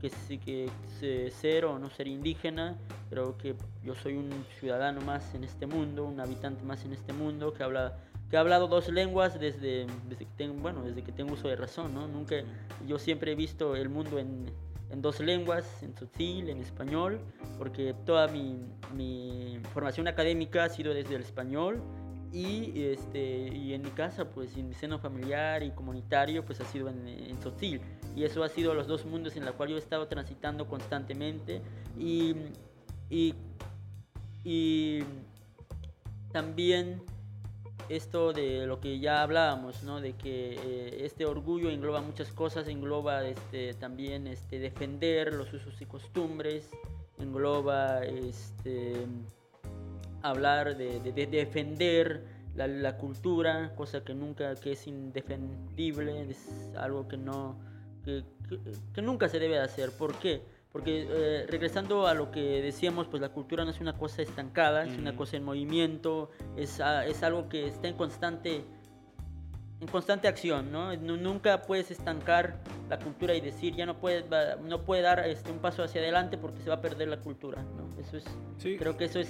que, 0.09 0.69
que 0.99 1.31
ser 1.31 1.65
o 1.65 1.79
no 1.79 1.89
ser 1.89 2.07
indígena, 2.07 2.77
pero 3.09 3.37
que 3.37 3.55
yo 3.83 3.95
soy 3.95 4.15
un 4.15 4.29
ciudadano 4.59 5.01
más 5.01 5.33
en 5.35 5.43
este 5.43 5.65
mundo, 5.65 6.05
un 6.05 6.19
habitante 6.19 6.63
más 6.63 6.83
en 6.85 6.93
este 6.93 7.13
mundo 7.13 7.53
que 7.53 7.63
habla 7.63 7.97
he 8.35 8.37
hablado 8.37 8.67
dos 8.67 8.89
lenguas 8.89 9.39
desde, 9.39 9.85
desde, 10.09 10.25
que 10.25 10.31
tengo, 10.37 10.55
bueno, 10.55 10.83
desde 10.83 11.03
que 11.03 11.11
tengo 11.11 11.33
uso 11.33 11.47
de 11.47 11.55
razón, 11.55 11.93
¿no? 11.93 12.07
Nunca, 12.07 12.35
yo 12.87 12.97
siempre 12.97 13.33
he 13.33 13.35
visto 13.35 13.75
el 13.75 13.89
mundo 13.89 14.17
en, 14.17 14.47
en 14.89 15.01
dos 15.01 15.19
lenguas, 15.19 15.83
en 15.83 15.93
tzotzil, 15.93 16.49
en 16.49 16.59
español, 16.59 17.19
porque 17.57 17.93
toda 18.05 18.27
mi, 18.27 18.57
mi, 18.95 19.59
formación 19.73 20.07
académica 20.07 20.63
ha 20.63 20.69
sido 20.69 20.93
desde 20.93 21.15
el 21.15 21.21
español 21.21 21.81
y, 22.31 22.83
este, 22.85 23.55
y 23.55 23.73
en 23.73 23.83
mi 23.83 23.91
casa, 23.91 24.25
pues 24.25 24.57
en 24.57 24.67
mi 24.67 24.73
seno 24.73 24.97
familiar 24.97 25.61
y 25.61 25.69
comunitario, 25.71 26.43
pues 26.43 26.59
ha 26.59 26.65
sido 26.65 26.89
en, 26.89 27.07
en 27.07 27.37
tzotzil. 27.37 27.81
Y 28.15 28.23
eso 28.23 28.43
ha 28.43 28.49
sido 28.49 28.73
los 28.73 28.87
dos 28.87 29.05
mundos 29.05 29.35
en 29.35 29.45
los 29.45 29.55
cuales 29.55 29.71
yo 29.71 29.77
he 29.77 29.81
estado 29.81 30.07
transitando 30.07 30.67
constantemente 30.67 31.61
y, 31.97 32.35
y, 33.09 35.03
también 36.31 37.01
esto 37.89 38.33
de 38.33 38.65
lo 38.65 38.79
que 38.79 38.99
ya 38.99 39.21
hablábamos, 39.21 39.83
¿no? 39.83 40.01
de 40.01 40.13
que 40.13 40.53
eh, 40.53 41.05
este 41.05 41.25
orgullo 41.25 41.69
engloba 41.69 42.01
muchas 42.01 42.31
cosas, 42.31 42.67
engloba 42.67 43.25
este, 43.25 43.73
también 43.75 44.25
este, 44.27 44.59
defender 44.59 45.33
los 45.33 45.53
usos 45.53 45.79
y 45.81 45.85
costumbres, 45.85 46.69
engloba 47.19 48.03
este, 48.03 49.05
hablar 50.23 50.75
de, 50.77 50.99
defender 51.27 52.23
la, 52.55 52.97
cultura, 52.97 53.73
cosa 53.75 54.03
que 54.03 54.13
nunca 54.13 54.55
que 54.55 54.71
es 54.71 54.87
indefendible, 54.87 56.29
es 56.29 56.71
algo 56.77 57.07
que, 57.07 57.17
no, 57.17 57.55
que, 58.03 58.23
que 58.93 59.01
nunca 59.01 59.29
se 59.29 59.39
debe 59.39 59.59
hacer. 59.59 59.91
¿Por 59.91 60.15
qué? 60.15 60.41
Porque 60.73 61.07
eh, 61.07 61.45
regresando 61.47 62.07
a 62.07 62.15
lo 62.15 62.31
que 62.31 62.61
decíamos, 62.63 63.07
pues 63.07 63.21
la 63.21 63.29
cultura 63.29 63.63
no 63.63 63.69
es 63.69 63.79
una 63.79 63.95
cosa 63.95 64.23
estancada, 64.23 64.85
es 64.85 64.97
una 64.97 65.15
cosa 65.15 65.37
en 65.37 65.43
movimiento, 65.43 66.31
es, 66.57 66.79
ah, 66.79 67.05
es 67.05 67.21
algo 67.21 67.47
que 67.47 67.67
está 67.67 67.87
en 67.87 67.95
constante, 67.95 68.65
en 69.79 69.87
constante 69.87 70.27
acción, 70.27 70.71
¿no? 70.71 70.95
Nunca 70.97 71.61
puedes 71.61 71.91
estancar 71.91 72.59
la 72.89 72.97
cultura 72.97 73.35
y 73.35 73.41
decir 73.41 73.75
ya 73.75 73.85
no 73.85 73.99
puede, 73.99 74.25
no 74.63 74.81
puede 74.81 75.03
dar 75.03 75.19
este, 75.27 75.51
un 75.51 75.59
paso 75.59 75.83
hacia 75.83 76.01
adelante 76.01 76.39
porque 76.39 76.61
se 76.63 76.69
va 76.69 76.75
a 76.77 76.81
perder 76.81 77.07
la 77.07 77.19
cultura, 77.19 77.61
¿no? 77.61 77.95
Eso 78.01 78.17
es, 78.17 78.25
creo 78.79 78.97
que 78.97 79.05
eso 79.05 79.19
es 79.19 79.29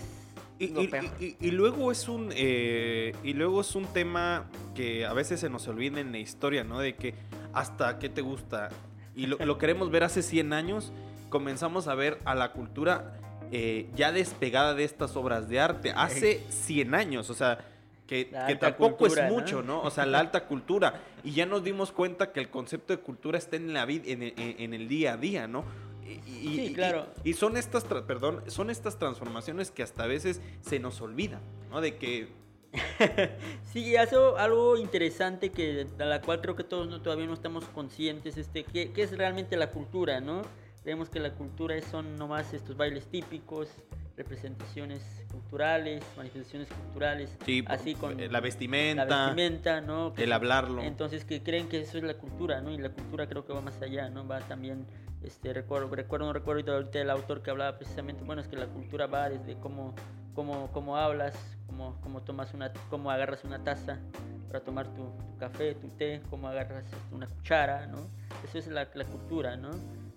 y, 0.59 0.65
y, 0.65 1.37
y, 1.41 1.51
luego 1.51 1.91
es 1.91 2.07
un 2.07 2.29
eh, 2.35 3.13
y 3.23 3.33
luego 3.33 3.61
es 3.61 3.75
un 3.75 3.85
tema 3.87 4.49
que 4.75 5.05
a 5.05 5.11
veces 5.11 5.39
se 5.39 5.49
nos 5.49 5.67
olvida 5.67 5.99
en 5.99 6.11
la 6.11 6.19
historia, 6.19 6.63
¿no? 6.63 6.79
De 6.79 6.95
que 6.95 7.15
hasta 7.53 7.99
qué 7.99 8.09
te 8.09 8.21
gusta 8.21 8.69
y 9.15 9.27
lo, 9.27 9.37
lo 9.37 9.57
queremos 9.57 9.91
ver 9.91 10.03
hace 10.03 10.21
100 10.21 10.53
años 10.53 10.91
comenzamos 11.29 11.87
a 11.87 11.95
ver 11.95 12.19
a 12.25 12.35
la 12.35 12.51
cultura 12.51 13.13
eh, 13.55 13.87
ya 13.95 14.11
despegada 14.11 14.73
de 14.73 14.83
estas 14.83 15.15
obras 15.15 15.47
de 15.47 15.59
arte 15.59 15.93
hace 15.95 16.43
100 16.49 16.95
años, 16.95 17.29
o 17.29 17.35
sea, 17.35 17.63
que, 18.07 18.25
tampoco 18.59 19.05
es 19.05 19.23
mucho, 19.29 19.61
¿no? 19.61 19.81
O 19.81 19.91
sea, 19.91 20.07
la 20.07 20.19
alta 20.19 20.45
cultura. 20.47 21.01
Y 21.23 21.33
ya 21.33 21.45
nos 21.45 21.63
dimos 21.63 21.91
cuenta 21.91 22.31
que 22.31 22.39
el 22.39 22.49
concepto 22.49 22.93
de 22.93 22.99
cultura 22.99 23.37
está 23.37 23.55
en 23.55 23.71
la 23.71 23.85
vida, 23.85 24.05
en, 24.07 24.73
el 24.73 24.87
día 24.87 25.13
a 25.13 25.17
día, 25.17 25.47
¿no? 25.47 25.65
Y, 26.03 26.67
sí, 26.67 26.73
claro. 26.73 27.05
Y, 27.23 27.33
son 27.33 27.55
estas, 27.55 27.83
perdón, 27.83 28.41
son 28.47 28.71
estas 28.71 28.97
transformaciones 28.97 29.69
que 29.69 29.83
hasta 29.83 30.05
a 30.05 30.07
veces 30.07 30.41
se 30.61 30.79
nos 30.79 30.99
olvidan, 31.01 31.41
¿no? 31.69 31.79
De 31.79 31.97
que 31.97 32.29
sí, 33.71 33.95
eso 33.95 34.37
algo 34.37 34.77
interesante 34.77 35.51
que 35.51 35.87
a 35.99 36.05
la 36.05 36.21
cual 36.21 36.41
creo 36.41 36.55
que 36.55 36.63
todos 36.63 36.87
no, 36.87 37.01
todavía 37.01 37.25
no 37.27 37.33
estamos 37.33 37.65
conscientes, 37.65 38.37
este, 38.37 38.63
¿qué, 38.63 38.91
qué 38.91 39.03
es 39.03 39.17
realmente 39.17 39.57
la 39.57 39.71
cultura, 39.71 40.19
no? 40.19 40.41
Vemos 40.83 41.09
que 41.09 41.19
la 41.19 41.33
cultura 41.33 41.79
son 41.81 42.17
nomás 42.17 42.53
estos 42.53 42.75
bailes 42.75 43.05
típicos, 43.07 43.69
representaciones 44.15 45.01
culturales, 45.31 46.03
manifestaciones 46.15 46.67
culturales, 46.69 47.35
así 47.65 47.95
con 47.95 48.17
la 48.31 48.39
vestimenta, 48.39 49.05
la 49.05 49.25
vestimenta, 49.25 49.81
¿no? 49.81 50.13
el 50.15 50.31
hablarlo. 50.31 50.81
Entonces 50.81 51.25
que 51.25 51.41
creen 51.41 51.67
que 51.67 51.81
eso 51.81 51.97
es 51.97 52.03
la 52.03 52.15
cultura, 52.15 52.61
¿no? 52.61 52.71
Y 52.71 52.77
la 52.77 52.89
cultura 52.89 53.27
creo 53.27 53.45
que 53.45 53.53
va 53.53 53.61
más 53.61 53.81
allá, 53.81 54.09
¿no? 54.09 54.27
Va 54.27 54.39
también, 54.41 54.85
este, 55.23 55.53
recuerdo, 55.53 55.87
recuerdo, 55.95 56.27
no 56.27 56.33
recuerdo 56.33 56.73
ahorita 56.73 56.99
el 56.99 57.09
autor 57.09 57.41
que 57.41 57.49
hablaba 57.49 57.77
precisamente, 57.77 58.23
bueno, 58.23 58.41
es 58.41 58.47
que 58.47 58.55
la 58.55 58.67
cultura 58.67 59.07
va 59.07 59.29
desde 59.29 59.55
cómo, 59.59 59.95
cómo, 60.33 60.71
cómo 60.71 60.97
hablas, 60.97 61.35
cómo, 61.67 61.95
cómo 62.01 62.21
tomas 62.21 62.53
una, 62.53 62.71
cómo 62.89 63.11
agarras 63.11 63.43
una 63.43 63.63
taza 63.63 63.99
para 64.47 64.63
tomar 64.63 64.93
tu, 64.93 65.11
café, 65.39 65.75
tu 65.75 65.87
té, 65.89 66.21
cómo 66.29 66.47
agarras 66.47 66.85
una 67.11 67.27
cuchara, 67.27 67.87
¿no? 67.87 68.07
Eso 68.43 68.59
es 68.59 68.67
la, 68.67 68.87
la 68.93 69.05
cultura, 69.05 69.55
¿no? 69.55 69.71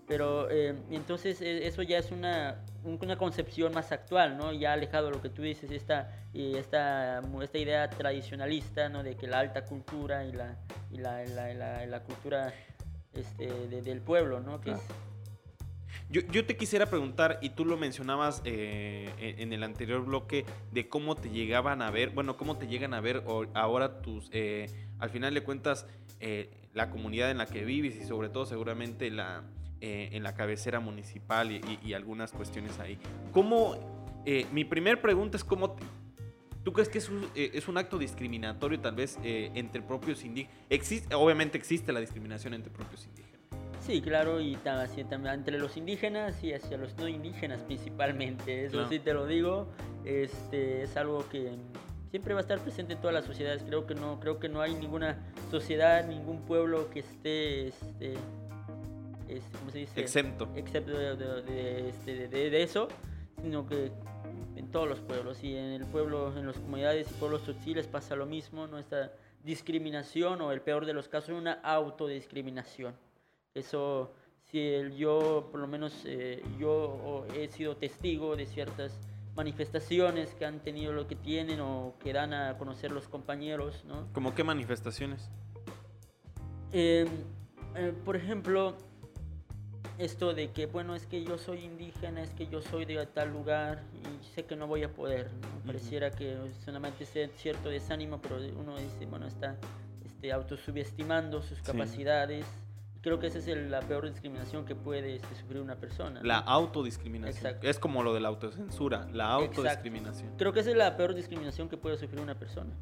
Pero 0.06 0.48
eh, 0.50 0.74
entonces 0.90 1.40
eh, 1.40 1.66
eso 1.66 1.82
ya 1.82 1.98
es 1.98 2.12
una, 2.12 2.62
una 2.84 3.16
concepción 3.16 3.72
más 3.74 3.90
actual, 3.90 4.36
¿no? 4.36 4.52
Ya 4.52 4.72
alejado 4.72 5.06
de 5.06 5.12
lo 5.12 5.22
que 5.22 5.30
tú 5.30 5.42
dices, 5.42 5.70
esta, 5.70 6.12
esta, 6.32 7.20
esta 7.42 7.58
idea 7.58 7.90
tradicionalista, 7.90 8.88
¿no? 8.88 9.02
De 9.02 9.16
que 9.16 9.26
la 9.26 9.40
alta 9.40 9.64
cultura 9.64 10.24
y 10.24 10.32
la, 10.32 10.56
y 10.92 10.98
la, 10.98 11.24
la, 11.24 11.86
la, 11.86 12.00
cultura 12.00 12.52
este, 13.14 13.46
del 13.68 14.00
pueblo, 14.00 14.40
¿no? 14.40 14.60
Que 14.60 14.76
yo, 16.10 16.46
te 16.46 16.56
quisiera 16.56 16.86
preguntar, 16.86 17.38
y 17.42 17.50
tú 17.50 17.64
lo 17.64 17.76
mencionabas 17.76 18.42
eh, 18.44 19.10
en 19.18 19.52
el 19.52 19.62
anterior 19.62 20.04
bloque, 20.04 20.44
de 20.72 20.88
cómo 20.88 21.16
te 21.16 21.30
llegaban 21.30 21.82
a 21.82 21.90
ver, 21.90 22.10
bueno, 22.10 22.36
cómo 22.36 22.56
te 22.56 22.66
llegan 22.66 22.94
a 22.94 23.00
ver 23.00 23.24
ahora 23.54 24.02
tus, 24.02 24.30
al 24.98 25.10
final 25.10 25.34
de 25.34 25.42
cuentas, 25.42 25.86
la 26.74 26.90
comunidad 26.90 27.30
en 27.30 27.38
la 27.38 27.46
que 27.46 27.64
vives 27.64 27.96
y 27.96 28.04
sobre 28.04 28.28
todo 28.28 28.46
seguramente 28.46 29.10
la, 29.10 29.44
eh, 29.82 30.08
en 30.12 30.22
la 30.22 30.34
cabecera 30.34 30.80
municipal 30.80 31.52
y, 31.52 31.92
algunas 31.92 32.32
cuestiones 32.32 32.78
ahí. 32.78 32.98
¿Cómo, 33.30 33.76
eh, 34.24 34.46
mi 34.50 34.64
primer 34.64 35.02
pregunta 35.02 35.36
es 35.36 35.44
cómo, 35.44 35.76
¿tú 36.64 36.72
crees 36.72 36.88
que 36.88 36.96
es 36.96 37.10
un, 37.10 37.26
eh, 37.34 37.62
acto 37.74 37.98
discriminatorio 37.98 38.80
tal 38.80 38.94
vez 38.94 39.18
entre 39.22 39.82
propios 39.82 40.24
indígenas? 40.24 40.56
Obviamente 41.12 41.58
existe 41.58 41.92
la 41.92 42.00
discriminación 42.00 42.54
entre 42.54 42.72
propios 42.72 43.04
indígenas. 43.04 43.35
Sí, 43.86 44.02
claro, 44.02 44.40
y 44.40 44.56
también 44.56 45.34
entre 45.34 45.58
los 45.58 45.76
indígenas 45.76 46.42
y 46.42 46.52
hacia 46.52 46.76
los 46.76 46.96
no 46.96 47.06
indígenas 47.06 47.60
principalmente. 47.60 48.64
Eso 48.64 48.88
sí 48.88 48.98
te 48.98 49.14
lo 49.14 49.26
digo. 49.26 49.68
Este, 50.04 50.82
es 50.82 50.96
algo 50.96 51.28
que 51.28 51.52
siempre 52.10 52.34
va 52.34 52.40
a 52.40 52.42
estar 52.42 52.58
presente 52.58 52.94
en 52.94 53.00
todas 53.00 53.14
las 53.14 53.24
sociedades. 53.24 53.62
Creo 53.62 53.86
que 53.86 53.94
no, 53.94 54.18
creo 54.18 54.40
que 54.40 54.48
no 54.48 54.60
hay 54.60 54.74
ninguna 54.74 55.24
sociedad, 55.52 56.04
ningún 56.04 56.42
pueblo 56.42 56.90
que 56.90 57.00
esté 57.00 57.68
este, 57.68 58.14
¿cómo 59.58 59.70
se 59.70 59.78
dice? 59.78 60.00
Exento. 60.00 60.48
Excepto 60.56 61.00
este, 61.00 62.28
de, 62.28 62.50
de, 62.50 62.62
eso, 62.62 62.88
sino 63.40 63.66
que 63.66 63.92
en 64.56 64.70
todos 64.70 64.88
los 64.88 65.00
pueblos 65.00 65.44
y 65.44 65.56
en 65.56 65.72
el 65.72 65.84
pueblo, 65.84 66.36
en 66.36 66.46
las 66.46 66.58
comunidades 66.58 67.08
y 67.10 67.14
pueblos 67.14 67.42
sociales 67.42 67.86
pasa 67.86 68.16
lo 68.16 68.26
mismo, 68.26 68.66
¿no? 68.66 68.78
Esta 68.78 69.12
discriminación 69.44 70.40
o 70.40 70.50
el 70.50 70.60
peor 70.60 70.86
de 70.86 70.92
los 70.92 71.08
casos, 71.08 71.30
una 71.30 71.52
autodiscriminación. 71.52 72.94
Eso, 73.56 74.12
si 74.44 74.60
el, 74.60 74.94
yo, 74.96 75.48
por 75.50 75.60
lo 75.60 75.66
menos 75.66 76.02
eh, 76.04 76.44
yo 76.58 77.26
he 77.34 77.48
sido 77.48 77.76
testigo 77.76 78.36
de 78.36 78.44
ciertas 78.44 79.00
manifestaciones 79.34 80.34
que 80.34 80.44
han 80.44 80.60
tenido 80.60 80.92
lo 80.92 81.06
que 81.06 81.16
tienen 81.16 81.60
o 81.60 81.94
que 81.98 82.12
dan 82.12 82.34
a 82.34 82.58
conocer 82.58 82.92
los 82.92 83.08
compañeros, 83.08 83.84
¿no? 83.86 84.08
¿Cómo 84.12 84.34
qué 84.34 84.44
manifestaciones? 84.44 85.30
Eh, 86.72 87.06
eh, 87.74 87.94
por 88.04 88.16
ejemplo, 88.16 88.76
esto 89.96 90.34
de 90.34 90.50
que, 90.50 90.66
bueno, 90.66 90.94
es 90.94 91.06
que 91.06 91.24
yo 91.24 91.38
soy 91.38 91.64
indígena, 91.64 92.22
es 92.22 92.34
que 92.34 92.46
yo 92.46 92.60
soy 92.60 92.84
de 92.84 93.04
tal 93.06 93.32
lugar 93.32 93.82
y 93.94 94.24
sé 94.34 94.44
que 94.44 94.56
no 94.56 94.66
voy 94.66 94.82
a 94.82 94.92
poder, 94.92 95.30
¿no? 95.32 95.66
Pareciera 95.66 96.10
que 96.10 96.36
solamente 96.62 97.04
es 97.04 97.30
cierto 97.36 97.70
desánimo, 97.70 98.20
pero 98.20 98.36
uno 98.36 98.78
dice, 98.78 99.06
bueno, 99.06 99.26
está 99.26 99.56
este, 100.04 100.32
autosubestimando 100.32 101.40
sus 101.40 101.60
capacidades. 101.62 102.44
Creo 103.06 103.20
que 103.20 103.28
esa 103.28 103.38
es 103.38 103.46
la 103.46 103.78
peor 103.82 104.10
discriminación 104.10 104.64
que 104.64 104.74
puede 104.74 105.14
este, 105.14 105.32
sufrir 105.36 105.60
una 105.60 105.76
persona. 105.76 106.20
La 106.24 106.38
autodiscriminación. 106.38 107.36
Exacto. 107.36 107.68
Es 107.68 107.78
como 107.78 108.02
lo 108.02 108.12
de 108.12 108.18
la 108.18 108.26
autocensura, 108.26 109.06
la 109.12 109.30
autodiscriminación. 109.30 110.32
Creo 110.36 110.52
que 110.52 110.58
esa 110.58 110.70
es 110.70 110.76
la 110.76 110.96
peor 110.96 111.14
discriminación 111.14 111.68
que 111.68 111.76
puede 111.76 111.96
sufrir 111.98 112.20
una 112.20 112.34
persona. 112.34 112.74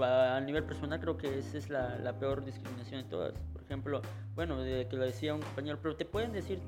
A 0.00 0.40
nivel 0.40 0.62
personal 0.62 1.00
creo 1.00 1.16
que 1.16 1.40
esa 1.40 1.58
es 1.58 1.68
la, 1.68 1.96
la 1.96 2.16
peor 2.16 2.44
discriminación 2.44 3.02
de 3.02 3.08
todas 3.08 3.34
ejemplo, 3.64 4.02
bueno, 4.36 4.62
de 4.62 4.86
que 4.86 4.96
lo 4.96 5.04
decía 5.04 5.34
un 5.34 5.40
compañero, 5.40 5.78
pero 5.82 5.96
te 5.96 6.04
pueden 6.04 6.32
decir, 6.32 6.60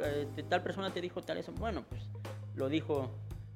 eh, 0.00 0.28
tal 0.48 0.62
persona 0.62 0.92
te 0.92 1.00
dijo 1.00 1.22
tal 1.22 1.38
eso, 1.38 1.52
bueno, 1.52 1.84
pues 1.88 2.02
lo 2.54 2.68
dijo 2.68 3.10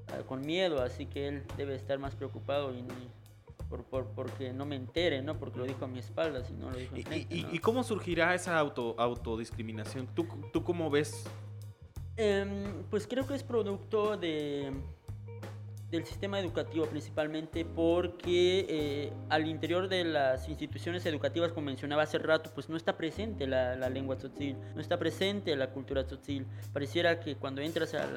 eh, 0.08 0.24
con 0.26 0.40
miedo, 0.40 0.82
así 0.82 1.06
que 1.06 1.28
él 1.28 1.44
debe 1.56 1.76
estar 1.76 2.00
más 2.00 2.16
preocupado 2.16 2.74
y, 2.74 2.84
por, 3.72 3.84
por, 3.84 4.06
porque 4.08 4.52
no 4.52 4.66
me 4.66 4.76
entere, 4.76 5.22
¿no? 5.22 5.38
Porque 5.38 5.58
lo 5.58 5.64
dijo 5.64 5.86
a 5.86 5.88
mi 5.88 5.98
espalda, 5.98 6.44
si 6.44 6.52
no 6.52 6.70
lo 6.70 6.76
dijo 6.76 6.94
enfrente, 6.94 7.34
¿Y, 7.34 7.46
¿Y, 7.50 7.58
cómo 7.58 7.82
surgirá 7.82 8.34
esa 8.34 8.58
auto, 8.58 8.94
autodiscriminación? 8.98 10.08
¿Tú, 10.14 10.26
¿Tú 10.52 10.62
cómo 10.62 10.90
ves? 10.90 11.24
Em, 12.18 12.84
pues 12.90 13.06
creo 13.06 13.26
que 13.26 13.34
es 13.34 13.42
producto 13.42 14.18
de 14.18 14.70
del 15.90 16.06
sistema 16.06 16.40
educativo 16.40 16.86
principalmente 16.86 17.66
porque 17.66 18.64
eh, 18.66 19.12
al 19.28 19.46
interior 19.46 19.88
de 19.88 20.04
las 20.04 20.48
instituciones 20.48 21.04
educativas, 21.04 21.52
como 21.52 21.66
mencionaba 21.66 22.02
hace 22.02 22.18
rato, 22.18 22.50
pues 22.54 22.70
no 22.70 22.78
está 22.78 22.96
presente 22.96 23.46
la, 23.46 23.76
lengua 23.90 24.16
tzotzil, 24.16 24.56
no 24.74 24.80
está 24.80 24.98
presente 24.98 25.54
la 25.54 25.70
cultura 25.70 26.06
tzotzil. 26.06 26.46
Pareciera 26.72 27.20
que 27.20 27.36
cuando 27.36 27.60
entras 27.60 27.92
al, 27.92 28.16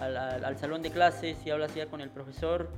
al, 0.00 0.58
salón 0.58 0.82
de 0.82 0.90
clases 0.90 1.38
y 1.46 1.50
hablas 1.50 1.72
ya 1.72 1.86
con 1.86 2.00
el 2.00 2.10
profesor, 2.10 2.68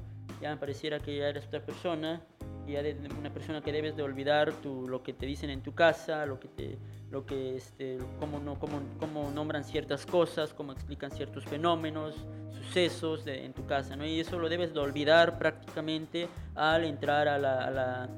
ya 0.44 0.60
pareciera 0.60 1.00
que 1.00 1.16
ya 1.16 1.28
eres 1.28 1.46
otra 1.46 1.64
persona, 1.64 2.20
ya 2.68 2.82
de 2.82 2.94
una 3.18 3.32
persona 3.32 3.62
que 3.62 3.72
debes 3.72 3.96
de 3.96 4.02
olvidar 4.02 4.52
tu, 4.52 4.86
lo 4.86 5.02
que 5.02 5.14
te 5.14 5.24
dicen 5.24 5.48
en 5.48 5.62
tu 5.62 5.74
casa, 5.74 6.26
lo 6.26 6.38
que 6.38 6.48
te 6.48 6.78
lo 7.10 7.24
que 7.24 7.56
este 7.56 7.96
cómo 8.20 8.40
no 8.40 8.58
cómo, 8.58 8.80
cómo 8.98 9.30
nombran 9.30 9.64
ciertas 9.64 10.04
cosas, 10.04 10.52
cómo 10.52 10.72
explican 10.72 11.10
ciertos 11.10 11.44
fenómenos, 11.44 12.26
sucesos 12.52 13.26
en 13.26 13.54
tu 13.54 13.64
casa, 13.64 13.96
¿no? 13.96 14.04
Y 14.04 14.20
eso 14.20 14.38
lo 14.38 14.50
debes 14.50 14.74
de 14.74 14.80
olvidar 14.80 15.38
prácticamente 15.38 16.28
al 16.54 16.84
entrar 16.84 17.26
a 17.26 17.38
la, 17.38 17.64
a 17.64 17.70
la, 17.70 18.08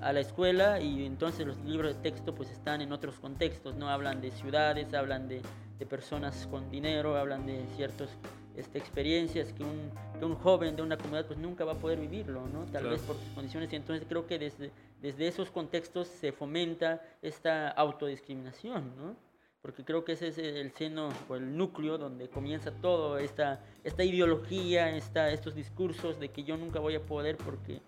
a 0.00 0.12
la 0.12 0.20
escuela 0.20 0.80
y 0.80 1.06
entonces 1.06 1.46
los 1.46 1.58
libros 1.64 1.94
de 1.94 2.02
texto 2.10 2.34
pues 2.34 2.50
están 2.50 2.80
en 2.80 2.90
otros 2.92 3.20
contextos, 3.20 3.76
¿no? 3.76 3.88
Hablan 3.88 4.20
de 4.20 4.32
ciudades, 4.32 4.92
hablan 4.92 5.28
de, 5.28 5.40
de 5.78 5.86
personas 5.86 6.48
con 6.50 6.68
dinero, 6.68 7.16
hablan 7.16 7.46
de 7.46 7.64
ciertas 7.76 8.08
este, 8.56 8.78
experiencias 8.78 9.52
que 9.52 9.62
un, 9.62 9.90
que 10.18 10.24
un, 10.24 10.34
joven 10.34 10.76
de 10.76 10.82
una 10.82 10.96
comunidad 10.96 11.26
pues 11.26 11.38
nunca 11.38 11.64
va 11.64 11.72
a 11.72 11.78
poder 11.78 12.00
vivirlo, 12.00 12.46
¿no? 12.48 12.64
Tal 12.66 12.88
vez 12.88 13.00
por 13.02 13.16
sus 13.16 13.28
condiciones 13.34 13.72
y 13.72 13.76
entonces 13.76 14.06
creo 14.08 14.26
que 14.26 14.38
desde, 14.38 14.70
desde 15.02 15.28
esos 15.28 15.50
contextos 15.50 16.08
se 16.08 16.32
fomenta 16.32 17.02
esta 17.22 17.68
autodiscriminación, 17.68 18.96
¿no? 18.96 19.26
porque 19.66 19.84
creo 19.84 20.04
que 20.04 20.12
ese 20.12 20.28
es 20.28 20.38
el 20.38 20.70
seno 20.70 21.08
o 21.28 21.34
el 21.34 21.56
núcleo 21.56 21.98
donde 21.98 22.28
comienza 22.28 22.70
todo 22.70 23.18
esta, 23.18 23.58
esta 23.82 24.04
ideología, 24.04 24.96
esta, 24.96 25.32
estos 25.32 25.56
discursos 25.56 26.20
de 26.20 26.28
que 26.28 26.44
yo 26.44 26.56
nunca 26.56 26.78
voy 26.78 26.94
a 26.94 27.00
poder 27.04 27.36
porque 27.36 27.80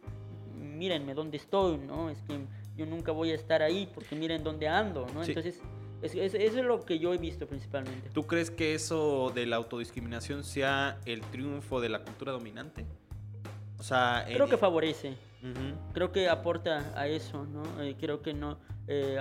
mírenme 0.57 1.15
dónde 1.15 1.37
estoy, 1.37 1.79
¿no? 1.79 2.11
Es 2.11 2.21
que 2.23 2.41
yo 2.77 2.85
nunca 2.85 3.13
voy 3.13 3.31
a 3.31 3.37
estar 3.37 3.63
ahí 3.63 3.89
porque 3.95 4.17
miren 4.17 4.43
dónde 4.43 4.67
ando, 4.67 5.07
¿no? 5.15 5.23
Entonces, 5.23 5.61
es, 6.03 6.15
eso 6.15 6.37
es 6.37 6.65
lo 6.65 6.85
que 6.85 6.99
yo 6.99 7.13
he 7.13 7.19
visto 7.19 7.47
principalmente. 7.47 8.11
¿Tú 8.11 8.27
crees 8.27 8.51
que 8.51 8.75
eso 8.75 9.33
de 9.35 9.47
la 9.47 9.57
autodiscriminación 9.57 10.45
sea 10.45 10.99
el 11.05 11.21
triunfo 11.23 11.81
de 11.81 11.89
la 11.89 12.03
cultura 12.03 12.33
dominante? 12.33 12.87
O 13.79 13.83
sea, 13.83 14.25
creo 14.27 14.49
que 14.49 14.57
favorece. 14.57 15.15
Creo 15.93 16.11
que 16.11 16.29
aporta 16.29 16.93
a 16.97 17.07
eso, 17.07 17.45
¿no? 17.47 17.83
Eh, 17.83 17.97
creo 17.99 18.23
que 18.23 18.35
no. 18.35 18.59
Eh, 18.89 19.17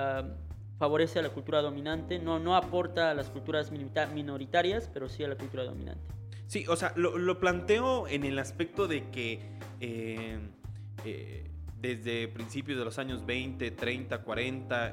favorece 0.80 1.20
a 1.20 1.22
la 1.24 1.30
cultura 1.30 1.62
dominante, 1.62 2.20
no, 2.20 2.40
no 2.40 2.56
aporta 2.56 3.12
a 3.12 3.14
las 3.14 3.30
culturas 3.30 3.72
minoritarias, 3.72 4.90
pero 4.94 5.10
sí 5.10 5.24
a 5.24 5.28
la 5.28 5.36
cultura 5.36 5.64
dominante. 5.64 6.14
Sí, 6.46 6.66
o 6.68 6.76
sea, 6.76 6.94
lo, 6.96 7.40
planteo 7.40 8.08
en 8.08 8.24
el 8.24 8.38
aspecto 8.40 8.88
de 8.88 9.10
que 9.10 9.40
eh, 9.80 10.40
desde 11.82 12.28
principios 12.28 12.78
de 12.78 12.86
los 12.86 13.00
años 13.00 13.26
20, 13.26 13.72
30, 13.72 14.20
40, 14.20 14.92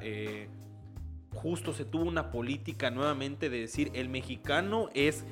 justo 1.35 1.73
se 1.73 1.85
tuvo 1.85 2.05
una 2.05 2.31
política 2.31 2.89
nuevamente 2.89 3.49
de 3.49 3.59
decir 3.61 3.91
el 3.93 4.09
mexicano 4.09 4.89
es, 4.93 5.23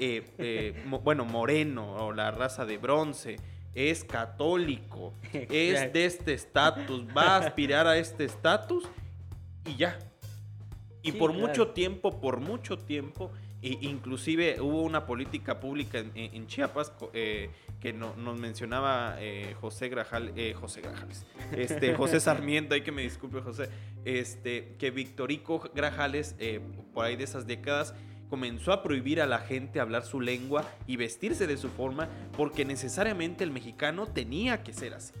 eh, 0.00 0.82
bueno, 1.04 1.24
moreno 1.24 1.92
o 1.96 2.12
la 2.12 2.30
raza 2.30 2.64
de 2.64 2.78
bronce, 2.78 3.36
es 3.74 4.04
católico, 4.04 5.14
es 5.32 5.92
de 5.92 6.04
este 6.04 6.34
estatus, 6.34 7.06
va 7.16 7.36
a 7.36 7.36
aspirar 7.38 7.86
a 7.86 7.98
este 7.98 8.24
estatus 8.24 8.84
y 9.66 9.76
ya. 9.76 9.98
Y 11.02 11.12
por 11.12 11.32
mucho 11.32 11.68
tiempo, 11.68 12.20
por 12.20 12.38
mucho 12.38 12.78
tiempo, 12.78 13.32
e 13.60 13.78
inclusive 13.80 14.60
hubo 14.60 14.82
una 14.82 15.04
política 15.04 15.58
pública 15.58 15.98
en, 16.14 16.46
Chiapas 16.46 16.92
eh, 17.12 17.50
que 17.82 17.92
no, 17.92 18.14
nos 18.14 18.38
mencionaba 18.38 19.16
eh, 19.18 19.56
José 19.60 19.88
Grajal, 19.88 20.32
eh, 20.36 20.54
José 20.54 20.82
Grajales, 20.82 21.26
este, 21.50 21.94
José 21.94 22.20
Sarmiento, 22.20 22.74
hay 22.74 22.82
que 22.82 22.92
me 22.92 23.02
disculpe 23.02 23.40
José, 23.40 23.70
este, 24.04 24.76
que 24.78 24.92
Victorico 24.92 25.68
Grajales, 25.74 26.36
por 26.94 27.04
ahí 27.04 27.16
de 27.16 27.24
esas 27.24 27.44
décadas, 27.48 27.92
comenzó 28.30 28.72
a 28.72 28.84
prohibir 28.84 29.20
a 29.20 29.26
la 29.26 29.40
gente 29.40 29.80
hablar 29.80 30.04
su 30.04 30.20
lengua 30.20 30.64
y 30.86 30.96
vestirse 30.96 31.48
de 31.48 31.56
su 31.56 31.70
forma 31.70 32.08
porque 32.36 32.64
necesariamente 32.64 33.42
el 33.42 33.50
mexicano 33.50 34.06
tenía 34.06 34.62
que 34.62 34.72
ser 34.72 34.94
así. 34.94 35.12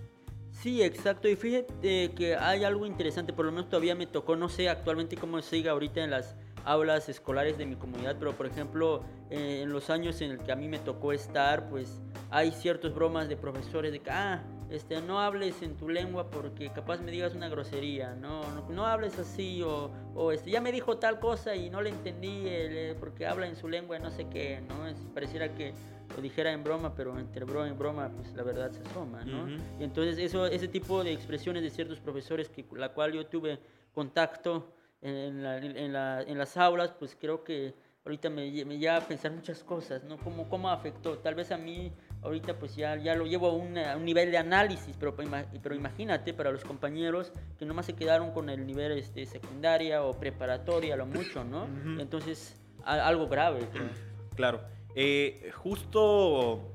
Sí, 0.52 0.82
exacto. 0.82 1.28
Y 1.28 1.34
fíjate 1.34 2.12
que 2.12 2.36
hay 2.36 2.62
algo 2.62 2.86
interesante, 2.86 3.32
por 3.32 3.44
lo 3.44 3.50
menos 3.50 3.68
todavía 3.68 3.96
me 3.96 4.06
tocó, 4.06 4.36
no 4.36 4.48
sé 4.48 4.68
actualmente 4.68 5.16
cómo 5.16 5.42
siga 5.42 5.72
ahorita 5.72 6.04
en 6.04 6.10
las 6.10 6.36
aulas 6.64 7.08
escolares 7.08 7.58
de 7.58 7.66
mi 7.66 7.76
comunidad, 7.76 8.16
pero 8.18 8.32
por 8.32 8.46
ejemplo, 8.46 9.02
eh, 9.30 9.60
en 9.62 9.72
los 9.72 9.90
años 9.90 10.20
en 10.20 10.32
el 10.32 10.38
que 10.38 10.52
a 10.52 10.56
mí 10.56 10.68
me 10.68 10.78
tocó 10.78 11.12
estar, 11.12 11.68
pues 11.68 12.00
hay 12.30 12.50
ciertas 12.52 12.94
bromas 12.94 13.28
de 13.28 13.36
profesores 13.36 13.92
de 13.92 14.00
que, 14.00 14.10
ah, 14.10 14.42
este, 14.70 15.00
no 15.02 15.20
hables 15.20 15.60
en 15.62 15.76
tu 15.76 15.88
lengua 15.88 16.30
porque 16.30 16.70
capaz 16.70 17.00
me 17.00 17.10
digas 17.10 17.34
una 17.34 17.48
grosería, 17.48 18.14
no, 18.14 18.42
no, 18.70 18.86
hables 18.86 19.18
así, 19.18 19.62
o, 19.62 19.90
o, 20.14 20.32
este, 20.32 20.50
ya 20.50 20.62
me 20.62 20.72
dijo 20.72 20.96
tal 20.96 21.20
cosa 21.20 21.54
y 21.54 21.68
no 21.68 21.82
le 21.82 21.90
entendí 21.90 22.44
eh, 22.46 22.96
porque 22.98 23.26
habla 23.26 23.46
en 23.46 23.56
su 23.56 23.68
lengua 23.68 23.98
no 23.98 24.10
sé 24.10 24.28
qué, 24.28 24.62
¿no? 24.66 24.88
Es, 24.88 24.96
pareciera 25.12 25.54
que 25.54 25.74
lo 26.16 26.22
dijera 26.22 26.52
en 26.52 26.64
broma, 26.64 26.94
pero 26.94 27.18
entre 27.18 27.44
broma 27.44 27.68
y 27.68 27.72
broma, 27.72 28.10
pues 28.14 28.32
la 28.34 28.42
verdad 28.42 28.70
se 28.70 28.82
asoma, 28.82 29.24
¿no? 29.24 29.48
Y 29.78 29.84
entonces 29.84 30.18
eso, 30.18 30.46
ese 30.46 30.68
tipo 30.68 31.04
de 31.04 31.12
expresiones 31.12 31.62
de 31.62 31.70
ciertos 31.70 32.00
profesores 32.00 32.48
que 32.48 32.64
la 32.74 32.90
cual 32.90 33.12
yo 33.12 33.26
tuve 33.26 33.58
contacto 33.94 34.72
en, 35.02 35.42
la, 35.42 35.58
en, 35.58 35.92
la, 35.92 36.22
en 36.22 36.38
las 36.38 36.56
aulas, 36.56 36.92
pues 36.98 37.16
creo 37.20 37.44
que 37.44 37.74
ahorita 38.04 38.30
me, 38.30 38.64
me, 38.64 38.78
lleva 38.78 38.96
a 38.96 39.00
pensar 39.00 39.32
muchas 39.32 39.62
cosas, 39.62 40.02
¿no? 40.04 40.16
¿Cómo, 40.18 40.48
cómo 40.48 40.70
afectó? 40.70 41.18
Tal 41.18 41.34
vez 41.34 41.52
a 41.52 41.58
mí 41.58 41.92
ahorita 42.22 42.58
pues 42.58 42.74
ya, 42.76 42.96
ya 42.96 43.14
lo 43.14 43.26
llevo 43.26 43.48
a, 43.48 43.54
un 43.96 44.04
nivel 44.04 44.30
de 44.30 44.38
análisis, 44.38 44.96
pero, 44.98 45.14
pero 45.14 45.74
imagínate 45.74 46.32
para 46.32 46.50
los 46.50 46.64
compañeros 46.64 47.32
que 47.58 47.66
nomás 47.66 47.86
se 47.86 47.94
quedaron 47.94 48.32
con 48.32 48.48
el 48.48 48.66
nivel 48.66 48.92
este, 48.92 49.26
secundaria 49.26 50.02
o 50.04 50.18
preparatoria, 50.18 50.96
lo 50.96 51.06
mucho, 51.06 51.44
¿no? 51.44 51.66
Entonces, 52.00 52.60
algo 52.84 53.28
grave, 53.28 53.68
creo. 53.72 53.88
Claro. 54.34 54.62
Eh, 54.94 55.50
justo 55.54 56.72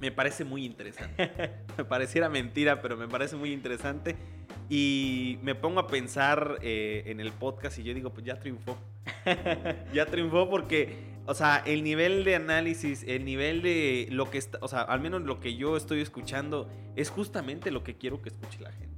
me 0.00 0.10
parece 0.10 0.44
muy 0.44 0.64
interesante. 0.64 1.30
me 1.78 1.84
pareciera 1.84 2.28
mentira, 2.28 2.82
pero 2.82 2.96
me 2.96 3.06
parece 3.06 3.36
muy 3.36 3.52
interesante. 3.52 4.16
Y 4.74 5.38
me 5.42 5.54
pongo 5.54 5.80
a 5.80 5.86
pensar 5.86 6.56
eh, 6.62 7.02
en 7.04 7.20
el 7.20 7.30
podcast 7.30 7.78
y 7.78 7.82
yo 7.82 7.92
digo, 7.92 8.08
pues 8.08 8.24
ya 8.24 8.40
triunfó. 8.40 8.78
ya 9.92 10.06
triunfó 10.06 10.48
porque, 10.48 10.96
o 11.26 11.34
sea, 11.34 11.62
el 11.66 11.84
nivel 11.84 12.24
de 12.24 12.36
análisis, 12.36 13.04
el 13.06 13.26
nivel 13.26 13.60
de 13.60 14.08
lo 14.10 14.30
que 14.30 14.38
está, 14.38 14.56
o 14.62 14.68
sea, 14.68 14.80
al 14.80 15.00
menos 15.00 15.20
lo 15.24 15.40
que 15.40 15.56
yo 15.56 15.76
estoy 15.76 16.00
escuchando, 16.00 16.70
es 16.96 17.10
justamente 17.10 17.70
lo 17.70 17.84
que 17.84 17.98
quiero 17.98 18.22
que 18.22 18.30
escuche 18.30 18.60
la 18.60 18.72
gente. 18.72 18.96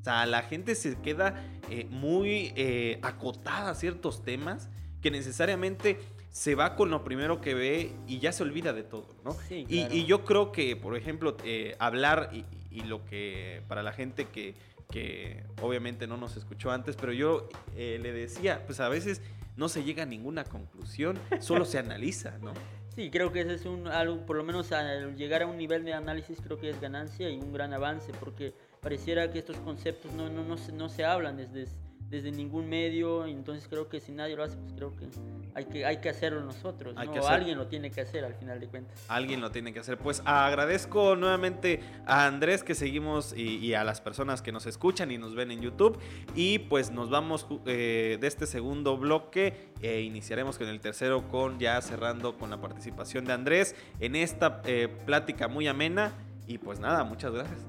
O 0.00 0.04
sea, 0.04 0.24
la 0.24 0.44
gente 0.44 0.74
se 0.74 0.98
queda 1.02 1.44
eh, 1.68 1.86
muy 1.90 2.54
acotada 3.02 3.68
a 3.68 3.74
ciertos 3.74 4.24
temas 4.24 4.70
que 5.02 5.10
necesariamente 5.10 5.98
se 6.32 6.54
va 6.54 6.74
con 6.74 6.90
lo 6.90 7.04
primero 7.04 7.42
que 7.42 7.52
ve 7.52 7.92
y 8.08 8.18
ya 8.18 8.32
se 8.32 8.42
olvida 8.42 8.72
de 8.72 8.82
todo, 8.82 9.06
¿no? 9.22 9.32
Sí, 9.48 9.66
y, 9.68 10.06
yo 10.06 10.24
creo 10.24 10.50
que, 10.50 10.74
por 10.76 10.96
ejemplo, 10.96 11.36
eh, 11.44 11.76
hablar 11.78 12.30
y, 12.32 12.44
lo 12.84 13.04
que 13.04 13.62
para 13.68 13.82
la 13.82 13.92
gente 13.92 14.24
que, 14.24 14.54
que, 14.90 15.44
obviamente 15.60 16.06
no 16.06 16.16
nos 16.16 16.36
escuchó 16.36 16.70
antes, 16.70 16.96
pero 16.96 17.12
yo 17.12 17.48
eh, 17.76 17.98
le 18.00 18.12
decía, 18.12 18.64
pues 18.66 18.80
a 18.80 18.88
veces 18.88 19.20
no 19.56 19.68
se 19.68 19.84
llega 19.84 20.02
a 20.02 20.06
ninguna 20.06 20.44
conclusión, 20.44 21.18
solo 21.40 21.64
se 21.64 21.78
analiza, 21.78 22.38
¿no? 22.38 22.52
Sí, 22.94 23.10
creo 23.10 23.32
que 23.32 23.40
ese 23.40 23.54
es 23.54 23.64
un, 23.64 23.88
algo, 23.88 24.26
por 24.26 24.36
lo 24.36 24.44
menos 24.44 24.70
al 24.72 25.16
llegar 25.16 25.42
a 25.42 25.46
un 25.46 25.56
nivel 25.56 25.84
de 25.84 25.94
análisis 25.94 26.38
creo 26.42 26.58
que 26.58 26.68
es 26.68 26.80
ganancia 26.80 27.30
y 27.30 27.38
un 27.38 27.52
gran 27.52 27.72
avance, 27.72 28.12
porque 28.20 28.54
pareciera 28.80 29.30
que 29.30 29.38
estos 29.38 29.56
conceptos 29.58 30.12
no, 30.12 30.28
no, 30.28 30.44
no, 30.44 30.58
se, 30.58 30.72
no 30.72 30.90
se 30.90 31.04
hablan 31.04 31.38
desde, 31.38 31.68
desde 32.12 32.30
ningún 32.30 32.68
medio, 32.68 33.24
entonces 33.26 33.66
creo 33.68 33.88
que 33.88 33.98
si 33.98 34.12
nadie 34.12 34.36
lo 34.36 34.44
hace, 34.44 34.56
pues 34.58 34.74
creo 34.74 34.94
que 34.94 35.08
hay 35.54 35.64
que, 35.64 35.84
hay 35.86 35.96
que 36.02 36.10
hacerlo 36.10 36.42
nosotros, 36.42 36.94
Hay 36.96 37.06
¿no? 37.08 37.12
que 37.14 37.18
O 37.20 37.22
hacer- 37.22 37.34
alguien 37.40 37.56
lo 37.58 37.66
tiene 37.66 37.90
que 37.90 38.02
hacer 38.02 38.22
al 38.24 38.34
final 38.34 38.60
de 38.60 38.68
cuentas. 38.68 39.02
Alguien 39.08 39.40
lo 39.40 39.50
tiene 39.50 39.72
que 39.72 39.80
hacer. 39.80 39.96
Pues 39.98 40.22
agradezco 40.26 41.16
nuevamente 41.16 41.80
a 42.06 42.26
Andrés 42.26 42.62
que 42.62 42.74
seguimos 42.74 43.34
y, 43.36 43.56
y 43.56 43.74
a 43.74 43.82
las 43.82 44.00
personas 44.02 44.42
que 44.42 44.52
nos 44.52 44.66
escuchan 44.66 45.10
y 45.10 45.16
nos 45.18 45.34
ven 45.34 45.50
en 45.50 45.60
YouTube. 45.62 45.98
Y 46.34 46.58
pues 46.60 46.90
nos 46.90 47.08
vamos 47.10 47.46
eh, 47.66 48.18
de 48.20 48.26
este 48.26 48.46
segundo 48.46 48.96
bloque. 48.98 49.72
e 49.80 50.02
iniciaremos 50.02 50.58
con 50.58 50.68
el 50.68 50.80
tercero 50.80 51.26
con 51.28 51.58
ya 51.58 51.80
cerrando 51.80 52.36
con 52.36 52.50
la 52.50 52.60
participación 52.60 53.24
de 53.24 53.32
Andrés 53.32 53.74
en 54.00 54.16
esta 54.16 54.60
eh, 54.66 54.88
plática 55.06 55.48
muy 55.48 55.66
amena. 55.66 56.12
Y 56.46 56.58
pues 56.58 56.78
nada, 56.78 57.04
muchas 57.04 57.32
gracias. 57.32 57.66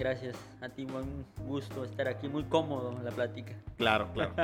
Gracias 0.00 0.34
a 0.62 0.70
ti, 0.70 0.86
un 0.86 1.26
gusto 1.46 1.84
estar 1.84 2.08
aquí, 2.08 2.26
muy 2.26 2.44
cómodo 2.44 2.90
en 2.90 3.04
la 3.04 3.10
plática. 3.10 3.54
Claro, 3.76 4.10
claro. 4.14 4.34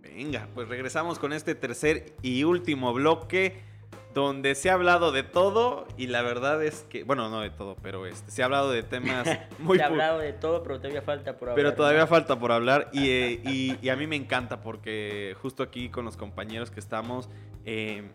Venga, 0.00 0.48
pues 0.54 0.66
regresamos 0.66 1.18
con 1.18 1.34
este 1.34 1.54
tercer 1.54 2.14
y 2.22 2.44
último 2.44 2.94
bloque 2.94 3.69
donde 4.14 4.54
se 4.56 4.70
ha 4.70 4.74
hablado 4.74 5.12
de 5.12 5.22
todo 5.22 5.86
y 5.96 6.08
la 6.08 6.22
verdad 6.22 6.62
es 6.64 6.84
que, 6.88 7.04
bueno, 7.04 7.28
no 7.28 7.40
de 7.40 7.50
todo, 7.50 7.76
pero 7.80 8.06
este, 8.06 8.30
se 8.30 8.42
ha 8.42 8.46
hablado 8.46 8.70
de 8.72 8.82
temas 8.82 9.28
muy 9.58 9.76
Se 9.78 9.84
ha 9.84 9.86
hablado 9.86 10.18
de 10.18 10.32
todo, 10.32 10.62
pero 10.64 10.78
todavía 10.78 11.02
falta 11.02 11.36
por 11.38 11.50
hablar. 11.50 11.56
pero 11.56 11.74
todavía 11.76 12.00
¿no? 12.00 12.06
falta 12.08 12.38
por 12.38 12.50
hablar 12.52 12.88
y, 12.92 13.08
eh, 13.10 13.40
y- 13.44 13.76
y 13.80 13.88
a 13.88 13.96
mí 13.96 14.06
me 14.06 14.16
encanta 14.16 14.60
porque 14.62 15.36
justo 15.40 15.62
aquí 15.62 15.88
con 15.90 16.04
los 16.04 16.16
compañeros 16.16 16.70
que 16.72 16.80
estamos 16.80 17.28
eh, 17.64 18.10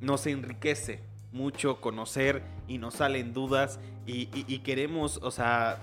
nos 0.00 0.26
enriquece 0.26 1.00
mucho 1.32 1.80
conocer 1.80 2.42
y 2.66 2.78
nos 2.78 2.94
salen 2.94 3.34
dudas 3.34 3.78
y, 4.06 4.28
y- 4.34 4.44
y 4.48 4.58
queremos, 4.60 5.18
o 5.22 5.30
sea, 5.30 5.78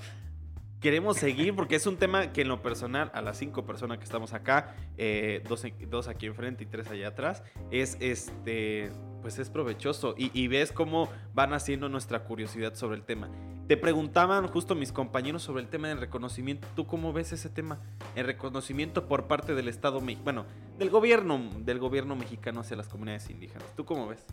queremos 0.84 1.16
seguir 1.16 1.56
porque 1.56 1.78
es 1.78 1.88
un 1.88 1.96
tema 1.96 2.34
que 2.34 2.42
en 2.42 2.50
lo 2.50 2.62
personal, 2.62 3.10
a 3.14 3.22
las 3.22 3.38
cinco 3.38 3.66
personas 3.66 4.00
que 4.00 4.04
estamos 4.04 4.34
acá, 4.34 4.76
eh, 4.98 5.42
dos, 5.48 5.66
dos 5.88 6.10
aquí 6.10 6.26
enfrente 6.26 6.66
y 6.66 6.68
tres 6.68 6.90
allá 6.90 7.08
atrás, 7.08 7.42
es 7.72 7.96
este, 8.02 8.92
pues 9.22 9.40
es 9.40 9.50
provechoso 9.50 10.14
y, 10.18 10.30
y 10.38 10.50
ves 10.50 10.74
cómo 10.74 11.08
van 11.34 11.54
haciendo 11.54 11.88
nuestra 11.88 12.26
curiosidad 12.26 12.76
sobre 12.76 12.98
el 12.98 13.04
tema. 13.04 13.30
Te 13.70 13.78
preguntaban 13.78 14.46
justo 14.48 14.76
mis 14.76 14.92
compañeros 14.92 15.42
sobre 15.42 15.64
el 15.64 15.70
tema 15.70 15.88
del 15.88 16.02
reconocimiento. 16.02 16.68
¿Tú 16.76 16.86
cómo 16.86 17.14
ves 17.14 17.32
ese 17.32 17.50
tema? 17.50 17.80
El 18.18 18.26
reconocimiento 18.26 19.08
por 19.08 19.28
parte 19.28 19.56
del 19.56 19.70
Estado 19.70 20.02
mexicano, 20.02 20.44
bueno, 20.44 20.46
del 20.78 20.90
gobierno, 20.90 21.50
del 21.60 21.80
gobierno 21.80 22.18
mexicano 22.18 22.60
hacia 22.60 22.76
las 22.76 22.90
comunidades 22.90 23.30
indígenas. 23.30 23.74
¿Tú 23.78 23.86
cómo 23.86 24.06
ves? 24.08 24.26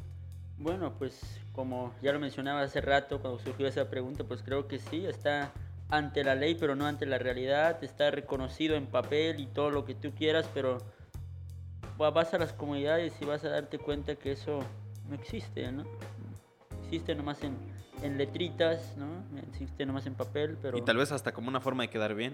Bueno, 0.58 0.94
pues 0.98 1.40
como 1.52 1.94
ya 2.02 2.12
lo 2.12 2.18
mencionaba 2.18 2.60
hace 2.62 2.80
rato 2.80 3.20
cuando 3.20 3.38
surgió 3.38 3.68
esa 3.68 3.88
pregunta, 3.88 4.24
pues 4.24 4.42
creo 4.42 4.66
que 4.66 4.80
sí, 4.80 5.06
está 5.06 5.52
ante 5.90 6.22
la 6.24 6.34
ley, 6.34 6.54
pero 6.54 6.74
no 6.76 6.86
ante 6.86 7.06
la 7.06 7.18
realidad, 7.18 7.82
está 7.82 8.10
reconocido 8.10 8.76
en 8.76 8.86
papel 8.86 9.40
y 9.40 9.46
todo 9.46 9.70
lo 9.70 9.84
que 9.84 9.94
tú 9.94 10.12
quieras, 10.12 10.48
pero 10.54 10.78
va- 12.00 12.10
vas 12.10 12.32
a 12.34 12.38
las 12.38 12.52
comunidades 12.52 13.12
y 13.20 13.24
vas 13.24 13.44
a 13.44 13.48
darte 13.50 13.78
cuenta 13.78 14.14
que 14.14 14.32
eso 14.32 14.60
no 15.08 15.14
existe, 15.14 15.70
¿no? 15.72 15.84
Existe 16.84 17.14
nomás 17.14 17.42
en, 17.42 17.56
en 18.02 18.18
letritas, 18.18 18.96
¿no? 18.96 19.06
Existe 19.50 19.84
nomás 19.86 20.06
en 20.06 20.14
papel, 20.14 20.56
pero... 20.60 20.78
Y 20.78 20.82
tal 20.82 20.96
vez 20.96 21.12
hasta 21.12 21.32
como 21.32 21.48
una 21.48 21.60
forma 21.60 21.82
de 21.84 21.90
quedar 21.90 22.14
bien. 22.14 22.32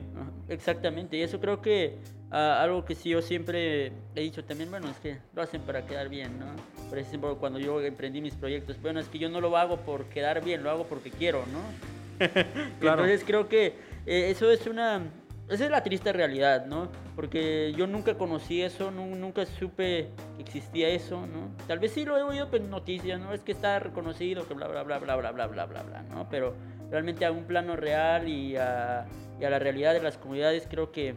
Exactamente, 0.48 1.16
y 1.16 1.22
eso 1.22 1.40
creo 1.40 1.60
que 1.60 1.98
ah, 2.30 2.60
algo 2.62 2.84
que 2.84 2.94
sí 2.94 3.10
yo 3.10 3.22
siempre 3.22 3.92
he 4.14 4.20
dicho 4.20 4.44
también, 4.44 4.70
bueno, 4.70 4.88
es 4.90 4.98
que 4.98 5.18
lo 5.34 5.42
hacen 5.42 5.62
para 5.62 5.86
quedar 5.86 6.08
bien, 6.08 6.38
¿no? 6.38 6.46
Por 6.88 6.98
ejemplo, 6.98 7.36
cuando 7.38 7.58
yo 7.58 7.80
emprendí 7.80 8.20
mis 8.20 8.34
proyectos, 8.34 8.80
bueno, 8.80 9.00
es 9.00 9.08
que 9.08 9.18
yo 9.18 9.28
no 9.28 9.40
lo 9.40 9.56
hago 9.56 9.78
por 9.78 10.04
quedar 10.06 10.42
bien, 10.44 10.62
lo 10.62 10.70
hago 10.70 10.86
porque 10.86 11.10
quiero, 11.10 11.40
¿no? 11.46 11.95
Claro. 12.80 13.02
Entonces 13.04 13.24
creo 13.26 13.48
que 13.48 13.74
eh, 14.06 14.30
eso 14.30 14.50
es 14.50 14.66
una... 14.66 15.02
Esa 15.48 15.64
es 15.66 15.70
la 15.70 15.82
triste 15.84 16.12
realidad, 16.12 16.66
¿no? 16.66 16.88
Porque 17.14 17.72
yo 17.76 17.86
nunca 17.86 18.14
conocí 18.18 18.62
eso, 18.62 18.90
nu- 18.90 19.14
nunca 19.14 19.46
supe 19.46 20.08
que 20.36 20.42
existía 20.42 20.88
eso, 20.88 21.24
¿no? 21.24 21.50
Tal 21.68 21.78
vez 21.78 21.92
sí 21.92 22.04
lo 22.04 22.18
he 22.18 22.22
oído 22.24 22.48
en 22.52 22.68
noticias, 22.68 23.20
¿no? 23.20 23.32
Es 23.32 23.42
que 23.42 23.52
está 23.52 23.78
reconocido, 23.78 24.46
que 24.48 24.54
bla, 24.54 24.66
bla, 24.66 24.82
bla, 24.82 24.98
bla, 24.98 25.14
bla, 25.14 25.30
bla, 25.30 25.46
bla, 25.46 25.66
bla, 25.66 25.82
bla, 25.84 26.02
¿no? 26.02 26.28
Pero 26.28 26.54
realmente 26.90 27.24
a 27.24 27.30
un 27.30 27.44
plano 27.44 27.76
real 27.76 28.26
y 28.28 28.56
a, 28.56 29.06
y 29.40 29.44
a 29.44 29.50
la 29.50 29.60
realidad 29.60 29.92
de 29.92 30.02
las 30.02 30.18
comunidades 30.18 30.66
creo 30.68 30.90
que 30.90 31.14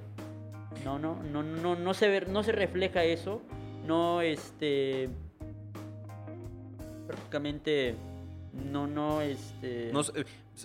no, 0.85 0.99
no, 0.99 1.15
no, 1.23 1.41
no, 1.41 1.75
no 1.75 1.93
se 1.95 2.07
ve- 2.07 2.25
no 2.27 2.43
se 2.43 2.51
refleja 2.51 3.03
eso, 3.03 3.41
no, 3.87 4.21
este, 4.21 5.09
prácticamente, 7.07 7.95
no, 8.71 8.85
no, 8.87 9.21
este, 9.21 9.89
No 9.91 10.01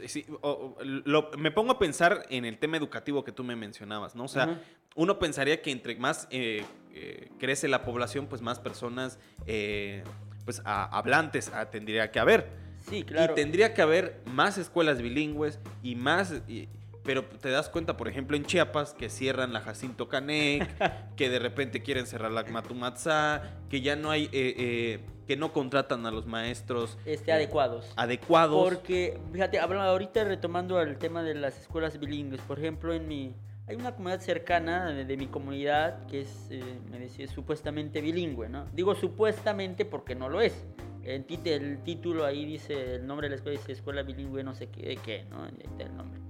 sí, 0.06 0.26
o- 0.42 0.76
lo- 0.82 1.30
me 1.38 1.50
pongo 1.50 1.72
a 1.72 1.78
pensar 1.78 2.24
en 2.30 2.44
el 2.44 2.58
tema 2.58 2.76
educativo 2.76 3.24
que 3.24 3.32
tú 3.32 3.44
me 3.44 3.56
mencionabas, 3.56 4.14
¿no? 4.14 4.24
O 4.24 4.28
sea, 4.28 4.60
uno 4.94 5.18
pensaría 5.18 5.60
que 5.62 5.70
entre 5.70 5.96
más 5.96 6.28
eh, 6.30 6.64
eh, 6.92 7.28
crece 7.38 7.68
la 7.68 7.82
población, 7.84 8.26
pues 8.26 8.42
más 8.42 8.58
personas 8.60 9.18
eh, 9.46 10.04
pues 10.44 10.60
a- 10.64 10.84
hablantes 10.96 11.50
tendría 11.70 12.10
que 12.12 12.18
haber. 12.20 12.48
sí, 12.88 13.02
claro. 13.02 13.32
Y 13.32 13.36
tendría 13.36 13.72
que 13.74 13.82
haber 13.82 14.20
más 14.26 14.58
escuelas 14.58 15.00
bilingües 15.00 15.58
y 15.82 15.94
más... 15.96 16.42
y- 16.48 16.68
pero 17.04 17.24
te 17.24 17.50
das 17.50 17.68
cuenta, 17.68 17.96
por 17.96 18.08
ejemplo, 18.08 18.36
en 18.36 18.44
Chiapas, 18.44 18.94
que 18.94 19.08
cierran 19.08 19.52
la 19.52 19.60
Jacinto 19.60 20.08
Canec, 20.08 20.68
que 21.16 21.28
de 21.28 21.38
repente 21.38 21.82
quieren 21.82 22.06
cerrar 22.06 22.32
la 22.32 22.44
Matumatzá, 22.44 23.42
que 23.68 23.80
ya 23.80 23.96
no 23.96 24.10
hay... 24.10 24.24
eh, 24.32 24.54
eh, 24.58 25.00
que 25.26 25.36
no 25.36 25.54
contratan 25.54 26.04
a 26.04 26.10
los 26.10 26.26
maestros 26.26 26.98
este, 27.06 27.30
eh, 27.30 27.34
adecuados. 27.34 27.92
adecuados. 27.96 28.62
Porque, 28.62 29.18
fíjate, 29.32 29.58
hablando 29.58 29.90
ahorita 29.90 30.24
retomando 30.24 30.80
el 30.82 30.98
tema 30.98 31.22
de 31.22 31.34
las 31.34 31.58
escuelas 31.58 31.98
bilingües, 31.98 32.42
por 32.42 32.58
ejemplo, 32.58 32.92
en 32.92 33.08
mi 33.08 33.34
hay 33.66 33.76
una 33.76 33.94
comunidad 33.94 34.20
cercana 34.20 34.92
de, 34.92 35.06
de 35.06 35.16
mi 35.16 35.26
comunidad 35.26 36.06
que 36.06 36.20
es, 36.20 36.48
eh, 36.50 36.62
me 36.90 36.98
decía, 36.98 37.26
supuestamente 37.28 38.02
bilingüe, 38.02 38.48
¿no? 38.48 38.66
Digo 38.74 38.94
supuestamente 38.94 39.86
porque 39.86 40.14
no 40.14 40.28
lo 40.28 40.42
es. 40.42 40.66
El, 41.02 41.24
título 41.24 42.24
ahí 42.24 42.46
dice, 42.46 42.96
el 42.96 43.06
nombre 43.06 43.26
de 43.26 43.30
la 43.30 43.36
escuela 43.36 43.58
dice 43.58 43.72
escuela 43.72 44.02
bilingüe, 44.02 44.42
no 44.42 44.54
sé 44.54 44.68
qué, 44.68 45.26
¿no? 45.30 45.44
Ahí 45.44 45.52
está 45.62 45.84
el 45.84 45.96
nombre. 45.96 46.20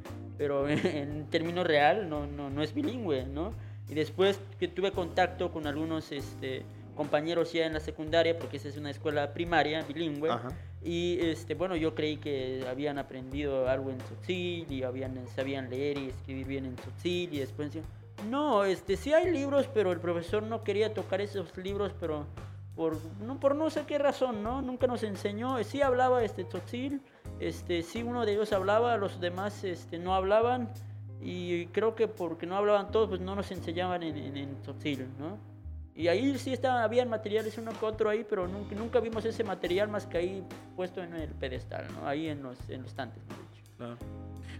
Pero 0.44 0.68
en 0.68 1.26
términos 1.30 1.66
real 1.66 2.06
no, 2.10 2.26
no, 2.26 2.50
no 2.50 2.62
es 2.62 2.74
bilingüe, 2.74 3.24
¿no? 3.24 3.54
Y 3.88 3.94
después 3.94 4.38
que 4.60 4.68
tuve 4.68 4.92
contacto 4.92 5.50
con 5.50 5.66
algunos 5.66 6.12
este, 6.12 6.66
compañeros 6.94 7.54
ya 7.54 7.64
en 7.64 7.72
la 7.72 7.80
secundaria, 7.80 8.38
porque 8.38 8.58
esa 8.58 8.68
es 8.68 8.76
una 8.76 8.90
escuela 8.90 9.32
primaria 9.32 9.82
bilingüe, 9.88 10.30
Ajá. 10.30 10.50
y 10.82 11.18
este, 11.18 11.54
bueno, 11.54 11.76
yo 11.76 11.94
creí 11.94 12.18
que 12.18 12.62
habían 12.68 12.98
aprendido 12.98 13.70
algo 13.70 13.88
en 13.88 13.96
tzotzil 13.96 14.70
y 14.70 14.82
habían, 14.82 15.26
sabían 15.34 15.70
leer 15.70 15.96
y 15.96 16.08
escribir 16.10 16.46
bien 16.46 16.66
en 16.66 16.76
tzotzil 16.76 17.32
y 17.32 17.38
después 17.38 17.68
decían, 17.72 17.86
no, 18.28 18.64
este, 18.64 18.98
sí 18.98 19.14
hay 19.14 19.30
libros, 19.30 19.66
pero 19.72 19.92
el 19.92 20.00
profesor 20.00 20.42
no 20.42 20.62
quería 20.62 20.92
tocar 20.92 21.22
esos 21.22 21.56
libros, 21.56 21.94
pero 21.98 22.26
por 22.76 22.98
no, 23.22 23.40
por 23.40 23.54
no 23.54 23.70
sé 23.70 23.84
qué 23.86 23.96
razón, 23.96 24.42
¿no? 24.42 24.60
Nunca 24.60 24.86
nos 24.86 25.04
enseñó, 25.04 25.62
sí 25.64 25.80
hablaba 25.80 26.22
este 26.22 26.44
tzotzil, 26.44 27.00
este, 27.48 27.82
sí 27.82 28.02
uno 28.02 28.24
de 28.26 28.32
ellos 28.32 28.52
hablaba, 28.52 28.96
los 28.96 29.20
demás 29.20 29.64
este, 29.64 29.98
no 29.98 30.14
hablaban 30.14 30.68
y 31.20 31.66
creo 31.66 31.94
que 31.94 32.08
porque 32.08 32.46
no 32.46 32.56
hablaban 32.56 32.90
todos, 32.90 33.08
pues 33.08 33.20
no 33.20 33.34
nos 33.34 33.50
enseñaban 33.50 34.02
en, 34.02 34.16
en, 34.16 34.36
en 34.36 34.62
tzotzil, 34.62 35.06
¿no? 35.18 35.38
Y 35.96 36.08
ahí 36.08 36.36
sí 36.38 36.52
estaban, 36.52 36.82
habían 36.82 37.08
materiales 37.08 37.56
uno 37.56 37.70
que 37.78 37.86
otro 37.86 38.10
ahí, 38.10 38.26
pero 38.28 38.48
nunca, 38.48 38.74
nunca 38.74 38.98
vimos 39.00 39.24
ese 39.24 39.44
material 39.44 39.88
más 39.88 40.06
que 40.06 40.18
ahí 40.18 40.44
puesto 40.74 41.02
en 41.02 41.14
el 41.14 41.30
pedestal, 41.30 41.86
¿no? 41.94 42.06
Ahí 42.08 42.28
en 42.28 42.42
los, 42.42 42.58
en 42.68 42.82
los 42.82 42.94
dicho. 43.28 43.72
Claro. 43.76 43.96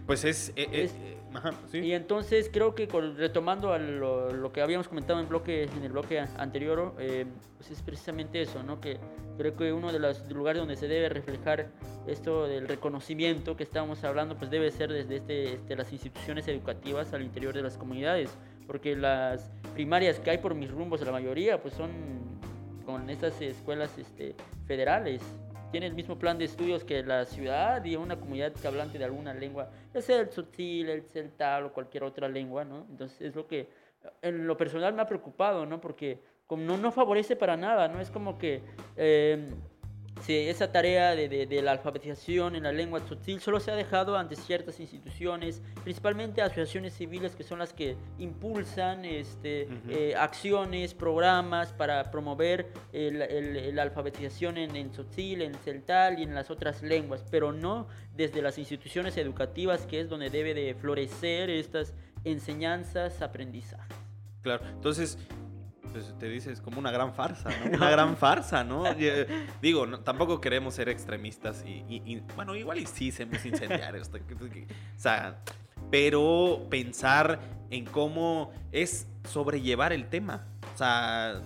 Pues 0.05 0.23
es... 0.23 0.49
eh, 0.49 0.53
eh, 0.71 0.83
Es- 0.83 0.91
eh, 0.93 1.17
ajá, 1.35 1.53
sí. 1.67 1.79
Y 1.79 1.93
entonces 1.93 2.49
creo 2.51 2.75
que 2.75 2.87
retomando 3.17 3.73
a 3.73 3.79
lo, 3.79 4.51
que 4.51 4.61
habíamos 4.61 4.87
comentado 4.87 5.19
en, 5.19 5.27
bloque, 5.27 5.63
en 5.63 5.83
el 5.83 5.91
bloque 5.91 6.19
anterior, 6.19 6.95
eh, 6.99 7.25
pues 7.57 7.71
es 7.71 7.81
precisamente 7.81 8.41
eso, 8.41 8.63
¿no? 8.63 8.79
Que 8.79 8.97
creo 9.37 9.55
que 9.55 9.73
uno 9.73 9.91
de 9.91 9.99
los 9.99 10.29
lugares 10.31 10.59
donde 10.59 10.75
se 10.75 10.87
debe 10.87 11.09
reflejar 11.09 11.69
esto 12.07 12.47
del 12.47 12.67
reconocimiento 12.67 13.55
que 13.55 13.63
estábamos 13.63 14.03
hablando, 14.03 14.37
pues 14.37 14.49
debe 14.51 14.71
ser 14.71 14.91
desde 14.91 15.17
este, 15.17 15.53
este, 15.55 15.75
las 15.75 15.91
instituciones 15.91 16.47
educativas 16.47 17.13
al 17.13 17.21
interior 17.21 17.53
de 17.53 17.61
las 17.61 17.77
comunidades, 17.77 18.29
porque 18.67 18.95
las 18.95 19.51
primarias 19.73 20.19
que 20.19 20.31
hay 20.31 20.37
por 20.37 20.55
mis 20.55 20.71
rumbos, 20.71 21.01
la 21.01 21.11
mayoría, 21.11 21.61
pues 21.61 21.73
son 21.73 21.91
con 22.85 23.09
estas 23.09 23.41
escuelas 23.41 23.97
este, 23.97 24.35
federales. 24.67 25.21
Tiene 25.75 25.87
el 25.87 25.93
mismo 25.93 26.17
plan 26.17 26.37
de 26.37 26.45
estudios 26.45 26.85
que 26.85 27.03
la 27.03 27.25
ciudad 27.25 27.83
y 27.83 27.97
una 27.97 28.17
comunidad 28.17 28.53
que 28.53 28.65
hablante 28.65 28.97
de 28.97 29.03
alguna 29.03 29.33
lengua, 29.33 29.69
ya 29.93 29.99
sea 29.99 30.21
el 30.21 30.29
tzotzil, 30.29 30.87
el 30.87 31.03
celtal 31.03 31.65
o 31.65 31.73
cualquier 31.73 32.05
otra 32.05 32.29
lengua, 32.29 32.63
¿no? 32.63 32.85
Entonces 32.89 33.19
es 33.19 33.35
lo 33.35 33.45
que 33.45 33.67
en 34.21 34.47
lo 34.47 34.55
personal 34.55 34.93
me 34.93 35.01
ha 35.01 35.05
preocupado, 35.05 35.65
¿no? 35.65 35.81
Porque 35.81 36.21
como 36.47 36.63
no, 36.63 36.77
no 36.77 36.93
favorece 36.93 37.35
para 37.35 37.57
nada, 37.57 37.89
¿no? 37.89 37.99
Es 37.99 38.09
como 38.09 38.37
que 38.37 38.61
eh, 38.95 39.49
esa 40.27 40.71
tarea 40.71 41.15
de, 41.15 41.61
la 41.61 41.71
alfabetización 41.71 42.55
en 42.55 42.63
la 42.63 42.71
lengua 42.71 42.99
tzotzil 42.99 43.39
solo 43.41 43.59
se 43.59 43.71
ha 43.71 43.75
dejado 43.75 44.17
ante 44.17 44.35
ciertas 44.35 44.79
instituciones, 44.79 45.61
principalmente 45.83 46.41
asociaciones 46.41 46.93
civiles 46.93 47.35
que 47.35 47.43
son 47.43 47.59
las 47.59 47.73
que 47.73 47.95
impulsan 48.17 49.05
este, 49.05 49.67
eh, 49.89 50.15
acciones, 50.17 50.93
programas 50.93 51.73
para 51.73 52.11
promover 52.11 52.71
la 52.93 53.81
alfabetización 53.81 54.57
en, 54.57 54.75
en 54.75 54.91
tzotzil, 54.91 55.41
en 55.41 55.53
celtal 55.55 56.19
y 56.19 56.23
en 56.23 56.33
las 56.33 56.49
otras 56.49 56.81
lenguas, 56.81 57.23
pero 57.29 57.51
no 57.51 57.87
desde 58.15 58.41
las 58.41 58.57
instituciones 58.57 59.17
educativas 59.17 59.85
que 59.85 59.99
es 59.99 60.09
donde 60.09 60.29
debe 60.29 60.53
de 60.53 60.73
florecer 60.75 61.49
estas 61.49 61.93
enseñanzas, 62.23 63.21
aprendizajes. 63.21 63.95
Claro, 64.41 64.65
entonces 64.67 65.17
pues, 65.95 66.13
te 66.19 66.27
dices 66.27 66.59
como 66.59 66.77
una 66.79 66.91
gran 66.91 67.13
farsa, 67.13 67.49
¿no? 67.49 67.71
Una 67.77 67.89
gran 67.89 68.17
farsa, 68.17 68.65
¿no? 68.65 68.85
Eh, 68.85 69.47
digo, 69.61 69.87
tampoco 69.99 70.41
queremos 70.41 70.73
ser 70.73 70.89
extremistas 70.89 71.63
y, 71.65 72.21
bueno, 72.35 72.53
igual 72.53 72.79
y 72.79 72.85
sí 72.85 73.13
somos 73.13 73.45
incendiarios. 73.45 74.09
o 74.09 74.99
sea, 74.99 75.39
pero 75.89 76.67
pensar 76.69 77.39
en 77.69 77.85
cómo 77.85 78.51
es 78.73 79.07
sobrellevar 79.23 79.93
el 79.93 80.09
tema. 80.09 80.45
O 80.73 80.77
sea, 80.77 81.41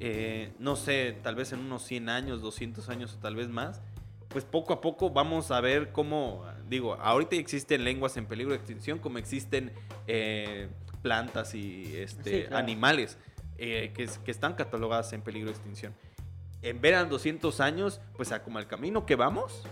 eh, 0.00 0.52
no 0.58 0.76
sé, 0.76 1.16
tal 1.22 1.34
vez 1.34 1.54
en 1.54 1.60
unos 1.60 1.82
100 1.84 2.10
años, 2.10 2.42
200 2.42 2.86
años 2.90 3.14
o 3.14 3.18
tal 3.20 3.36
vez 3.36 3.48
más, 3.48 3.80
pues 4.28 4.44
poco 4.44 4.74
a 4.74 4.82
poco 4.82 5.08
vamos 5.08 5.50
a 5.50 5.62
ver 5.62 5.92
cómo, 5.92 6.44
digo, 6.68 6.92
ahorita 6.92 7.36
existen 7.36 7.84
lenguas 7.84 8.18
en 8.18 8.26
peligro 8.26 8.52
de 8.52 8.58
extinción, 8.58 8.98
como 8.98 9.16
existen 9.16 9.72
eh, 10.06 10.68
plantas 11.00 11.54
y 11.54 11.96
este, 11.96 12.48
animales. 12.52 13.16
Eh, 13.56 13.92
que, 13.94 14.30
están 14.30 14.54
catalogadas 14.54 15.12
en 15.12 15.22
peligro 15.22 15.48
de 15.48 15.54
extinción. 15.54 15.94
En 16.62 16.80
verán 16.80 17.08
200 17.08 17.60
años, 17.60 18.00
pues 18.16 18.32
a 18.32 18.42
como 18.42 18.58
el 18.58 18.66
camino 18.66 19.06
que 19.06 19.14
vamos, 19.14 19.62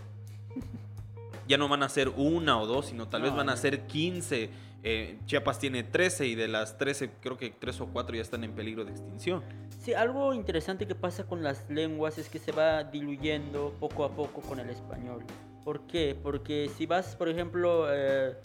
ya 1.48 1.58
no 1.58 1.68
van 1.68 1.82
a 1.82 1.88
ser 1.88 2.08
una 2.10 2.60
o 2.60 2.66
dos, 2.66 2.86
sino 2.86 3.08
tal 3.08 3.22
vez 3.22 3.34
van 3.34 3.48
a 3.48 3.56
ser 3.56 3.86
15. 3.86 4.50
Eh, 4.84 5.18
Chiapas 5.26 5.58
tiene 5.58 5.82
13 5.82 6.26
y 6.26 6.34
de 6.34 6.48
las 6.48 6.76
13 6.78 7.10
creo 7.20 7.36
que 7.36 7.50
3 7.50 7.80
o 7.80 7.86
4 7.86 8.16
ya 8.16 8.22
están 8.22 8.44
en 8.44 8.52
peligro 8.52 8.84
de 8.84 8.92
extinción. 8.92 9.42
Sí, 9.80 9.94
algo 9.94 10.32
interesante 10.32 10.86
que 10.86 10.94
pasa 10.94 11.24
con 11.24 11.42
las 11.42 11.68
lenguas 11.68 12.18
es 12.18 12.28
que 12.28 12.38
se 12.38 12.52
va 12.52 12.84
diluyendo 12.84 13.74
poco 13.80 14.04
a 14.04 14.14
poco 14.14 14.40
con 14.42 14.60
el 14.60 14.70
español. 14.70 15.24
¿Por 15.64 15.86
qué? 15.86 16.16
Porque 16.20 16.70
si 16.76 16.86
vas, 16.86 17.16
por 17.16 17.28
ejemplo, 17.28 17.86
eh, 17.92 18.36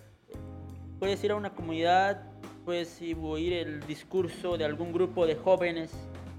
puedes 1.00 1.24
ir 1.24 1.32
a 1.32 1.36
una 1.36 1.54
comunidad 1.54 2.24
puedes 2.68 3.02
oír 3.22 3.54
el 3.54 3.80
discurso 3.88 4.58
de 4.58 4.66
algún 4.66 4.92
grupo 4.92 5.26
de 5.26 5.36
jóvenes, 5.36 5.90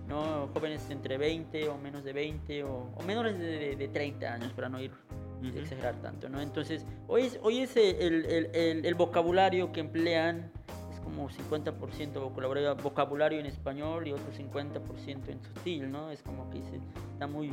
¿no? 0.08 0.50
jóvenes 0.52 0.90
entre 0.90 1.16
20 1.16 1.70
o 1.70 1.78
menos 1.78 2.04
de 2.04 2.12
20 2.12 2.64
o, 2.64 2.90
menores 3.06 3.38
de, 3.38 3.88
30 3.90 4.34
años, 4.34 4.52
para 4.52 4.68
no 4.68 4.78
ir 4.78 4.90
exagerar 5.56 5.94
tanto. 6.02 6.28
¿no? 6.28 6.42
Entonces, 6.42 6.84
hoy 7.06 7.22
es, 7.22 7.38
hoy 7.42 7.60
es 7.60 7.74
el, 7.78 8.26
el, 8.26 8.84
el, 8.84 8.94
vocabulario 8.94 9.72
que 9.72 9.80
emplean 9.80 10.52
es 10.92 11.00
como 11.00 11.30
50% 11.30 12.76
vocabulario, 12.82 13.40
en 13.40 13.46
español 13.46 14.06
y 14.06 14.12
otro 14.12 14.30
50% 14.30 15.28
en 15.28 15.42
sutil, 15.42 15.90
¿no? 15.90 16.10
Es 16.10 16.22
como 16.22 16.50
que 16.50 16.58
se, 16.58 16.76
está 17.14 17.26
muy 17.26 17.50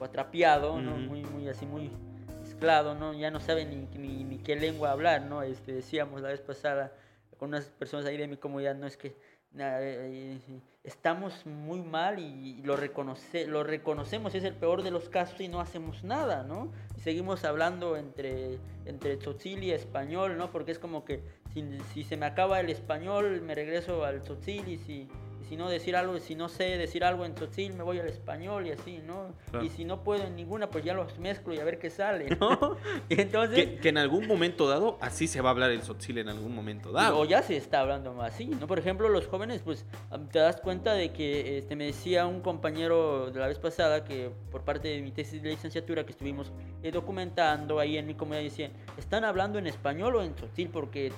atrapiado, 0.00 0.80
¿no? 0.80 0.96
Muy, 0.96 1.22
muy 1.22 1.48
así, 1.48 1.64
muy 1.64 1.92
mezclado, 2.40 2.96
¿no? 2.96 3.14
Ya 3.14 3.30
no 3.30 3.38
saben 3.38 3.70
ni, 3.70 3.98
ni, 4.00 4.24
ni, 4.24 4.38
qué 4.38 4.56
lengua 4.56 4.90
hablar, 4.90 5.22
¿no? 5.22 5.42
Este, 5.42 5.72
decíamos 5.72 6.22
la 6.22 6.30
vez 6.30 6.40
pasada, 6.40 6.92
con 7.38 7.50
unas 7.50 7.66
personas 7.66 8.06
ahí 8.06 8.16
de 8.16 8.26
mi 8.26 8.36
comunidad, 8.36 8.74
no 8.74 8.86
es 8.86 8.96
que 8.96 9.16
eh, 9.56 10.38
estamos 10.84 11.46
muy 11.46 11.80
mal 11.80 12.18
y 12.18 12.60
lo, 12.62 12.76
reconoce, 12.76 13.46
lo 13.46 13.64
reconocemos, 13.64 14.34
es 14.34 14.44
el 14.44 14.54
peor 14.54 14.82
de 14.82 14.90
los 14.90 15.08
casos 15.08 15.40
y 15.40 15.48
no 15.48 15.60
hacemos 15.60 16.04
nada, 16.04 16.42
¿no? 16.42 16.70
Seguimos 16.96 17.44
hablando 17.44 17.96
entre, 17.96 18.58
entre 18.84 19.16
tzotzil 19.16 19.64
y 19.64 19.72
español, 19.72 20.36
¿no? 20.36 20.50
Porque 20.50 20.72
es 20.72 20.78
como 20.78 21.04
que 21.04 21.22
si, 21.54 21.64
si 21.94 22.04
se 22.04 22.16
me 22.16 22.26
acaba 22.26 22.60
el 22.60 22.68
español, 22.68 23.40
me 23.40 23.54
regreso 23.54 24.04
al 24.04 24.22
tzotzil 24.22 24.68
y 24.68 24.78
si 24.78 25.08
si 25.48 25.56
no 25.56 25.68
decir 25.68 25.96
algo, 25.96 26.18
si 26.18 26.34
no 26.34 26.48
sé 26.48 26.76
decir 26.76 27.04
algo 27.04 27.24
en 27.24 27.34
tzotzil, 27.34 27.72
me 27.74 27.82
voy 27.82 27.98
al 27.98 28.08
español 28.08 28.66
y 28.66 28.72
así, 28.72 29.00
¿no? 29.06 29.34
Y 29.62 29.70
si 29.70 29.84
no 29.84 30.04
puedo 30.04 30.24
en 30.24 30.36
ninguna, 30.36 30.68
pues 30.68 30.84
ya 30.84 30.92
los 30.92 31.18
mezclo 31.18 31.54
y 31.54 31.58
a 31.58 31.64
ver 31.64 31.78
qué 31.78 31.88
sale, 31.88 32.36
¿no? 32.38 32.76
y 33.08 33.20
entonces... 33.20 33.80
Que, 33.80 33.88
en 33.88 33.98
algún 33.98 34.26
momento 34.26 34.68
dado, 34.68 34.98
así 35.00 35.26
se 35.26 35.40
va 35.40 35.48
a 35.48 35.52
hablar 35.52 35.70
el 35.70 35.80
tzotzil 35.80 36.18
en 36.18 36.28
algún 36.28 36.54
momento 36.54 36.92
dado. 36.92 37.18
O 37.18 37.24
ya 37.24 37.42
se 37.42 37.56
está 37.56 37.80
hablando 37.80 38.20
así, 38.20 38.46
¿no? 38.46 38.66
Por 38.66 38.78
ejemplo, 38.78 39.08
los 39.08 39.26
jóvenes, 39.26 39.62
pues 39.64 39.86
te 40.30 40.38
das 40.38 40.60
cuenta 40.60 40.92
de 40.92 41.12
que 41.12 41.58
este, 41.58 41.76
me 41.76 41.86
decía 41.86 42.26
un 42.26 42.42
compañero 42.42 43.30
de 43.30 43.40
la 43.40 43.46
vez 43.46 43.58
pasada 43.58 44.04
que 44.04 44.30
por 44.50 44.62
parte 44.62 44.88
de 44.88 45.00
mi 45.00 45.12
tesis 45.12 45.42
de 45.42 45.50
licenciatura 45.50 46.04
que 46.04 46.12
estuvimos 46.12 46.52
eh, 46.82 46.90
documentando 46.90 47.78
ahí 47.78 47.96
en 47.96 48.06
mi 48.06 48.14
comunidad, 48.14 48.42
decían, 48.42 48.72
¿están 48.98 49.24
hablando 49.24 49.58
en 49.58 49.66
español 49.66 50.16
o 50.16 50.22
en 50.22 50.34
tzotzil? 50.34 50.68
Porque 50.68 51.10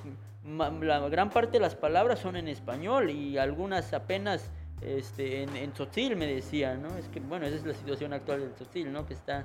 la 0.45 1.09
gran 1.09 1.31
parte 1.31 1.53
de 1.53 1.61
las 1.61 1.75
palabras 1.75 2.19
son 2.19 2.37
en 2.37 2.49
español 2.49 3.11
y 3.11 3.39
algunas 3.39 3.93
apenas 3.93 4.51
este, 4.81 5.43
en, 5.43 5.55
en 5.57 5.73
tzotzil 5.73 6.17
me 6.17 6.27
decían, 6.27 6.83
¿no? 6.83 6.97
Es 6.97 7.09
que, 7.09 7.21
bueno, 7.21 7.47
esa 7.47 7.57
es 7.57 7.67
la 7.67 7.75
situación 7.75 8.13
actual 8.13 8.41
del 8.41 8.55
tzotzil, 8.55 8.91
¿no? 8.93 9.07
Que 9.07 9.15
está 9.15 9.45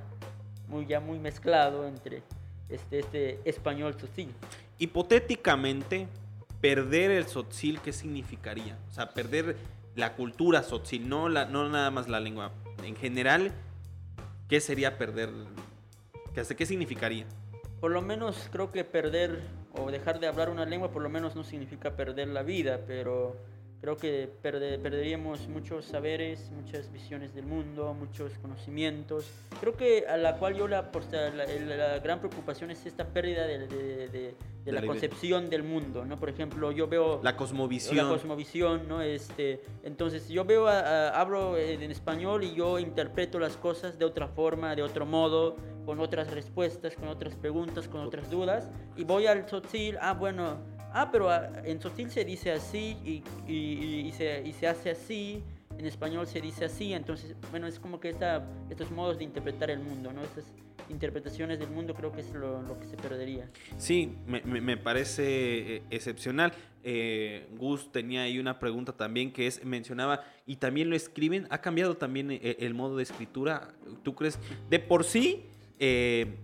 muy, 0.67 0.85
ya 0.85 0.99
muy 0.99 1.19
mezclado 1.19 1.87
entre 1.87 2.23
este, 2.69 2.99
este 2.99 3.39
español 3.43 3.95
tzotzil. 3.95 4.33
Hipotéticamente, 4.77 6.07
perder 6.61 7.11
el 7.11 7.25
tzotzil, 7.25 7.81
¿qué 7.81 7.91
significaría? 7.91 8.77
O 8.89 8.93
sea, 8.93 9.13
perder 9.13 9.57
la 9.95 10.13
cultura 10.13 10.61
tzotzil, 10.61 11.07
no, 11.07 11.29
la, 11.29 11.45
no 11.45 11.67
nada 11.69 11.91
más 11.91 12.07
la 12.07 12.19
lengua. 12.19 12.51
En 12.83 12.95
general, 12.95 13.51
¿qué 14.47 14.61
sería 14.61 14.97
perder? 14.97 15.29
¿Qué, 16.33 16.43
qué 16.55 16.65
significaría? 16.65 17.25
Por 17.79 17.91
lo 17.91 18.01
menos 18.01 18.49
creo 18.51 18.71
que 18.71 18.83
perder 18.83 19.43
o 19.77 19.91
dejar 19.91 20.19
de 20.19 20.27
hablar 20.27 20.49
una 20.49 20.65
lengua 20.65 20.91
por 20.91 21.01
lo 21.01 21.09
menos 21.09 21.35
no 21.35 21.43
significa 21.43 21.95
perder 21.95 22.27
la 22.29 22.43
vida, 22.43 22.81
pero 22.87 23.35
creo 23.81 23.97
que 23.97 24.29
perderíamos 24.41 25.47
muchos 25.47 25.85
saberes, 25.85 26.51
muchas 26.51 26.91
visiones 26.91 27.33
del 27.35 27.45
mundo, 27.45 27.93
muchos 27.93 28.31
conocimientos. 28.39 29.25
Creo 29.59 29.75
que 29.75 30.05
a 30.07 30.17
la 30.17 30.37
cual 30.37 30.55
yo 30.55 30.67
la, 30.67 30.91
la, 30.91 31.99
gran 31.99 32.19
preocupación 32.19 32.71
es 32.71 32.85
esta 32.85 33.05
pérdida 33.05 33.45
de, 33.45 33.67
de, 33.67 34.35
de, 34.63 34.71
la, 34.71 34.85
concepción 34.85 35.49
del 35.49 35.63
mundo, 35.63 36.05
¿no? 36.05 36.17
Por 36.17 36.29
ejemplo, 36.29 36.71
yo 36.71 36.87
veo... 36.87 37.19
La 37.23 37.37
cosmovisión. 37.37 37.97
La 37.97 38.07
cosmovisión, 38.09 38.87
¿no? 38.87 39.01
Este, 39.01 39.61
entonces, 39.83 40.27
yo 40.29 40.45
veo, 40.45 40.67
hablo 40.67 41.57
en 41.57 41.91
español 41.91 42.43
y 42.43 42.55
yo 42.55 42.79
interpreto 42.79 43.39
las 43.39 43.57
cosas 43.57 43.99
de 43.99 44.05
otra 44.05 44.27
forma, 44.27 44.75
de 44.75 44.81
otro 44.81 45.05
modo, 45.05 45.57
con 45.85 45.99
otras 45.99 46.31
respuestas, 46.31 46.95
con 46.95 47.07
otras 47.07 47.35
preguntas, 47.35 47.87
con 47.87 48.01
otras 48.01 48.31
dudas, 48.31 48.69
y 48.95 49.03
voy 49.03 49.27
al 49.27 49.45
tzotzil, 49.45 49.97
ah, 50.01 50.13
bueno 50.13 50.74
ah, 50.95 51.09
pero 51.11 51.29
ah, 51.29 51.49
en 51.63 51.79
sotil 51.79 52.09
se 52.09 52.25
dice 52.25 52.51
así 52.51 52.97
y, 53.03 53.23
y, 53.51 54.11
se, 54.13 54.41
y, 54.45 54.53
se, 54.53 54.67
hace 54.67 54.89
así, 54.89 55.43
en 55.77 55.85
español 55.85 56.25
se 56.25 56.41
dice 56.41 56.65
así, 56.65 56.93
entonces, 56.93 57.35
bueno, 57.51 57.67
es 57.67 57.79
como 57.79 57.99
que 57.99 58.15
estos 58.69 58.91
modos 58.91 59.17
de 59.17 59.25
interpretar 59.25 59.69
el 59.69 59.79
mundo, 59.79 60.11
¿no? 60.11 60.21
Estas 60.23 60.45
interpretaciones 60.89 61.59
del 61.59 61.69
mundo 61.69 61.93
creo 61.93 62.11
que 62.11 62.21
es 62.21 62.31
lo, 62.33 62.79
que 62.79 62.87
se 62.87 62.95
perdería. 62.95 63.49
Sí, 63.77 64.15
me, 64.25 64.41
me 64.41 64.77
parece 64.77 65.75
eh, 65.75 65.83
excepcional. 65.89 66.53
Eh, 66.87 67.47
Gus 67.57 67.91
tenía 67.91 68.21
ahí 68.21 68.37
una 68.37 68.59
pregunta 68.59 68.93
también 68.93 69.33
que 69.33 69.47
es, 69.47 69.65
mencionaba, 69.65 70.23
y 70.45 70.57
también 70.57 70.87
lo 70.91 70.95
escriben, 70.95 71.47
ha 71.49 71.59
cambiado 71.59 71.97
también 71.97 72.29
eh, 72.29 72.57
el, 72.59 72.75
modo 72.75 72.97
de 72.97 73.03
escritura, 73.03 73.69
¿tú 74.03 74.13
crees? 74.13 74.37
De 74.69 74.77
por 74.77 75.03
sí, 75.03 75.47
eh, 75.79 76.35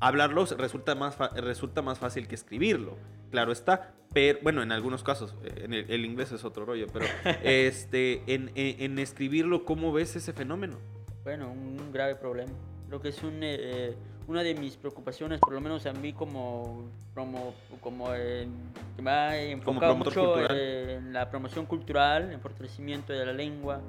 hablarlo 0.00 0.44
resulta 0.44 0.94
más, 0.94 1.16
resulta 1.34 1.80
más 1.80 1.98
fácil 1.98 2.28
que 2.28 2.34
escribirlo 2.34 2.98
claro 3.30 3.52
está. 3.52 3.94
Pero, 4.12 4.38
bueno, 4.42 4.62
en 4.62 4.72
algunos 4.72 5.02
casos, 5.02 5.34
eh, 5.44 5.64
en 5.64 5.74
el, 5.74 6.04
inglés 6.04 6.32
es 6.32 6.44
otro 6.44 6.64
rollo, 6.64 6.86
pero 6.92 7.04
este, 7.42 8.22
en, 8.26 8.98
escribirlo, 8.98 9.64
¿cómo 9.64 9.92
ves 9.92 10.16
ese 10.16 10.32
fenómeno? 10.32 10.76
Bueno, 11.24 11.50
un 11.50 11.92
grave 11.92 12.16
problema. 12.16 12.52
Lo 12.88 13.00
que 13.00 13.08
es 13.08 13.22
un, 13.22 13.40
eh, 13.42 13.94
una 14.26 14.42
de 14.42 14.54
mis 14.54 14.76
preocupaciones, 14.76 15.40
por 15.40 15.52
lo 15.52 15.60
menos 15.60 15.84
a 15.86 15.92
mí 15.92 16.14
como, 16.14 16.84
como, 17.14 17.54
como 17.80 18.14
eh, 18.14 18.48
que 18.96 19.02
me 19.02 19.10
ha 19.10 19.42
enfocado 19.42 19.96
mucho 19.96 20.50
en 20.50 21.12
la 21.12 21.28
promoción 21.28 21.66
cultural, 21.66 22.32
en 22.32 22.40
fortalecimiento 22.40 23.12
de 23.12 23.26
la 23.26 23.32
lengua, 23.34 23.82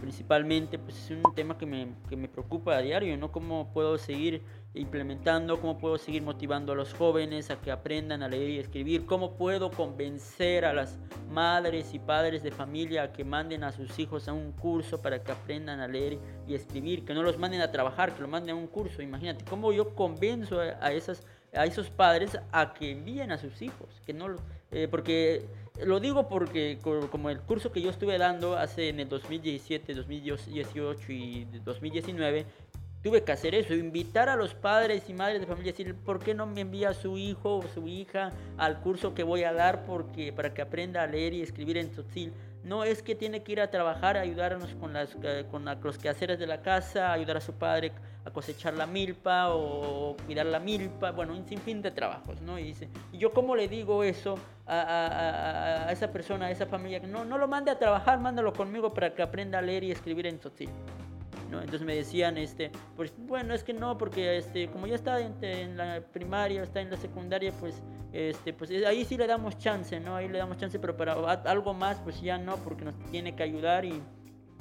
principalmente, 0.00 0.78
pues 0.78 0.96
es 0.96 1.10
un 1.10 1.34
tema 1.34 1.56
que 1.56 1.66
me, 1.66 1.94
que 2.08 2.16
me 2.16 2.28
preocupa 2.28 2.76
a 2.76 2.80
diario, 2.80 3.16
¿no? 3.16 3.30
¿Cómo 3.30 3.72
puedo 3.72 3.98
seguir 3.98 4.42
implementando, 4.74 5.60
cómo 5.60 5.78
puedo 5.78 5.98
seguir 5.98 6.22
motivando 6.22 6.72
a 6.72 6.76
los 6.76 6.94
jóvenes 6.94 7.50
a 7.50 7.60
que 7.60 7.72
aprendan 7.72 8.22
a 8.22 8.28
leer 8.28 8.50
y 8.50 8.58
escribir, 8.58 9.04
cómo 9.04 9.36
puedo 9.36 9.70
convencer 9.70 10.64
a 10.64 10.72
las 10.72 10.96
madres 11.28 11.92
y 11.92 11.98
padres 11.98 12.42
de 12.42 12.52
familia 12.52 13.02
a 13.02 13.12
que 13.12 13.24
manden 13.24 13.64
a 13.64 13.72
sus 13.72 13.98
hijos 13.98 14.28
a 14.28 14.32
un 14.32 14.52
curso 14.52 15.02
para 15.02 15.22
que 15.22 15.32
aprendan 15.32 15.80
a 15.80 15.88
leer 15.88 16.18
y 16.46 16.54
escribir, 16.54 17.04
que 17.04 17.14
no 17.14 17.22
los 17.22 17.36
manden 17.36 17.62
a 17.62 17.72
trabajar, 17.72 18.14
que 18.14 18.20
los 18.20 18.30
manden 18.30 18.54
a 18.54 18.58
un 18.58 18.68
curso. 18.68 19.02
Imagínate, 19.02 19.44
cómo 19.44 19.72
yo 19.72 19.94
convenzo 19.96 20.60
a, 20.60 20.92
esas, 20.92 21.26
a 21.52 21.64
esos 21.64 21.90
padres 21.90 22.38
a 22.52 22.72
que 22.72 22.92
envíen 22.92 23.32
a 23.32 23.38
sus 23.38 23.60
hijos, 23.62 24.00
que 24.06 24.14
no 24.14 24.36
eh, 24.70 24.86
porque 24.88 25.48
lo 25.84 26.00
digo 26.00 26.28
porque 26.28 26.78
como 27.10 27.30
el 27.30 27.40
curso 27.40 27.72
que 27.72 27.80
yo 27.82 27.90
estuve 27.90 28.18
dando 28.18 28.56
hace 28.56 28.88
en 28.88 29.00
el 29.00 29.08
2017, 29.08 29.94
2018 29.94 31.12
y 31.12 31.46
2019 31.64 32.46
tuve 33.02 33.22
que 33.24 33.32
hacer 33.32 33.54
eso, 33.54 33.74
invitar 33.74 34.28
a 34.28 34.36
los 34.36 34.54
padres 34.54 35.08
y 35.08 35.14
madres 35.14 35.40
de 35.40 35.46
familia, 35.46 35.72
decir, 35.72 35.94
¿por 35.94 36.18
qué 36.18 36.34
no 36.34 36.46
me 36.46 36.60
envía 36.60 36.90
a 36.90 36.94
su 36.94 37.16
hijo 37.16 37.56
o 37.56 37.62
su 37.68 37.88
hija 37.88 38.32
al 38.58 38.80
curso 38.80 39.14
que 39.14 39.22
voy 39.22 39.44
a 39.44 39.52
dar 39.52 39.84
porque, 39.86 40.32
para 40.32 40.52
que 40.52 40.60
aprenda 40.62 41.02
a 41.02 41.06
leer 41.06 41.32
y 41.32 41.42
escribir 41.42 41.78
en 41.78 41.90
tzotzil? 41.90 42.32
No 42.62 42.84
es 42.84 43.02
que 43.02 43.14
tiene 43.14 43.42
que 43.42 43.52
ir 43.52 43.60
a 43.60 43.70
trabajar, 43.70 44.16
ayudarnos 44.16 44.74
con, 44.74 44.92
las, 44.92 45.16
eh, 45.22 45.46
con 45.50 45.64
los 45.64 45.98
quehaceres 45.98 46.38
de 46.38 46.46
la 46.46 46.60
casa, 46.60 47.12
ayudar 47.12 47.38
a 47.38 47.40
su 47.40 47.54
padre 47.54 47.92
a 48.24 48.30
cosechar 48.30 48.74
la 48.74 48.86
milpa 48.86 49.54
o 49.54 50.14
cuidar 50.26 50.46
la 50.46 50.60
milpa, 50.60 51.10
bueno, 51.10 51.32
un 51.32 51.46
sinfín 51.46 51.80
de 51.80 51.90
trabajos, 51.90 52.40
¿no? 52.42 52.58
Y 52.58 52.64
dice, 52.64 52.88
¿y 53.12 53.18
yo 53.18 53.32
cómo 53.32 53.56
le 53.56 53.66
digo 53.66 54.04
eso 54.04 54.38
a, 54.66 55.86
a, 55.88 55.92
esa 55.92 56.12
persona, 56.12 56.46
a 56.46 56.50
esa 56.50 56.66
familia? 56.66 57.00
No, 57.00 57.24
no 57.24 57.38
lo 57.38 57.48
mande 57.48 57.70
a 57.70 57.78
trabajar, 57.78 58.20
mándalo 58.20 58.52
conmigo 58.52 58.92
para 58.92 59.14
que 59.14 59.22
aprenda 59.22 59.58
a 59.58 59.62
leer 59.62 59.84
y 59.84 59.90
escribir 59.90 60.26
en 60.26 60.38
tzotzil. 60.38 60.68
Entonces 61.58 61.82
me 61.82 61.94
decían, 61.94 62.38
este, 62.38 62.70
pues 62.96 63.12
bueno, 63.18 63.54
es 63.54 63.64
que 63.64 63.72
no, 63.72 63.98
porque 63.98 64.36
este, 64.36 64.68
como 64.68 64.86
ya 64.86 64.94
está 64.94 65.20
en, 65.20 65.76
la 65.76 66.00
primaria, 66.00 66.62
está 66.62 66.80
en 66.80 66.90
la 66.90 66.96
secundaria, 66.96 67.52
pues, 67.58 67.82
este, 68.12 68.52
pues 68.52 68.70
ahí 68.86 69.04
sí 69.04 69.16
le 69.16 69.26
damos 69.26 69.58
chance, 69.58 69.98
¿no? 69.98 70.16
Ahí 70.16 70.28
le 70.28 70.38
damos 70.38 70.56
chance, 70.58 70.78
pero 70.78 70.96
para 70.96 71.14
algo 71.14 71.74
más, 71.74 71.98
pues 72.00 72.20
ya 72.20 72.38
no, 72.38 72.56
porque 72.58 72.84
nos 72.84 72.98
tiene 73.10 73.34
que 73.34 73.42
ayudar 73.42 73.84
y 73.84 74.00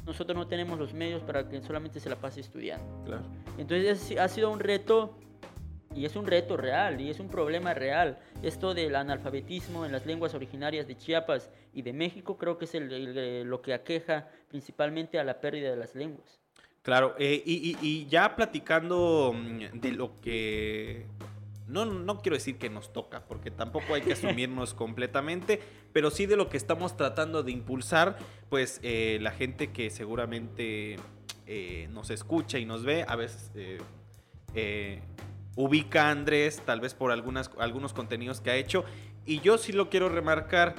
nosotros 0.06 0.36
no 0.36 0.48
tenemos 0.48 0.80
los 0.80 0.94
medios 0.94 1.22
para 1.22 1.48
que 1.48 1.62
solamente 1.62 2.00
se 2.00 2.10
la 2.10 2.16
pase 2.16 2.42
estudiando. 2.42 3.04
Claro. 3.06 3.24
Entonces 3.58 4.18
ha 4.18 4.28
sido 4.28 4.50
un 4.50 4.60
reto 4.60 5.16
y 5.96 6.06
es 6.06 6.16
un 6.16 6.26
reto 6.26 6.58
real 6.58 7.02
y 7.02 7.10
es 7.10 7.20
un 7.20 7.30
problema 7.30 7.74
real. 7.74 8.18
Esto 8.42 8.74
del 8.74 8.96
analfabetismo 8.96 9.86
en 9.86 9.92
las 9.92 10.06
lenguas 10.06 10.34
originarias 10.34 10.88
de 10.88 10.96
Chiapas 10.96 11.50
y 11.74 11.82
de 11.82 11.94
México 11.94 12.38
creo 12.38 12.58
que 12.58 12.66
es 12.66 12.74
lo 13.46 13.62
que 13.62 13.74
aqueja 13.74 14.28
principalmente 14.48 15.20
a 15.20 15.24
la 15.24 15.40
pérdida 15.40 15.72
de 15.72 15.78
las 15.78 15.96
lenguas. 15.96 16.39
Claro, 16.90 17.14
eh, 17.20 17.44
y, 17.46 18.08
ya 18.08 18.36
platicando 18.36 19.32
mm, 19.36 19.80
de 19.80 19.92
lo 19.92 20.20
que... 20.22 21.06
No, 21.68 21.86
no 21.86 22.20
quiero 22.20 22.36
decir 22.36 22.58
que 22.58 22.72
nos 22.72 22.92
toca, 22.92 23.28
porque 23.28 23.52
tampoco 23.52 23.94
hay 23.94 24.02
que 24.02 24.14
asumirnos 24.14 24.74
completamente, 24.74 25.62
pero 25.94 26.10
sí 26.10 26.26
de 26.26 26.36
lo 26.36 26.50
que 26.50 26.58
estamos 26.58 26.98
tratando 26.98 27.44
de 27.44 27.52
impulsar, 27.52 28.18
pues 28.50 28.80
eh, 28.82 29.20
la 29.22 29.30
gente 29.30 29.68
que 29.68 29.92
seguramente 29.92 30.96
eh, 31.46 31.88
nos 31.92 32.10
escucha 32.10 32.58
y 32.58 32.66
nos 32.66 32.84
ve, 32.84 33.06
a 33.08 33.16
veces 33.16 33.52
ubica 35.56 36.08
a 36.08 36.10
Andrés, 36.10 36.60
tal 36.66 36.82
vez 36.82 36.96
por 36.96 37.12
algunas, 37.12 37.52
algunos 37.60 37.94
contenidos 37.94 38.42
que 38.42 38.50
ha 38.50 38.56
hecho, 38.56 38.84
y 39.28 39.42
yo 39.42 39.60
sí 39.60 39.74
lo 39.74 39.92
quiero 39.92 40.10
remarcar 40.10 40.74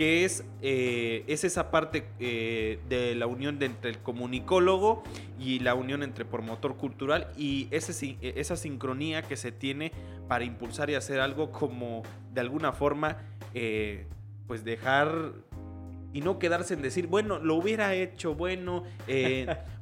que 0.00 0.24
es, 0.24 0.44
eh, 0.62 1.24
es 1.26 1.44
esa 1.44 1.70
parte 1.70 2.06
eh, 2.20 2.78
de 2.88 3.14
la 3.14 3.26
unión 3.26 3.62
entre 3.62 3.90
el 3.90 3.98
comunicólogo 3.98 5.02
y 5.38 5.58
la 5.58 5.74
unión 5.74 6.02
entre 6.02 6.24
promotor 6.24 6.78
cultural 6.78 7.30
y 7.36 7.68
esa 7.70 8.56
sincronía 8.56 9.20
que 9.20 9.36
se 9.36 9.52
tiene 9.52 9.92
para 10.26 10.44
impulsar 10.44 10.88
y 10.88 10.94
hacer 10.94 11.20
algo 11.20 11.52
como 11.52 12.02
de 12.32 12.40
alguna 12.40 12.72
forma 12.72 13.18
eh, 13.52 14.06
pues 14.46 14.64
dejar 14.64 15.34
y 16.14 16.22
no 16.22 16.38
quedarse 16.38 16.72
en 16.72 16.80
decir, 16.80 17.06
bueno, 17.06 17.38
lo 17.38 17.56
hubiera 17.56 17.92
hecho, 17.94 18.34
bueno, 18.34 18.84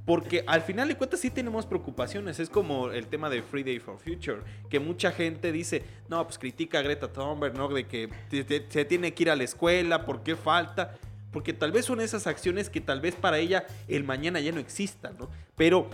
Porque 0.09 0.43
al 0.47 0.63
final 0.63 0.89
de 0.89 0.97
cuentas 0.97 1.21
sí 1.21 1.29
tenemos 1.29 1.67
preocupaciones. 1.67 2.41
Es 2.41 2.49
como 2.49 2.91
el 2.93 3.09
tema 3.09 3.29
de 3.29 3.43
Free 3.43 3.63
Day 3.63 3.79
for 3.79 3.99
Future, 3.99 4.39
que 4.71 4.81
mucha 4.81 5.13
gente 5.13 5.53
dice, 5.53 5.85
no, 6.09 6.25
pues 6.25 6.39
critica 6.39 6.79
a 6.79 6.83
Greta 6.83 7.13
Thunberg, 7.13 7.55
¿no? 7.55 7.69
De 7.69 7.87
que 7.87 8.09
se 8.71 8.85
tiene 8.87 9.13
que 9.13 9.25
ir 9.25 9.31
a 9.31 9.37
la 9.37 9.45
escuela, 9.45 10.07
¿por 10.07 10.23
qué 10.23 10.35
falta? 10.35 10.97
Porque 11.31 11.53
tal 11.53 11.73
vez 11.73 11.85
son 11.85 12.01
esas 12.01 12.27
acciones 12.27 12.71
que 12.71 12.81
tal 12.81 13.03
vez 13.03 13.17
para 13.17 13.37
ella 13.37 13.67
el 13.87 14.03
mañana 14.03 14.41
ya 14.41 14.51
no 14.51 14.61
existan, 14.61 15.15
¿no? 15.19 15.29
Pero 15.57 15.91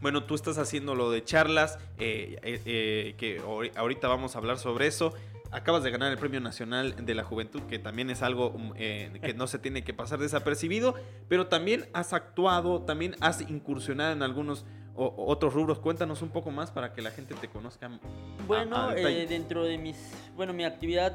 bueno, 0.00 0.24
tú 0.24 0.34
estás 0.34 0.56
haciendo 0.56 0.94
lo 0.94 1.10
de 1.10 1.22
charlas, 1.22 1.78
eh, 1.98 2.38
eh, 2.42 2.62
eh, 2.64 3.14
que 3.18 3.42
ahorita 3.76 4.08
vamos 4.08 4.34
a 4.34 4.38
hablar 4.38 4.56
sobre 4.56 4.86
eso 4.86 5.12
acabas 5.56 5.82
de 5.82 5.90
ganar 5.90 6.12
el 6.12 6.18
Premio 6.18 6.40
Nacional 6.40 6.94
de 7.06 7.14
la 7.14 7.24
Juventud, 7.24 7.62
que 7.62 7.78
también 7.78 8.10
es 8.10 8.22
algo 8.22 8.50
mm, 8.50 8.72
eh, 8.76 9.20
que 9.22 9.32
no 9.32 9.46
se 9.46 9.58
tiene 9.58 9.84
que 9.84 9.94
pasar 9.94 10.18
desapercibido, 10.18 10.94
pero 11.28 11.46
también 11.46 11.86
has 11.94 12.12
actuado, 12.12 12.82
también 12.82 13.16
has 13.20 13.40
incursionado 13.40 14.12
en 14.12 14.22
algunos 14.22 14.66
otros 14.98 15.52
rubros. 15.52 15.78
Cuéntanos 15.78 16.22
un 16.22 16.30
poco 16.30 16.50
más 16.50 16.70
para 16.70 16.94
que 16.94 17.02
la 17.02 17.10
gente 17.10 17.34
te 17.34 17.48
conozca. 17.48 17.90
Bueno, 18.46 18.92
eh, 18.92 19.26
dentro 19.26 19.64
de 19.64 19.76
mis, 19.76 19.96
bueno, 20.34 20.54
mi 20.54 20.64
actividad 20.64 21.14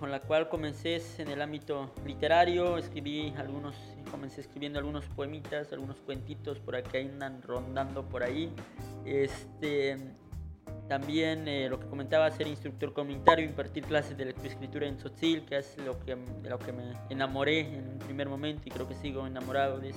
con 0.00 0.10
la 0.10 0.20
cual 0.20 0.48
comencé 0.48 0.96
es 0.96 1.20
en 1.20 1.28
el 1.28 1.40
ámbito 1.40 1.94
literario, 2.04 2.76
escribí 2.76 3.32
algunos, 3.38 3.76
comencé 4.10 4.40
escribiendo 4.40 4.80
algunos 4.80 5.04
poemitas, 5.04 5.72
algunos 5.72 6.00
cuentitos 6.00 6.58
por 6.58 6.74
aquí 6.74 6.98
andan 6.98 7.40
rondando 7.42 8.04
por 8.04 8.24
ahí. 8.24 8.52
Este, 9.04 9.96
también 10.90 11.46
eh, 11.46 11.68
lo 11.68 11.78
que 11.78 11.86
comentaba, 11.86 12.28
ser 12.32 12.48
instructor 12.48 12.92
comunitario, 12.92 13.44
impartir 13.44 13.84
clases 13.84 14.16
de 14.16 14.24
lectoescritura 14.24 14.88
en 14.88 14.96
Tzotzil, 14.96 15.44
que 15.44 15.58
es 15.58 15.78
lo 15.78 16.00
que, 16.00 16.16
de 16.16 16.50
lo 16.50 16.58
que 16.58 16.72
me 16.72 16.82
enamoré 17.08 17.60
en 17.60 17.90
un 17.90 17.98
primer 18.00 18.28
momento 18.28 18.62
y 18.66 18.72
creo 18.72 18.88
que 18.88 18.96
sigo 18.96 19.24
enamorado 19.24 19.78
de, 19.78 19.92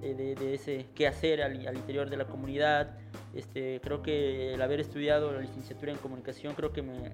de, 0.00 0.54
ese 0.54 0.86
qué 0.94 1.08
hacer 1.08 1.42
al, 1.42 1.66
al, 1.66 1.76
interior 1.76 2.08
de 2.08 2.16
la 2.16 2.26
comunidad. 2.26 2.96
Este, 3.34 3.80
creo 3.82 4.02
que 4.02 4.54
el 4.54 4.62
haber 4.62 4.78
estudiado 4.78 5.32
la 5.32 5.40
licenciatura 5.40 5.90
en 5.90 5.98
comunicación 5.98 6.54
creo 6.54 6.72
que 6.72 6.82
me 6.82 7.10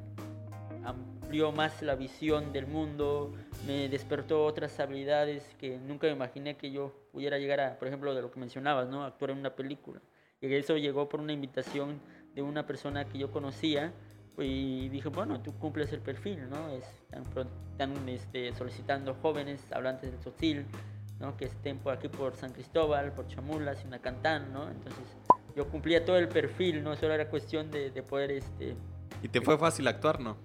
amplió 0.84 1.52
más 1.52 1.80
la 1.80 1.94
visión 1.94 2.52
del 2.52 2.66
mundo, 2.66 3.32
me 3.66 3.88
despertó 3.88 4.44
otras 4.44 4.78
habilidades 4.78 5.42
que 5.58 5.78
nunca 5.78 6.06
me 6.06 6.12
imaginé 6.12 6.58
que 6.58 6.70
yo 6.70 6.92
pudiera 7.12 7.38
llegar 7.38 7.60
a, 7.60 7.78
por 7.78 7.88
ejemplo, 7.88 8.14
de 8.14 8.20
lo 8.20 8.30
que 8.30 8.38
mencionabas, 8.38 8.90
¿no? 8.90 9.04
actuar 9.04 9.30
en 9.30 9.38
una 9.38 9.56
película. 9.56 10.02
Y 10.42 10.52
eso 10.52 10.76
llegó 10.76 11.08
por 11.08 11.20
una 11.20 11.32
invitación 11.32 12.00
de 12.34 12.42
una 12.42 12.66
persona 12.66 13.04
que 13.04 13.18
yo 13.18 13.30
conocía 13.30 13.92
y 14.38 14.88
dije, 14.88 15.08
bueno, 15.08 15.40
tú 15.40 15.52
cumples 15.58 15.92
el 15.92 16.00
perfil, 16.00 16.48
¿no? 16.48 16.68
están 16.70 18.08
este, 18.08 18.54
solicitando 18.54 19.14
jóvenes 19.14 19.60
hablantes 19.72 20.10
del 20.10 20.20
sotil, 20.22 20.66
¿no? 21.20 21.36
Que 21.36 21.46
estén 21.46 21.78
por 21.78 21.94
aquí 21.94 22.08
por 22.08 22.34
San 22.34 22.52
Cristóbal, 22.52 23.12
por 23.12 23.28
Chamula, 23.28 23.74
Sinacantán, 23.74 24.52
¿no? 24.52 24.68
Entonces 24.68 25.04
yo 25.54 25.68
cumplía 25.68 26.04
todo 26.04 26.16
el 26.16 26.28
perfil, 26.28 26.82
¿no? 26.82 26.96
Solo 26.96 27.14
era 27.14 27.28
cuestión 27.28 27.70
de, 27.70 27.90
de 27.90 28.02
poder, 28.02 28.30
este... 28.32 28.74
¿Y 29.22 29.28
te 29.28 29.40
fue 29.40 29.58
fácil 29.58 29.86
actuar, 29.86 30.18
no? 30.18 30.36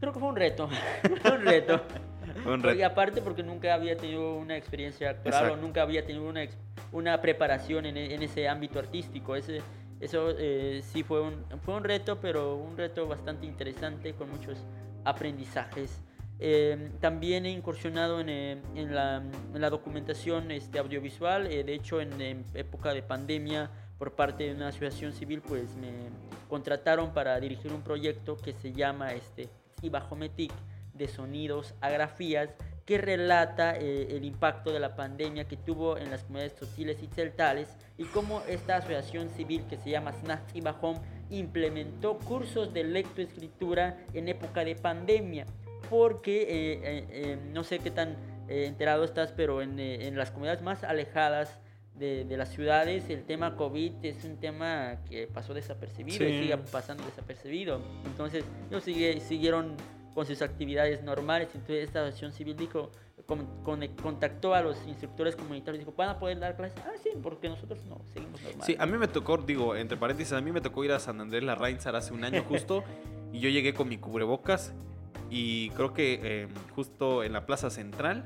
Creo 0.00 0.12
que 0.12 0.18
fue 0.18 0.28
un 0.28 0.36
reto, 0.36 0.68
fue 1.22 1.32
un 1.32 1.44
reto. 1.44 1.82
un 2.46 2.62
reto. 2.62 2.78
Y 2.78 2.82
aparte 2.82 3.20
porque 3.20 3.42
nunca 3.42 3.74
había 3.74 3.96
tenido 3.96 4.36
una 4.36 4.56
experiencia 4.56 5.10
actoral 5.10 5.50
o 5.50 5.56
nunca 5.56 5.82
había 5.82 6.06
tenido 6.06 6.28
una, 6.28 6.44
una 6.92 7.20
preparación 7.20 7.86
en, 7.86 7.96
en 7.96 8.22
ese 8.22 8.48
ámbito 8.48 8.78
artístico. 8.78 9.36
Ese, 9.36 9.60
eso 10.02 10.30
eh, 10.36 10.82
sí 10.92 11.04
fue 11.04 11.20
un, 11.20 11.44
fue 11.64 11.74
un 11.74 11.84
reto, 11.84 12.18
pero 12.20 12.56
un 12.56 12.76
reto 12.76 13.06
bastante 13.06 13.46
interesante 13.46 14.14
con 14.14 14.28
muchos 14.30 14.58
aprendizajes. 15.04 16.02
Eh, 16.40 16.90
también 17.00 17.46
he 17.46 17.52
incursionado 17.52 18.18
en, 18.18 18.28
eh, 18.28 18.62
en, 18.74 18.92
la, 18.92 19.22
en 19.54 19.60
la, 19.60 19.70
documentación 19.70 20.50
este, 20.50 20.80
audiovisual. 20.80 21.44
de 21.44 21.72
hecho, 21.72 22.00
en, 22.00 22.44
época 22.52 22.92
de 22.92 23.02
pandemia, 23.02 23.70
por 23.96 24.16
parte 24.16 24.42
de 24.42 24.54
una 24.54 24.68
asociación 24.68 25.12
civil, 25.12 25.40
pues 25.40 25.76
me 25.76 25.92
contrataron 26.48 27.12
para 27.14 27.38
dirigir 27.38 27.72
un 27.72 27.82
proyecto 27.82 28.36
que 28.36 28.54
se 28.54 28.72
llama 28.72 29.12
este, 29.12 29.48
Ibajometic 29.82 30.52
de 30.94 31.06
sonidos 31.06 31.74
a 31.80 31.90
grafías 31.90 32.50
que 32.84 32.98
relata 32.98 33.76
eh, 33.76 34.08
el 34.16 34.24
impacto 34.24 34.72
de 34.72 34.80
la 34.80 34.96
pandemia 34.96 35.46
que 35.46 35.56
tuvo 35.56 35.96
en 35.98 36.10
las 36.10 36.24
comunidades 36.24 36.58
sociales 36.58 36.98
y 37.02 37.06
celtales 37.06 37.68
y 37.96 38.04
cómo 38.04 38.42
esta 38.48 38.76
asociación 38.76 39.30
civil 39.30 39.64
que 39.68 39.76
se 39.76 39.90
llama 39.90 40.12
Snatch 40.12 40.54
y 40.54 40.60
Bajón 40.60 40.96
implementó 41.30 42.18
cursos 42.18 42.74
de 42.74 42.84
lectoescritura 42.84 43.98
en 44.12 44.28
época 44.28 44.64
de 44.64 44.74
pandemia. 44.74 45.46
Porque 45.88 46.42
eh, 46.42 47.06
eh, 47.10 47.38
no 47.52 47.64
sé 47.64 47.78
qué 47.78 47.90
tan 47.90 48.16
enterado 48.48 49.04
estás, 49.04 49.32
pero 49.32 49.62
en, 49.62 49.78
en, 49.78 50.16
las 50.16 50.30
comunidades 50.30 50.62
más 50.62 50.84
alejadas 50.84 51.58
de, 51.94 52.24
de, 52.24 52.36
las 52.36 52.48
ciudades 52.50 53.08
el 53.08 53.24
tema 53.24 53.56
COVID 53.56 53.92
es 54.02 54.24
un 54.24 54.36
tema 54.36 54.96
que 55.08 55.26
pasó 55.26 55.54
desapercibido 55.54 56.26
y 56.26 56.40
sigue 56.40 56.56
pasando 56.70 57.04
desapercibido. 57.04 57.80
Entonces 58.06 58.44
ellos 58.70 58.84
sigue, 58.84 59.20
siguieron 59.20 59.76
con 60.14 60.26
sus 60.26 60.42
actividades 60.42 61.02
normales. 61.02 61.48
Entonces 61.54 61.84
esta 61.84 62.00
asociación 62.00 62.32
civil 62.32 62.56
dijo, 62.56 62.90
con, 63.26 63.46
contactó 64.02 64.54
a 64.54 64.62
los 64.62 64.76
instructores 64.86 65.36
comunitarios 65.36 65.84
dijo, 65.84 65.94
¿van 65.96 66.10
a 66.10 66.18
poder 66.18 66.38
dar 66.38 66.56
clases? 66.56 66.78
Ah, 66.84 66.92
sí, 67.02 67.10
porque 67.22 67.48
nosotros 67.48 67.84
no, 67.86 68.00
seguimos 68.12 68.42
normal. 68.42 68.66
Sí, 68.66 68.76
a 68.78 68.86
mí 68.86 68.98
me 68.98 69.08
tocó, 69.08 69.38
digo, 69.38 69.76
entre 69.76 69.96
paréntesis, 69.96 70.32
a 70.32 70.40
mí 70.40 70.52
me 70.52 70.60
tocó 70.60 70.84
ir 70.84 70.92
a 70.92 70.98
San 70.98 71.20
Andrés 71.20 71.42
La 71.42 71.54
Reinsar 71.54 71.96
hace 71.96 72.12
un 72.12 72.24
año 72.24 72.42
justo 72.42 72.84
y 73.32 73.40
yo 73.40 73.48
llegué 73.48 73.74
con 73.74 73.88
mi 73.88 73.98
cubrebocas 73.98 74.74
y 75.30 75.70
creo 75.70 75.94
que 75.94 76.20
eh, 76.22 76.48
justo 76.74 77.24
en 77.24 77.32
la 77.32 77.46
plaza 77.46 77.70
central 77.70 78.24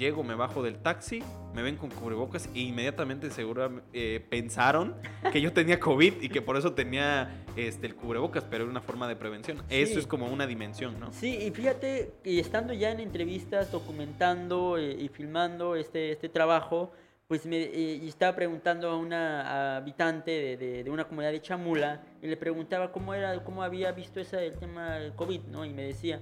llego, 0.00 0.24
me 0.24 0.34
bajo 0.34 0.62
del 0.62 0.78
taxi, 0.78 1.22
me 1.54 1.62
ven 1.62 1.76
con 1.76 1.90
cubrebocas 1.90 2.48
e 2.54 2.60
inmediatamente 2.60 3.30
seguro 3.30 3.82
eh, 3.92 4.24
pensaron 4.30 4.96
que 5.30 5.40
yo 5.42 5.52
tenía 5.52 5.78
COVID 5.78 6.22
y 6.22 6.28
que 6.30 6.40
por 6.40 6.56
eso 6.56 6.72
tenía 6.72 7.44
este, 7.54 7.86
el 7.86 7.94
cubrebocas, 7.94 8.44
pero 8.44 8.64
era 8.64 8.70
una 8.70 8.80
forma 8.80 9.06
de 9.06 9.14
prevención. 9.14 9.62
Eso 9.68 9.98
es 9.98 10.06
como 10.06 10.26
una 10.26 10.46
dimensión, 10.46 10.98
¿no? 10.98 11.12
Sí, 11.12 11.36
y 11.36 11.50
fíjate, 11.50 12.14
y 12.24 12.40
estando 12.40 12.72
ya 12.72 12.90
en 12.90 13.00
entrevistas, 13.00 13.70
documentando 13.70 14.78
eh, 14.78 14.96
y 14.98 15.08
filmando 15.08 15.76
este, 15.76 16.12
este 16.12 16.30
trabajo, 16.30 16.92
pues 17.28 17.44
me 17.44 17.58
eh, 17.58 18.08
estaba 18.08 18.34
preguntando 18.34 18.88
a 18.88 18.96
una 18.96 19.76
habitante 19.76 20.56
de, 20.56 20.82
de, 20.82 20.90
una 20.90 21.04
comunidad 21.04 21.30
de 21.30 21.42
Chamula 21.42 22.02
y 22.22 22.26
le 22.26 22.36
preguntaba 22.36 22.90
cómo 22.90 23.14
era, 23.14 23.44
cómo 23.44 23.62
había 23.62 23.92
visto 23.92 24.18
ese 24.18 24.46
el 24.46 24.58
tema 24.58 24.94
del 24.94 25.12
COVID, 25.12 25.42
¿no? 25.42 25.64
Y 25.64 25.70
me 25.74 25.82
decía, 25.82 26.20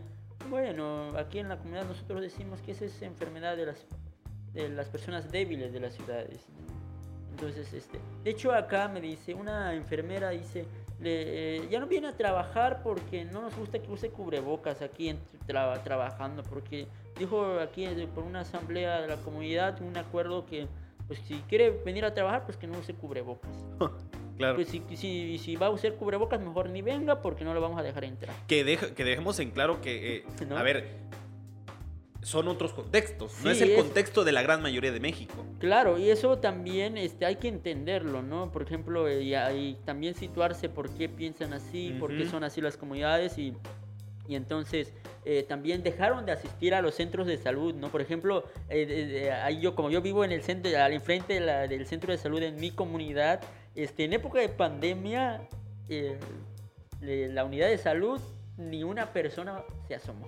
bueno, 0.50 1.16
aquí 1.16 1.38
en 1.38 1.48
la 1.48 1.58
comunidad 1.58 1.86
nosotros 1.86 2.20
decimos 2.22 2.60
que 2.62 2.72
esa 2.72 2.84
es 2.84 3.02
enfermedad 3.02 3.56
de 3.56 3.66
las, 3.66 3.86
de 4.54 4.68
las 4.68 4.88
personas 4.88 5.30
débiles 5.30 5.72
de 5.72 5.80
las 5.80 5.94
ciudades. 5.94 6.40
Entonces, 7.30 7.72
este, 7.72 7.98
de 8.24 8.30
hecho 8.30 8.52
acá 8.52 8.88
me 8.88 9.00
dice, 9.00 9.34
una 9.34 9.74
enfermera 9.74 10.30
dice, 10.30 10.64
le, 11.00 11.68
ya 11.68 11.78
no 11.78 11.86
viene 11.86 12.08
a 12.08 12.16
trabajar 12.16 12.82
porque 12.82 13.24
no 13.24 13.42
nos 13.42 13.56
gusta 13.56 13.78
que 13.78 13.90
use 13.90 14.10
cubrebocas 14.10 14.82
aquí 14.82 15.10
en, 15.10 15.18
trabajando, 15.46 16.42
porque 16.42 16.88
dijo 17.16 17.60
aquí 17.60 17.86
por 18.14 18.24
una 18.24 18.40
asamblea 18.40 19.00
de 19.00 19.08
la 19.08 19.16
comunidad 19.18 19.80
un 19.82 19.96
acuerdo 19.96 20.46
que 20.46 20.66
pues 21.06 21.20
si 21.20 21.36
quiere 21.48 21.70
venir 21.70 22.04
a 22.04 22.12
trabajar, 22.12 22.44
pues 22.44 22.56
que 22.56 22.66
no 22.66 22.78
use 22.78 22.94
cubrebocas. 22.94 23.50
claro. 24.38 24.56
Pues 24.56 24.68
si, 24.68 24.82
si, 24.94 25.38
si, 25.38 25.56
va 25.56 25.66
a 25.66 25.70
usar 25.70 25.94
cubrebocas, 25.94 26.40
mejor 26.40 26.70
ni 26.70 26.82
venga 26.82 27.20
porque 27.20 27.44
no 27.44 27.52
lo 27.52 27.60
vamos 27.60 27.78
a 27.78 27.82
dejar 27.82 28.04
entrar. 28.04 28.34
Que, 28.46 28.64
deja, 28.64 28.94
que 28.94 29.04
dejemos 29.04 29.38
en 29.40 29.50
claro 29.50 29.80
que, 29.80 30.16
eh, 30.16 30.24
a 30.56 30.62
ver, 30.62 30.96
son 32.22 32.48
otros 32.48 32.72
contextos, 32.72 33.34
no 33.44 33.50
es 33.50 33.60
el 33.60 33.74
contexto 33.74 34.24
de 34.24 34.32
la 34.32 34.42
gran 34.42 34.62
mayoría 34.62 34.92
de 34.92 35.00
México. 35.00 35.34
Claro, 35.58 35.98
y 35.98 36.10
eso 36.10 36.38
también 36.38 36.96
este, 36.96 37.26
hay 37.26 37.36
que 37.36 37.48
entenderlo, 37.48 38.22
¿no? 38.22 38.50
Por 38.50 38.62
ejemplo, 38.62 39.06
eh, 39.08 39.22
y, 39.22 39.74
también 39.84 40.14
situarse 40.14 40.68
por 40.68 40.90
qué 40.90 41.08
piensan 41.08 41.52
así, 41.52 41.94
por 42.00 42.16
qué 42.16 42.26
son 42.26 42.44
así 42.44 42.60
las 42.60 42.76
comunidades 42.76 43.38
y 43.38 43.54
y 44.28 44.36
entonces 44.36 44.92
eh, 45.24 45.44
también 45.48 45.82
dejaron 45.82 46.26
de 46.26 46.32
asistir 46.32 46.74
a 46.74 46.82
los 46.82 46.94
centros 46.94 47.26
de 47.26 47.38
salud, 47.38 47.74
¿no? 47.74 47.88
Por 47.88 48.02
ejemplo, 48.02 48.44
eh, 48.68 49.32
ahí 49.42 49.60
yo, 49.60 49.74
como 49.74 49.90
yo 49.90 50.02
vivo 50.02 50.22
en 50.22 50.32
el 50.32 50.42
centro, 50.42 50.70
al 50.78 50.92
enfrente 50.92 51.40
del 51.40 51.86
centro 51.86 52.12
de 52.12 52.18
salud 52.18 52.42
en 52.42 52.56
mi 52.56 52.70
comunidad, 52.70 53.40
este, 53.74 54.04
en 54.04 54.12
época 54.12 54.40
de 54.40 54.48
pandemia, 54.48 55.48
la 57.00 57.44
unidad 57.44 57.68
de 57.68 57.78
salud, 57.78 58.20
ni 58.56 58.82
una 58.84 59.12
persona 59.12 59.62
se 59.86 59.94
asomó. 59.94 60.26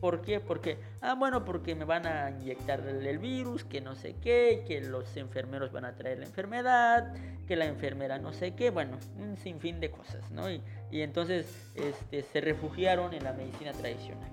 ¿Por 0.00 0.20
qué? 0.20 0.40
Porque, 0.40 0.78
ah, 1.00 1.14
bueno, 1.14 1.44
porque 1.44 1.76
me 1.76 1.84
van 1.84 2.06
a 2.06 2.30
inyectar 2.30 2.80
el 2.80 3.18
virus, 3.18 3.62
que 3.62 3.80
no 3.80 3.94
sé 3.94 4.16
qué, 4.20 4.64
que 4.66 4.80
los 4.80 5.16
enfermeros 5.16 5.70
van 5.70 5.84
a 5.84 5.94
traer 5.94 6.18
la 6.18 6.26
enfermedad, 6.26 7.14
que 7.46 7.54
la 7.54 7.66
enfermera 7.66 8.18
no 8.18 8.32
sé 8.32 8.54
qué, 8.56 8.70
bueno, 8.70 8.98
un 9.16 9.36
sinfín 9.36 9.78
de 9.78 9.92
cosas, 9.92 10.28
¿no? 10.32 10.48
Y 10.92 11.00
entonces 11.00 11.46
este, 11.74 12.22
se 12.22 12.40
refugiaron 12.42 13.14
en 13.14 13.24
la 13.24 13.32
medicina 13.32 13.72
tradicional. 13.72 14.30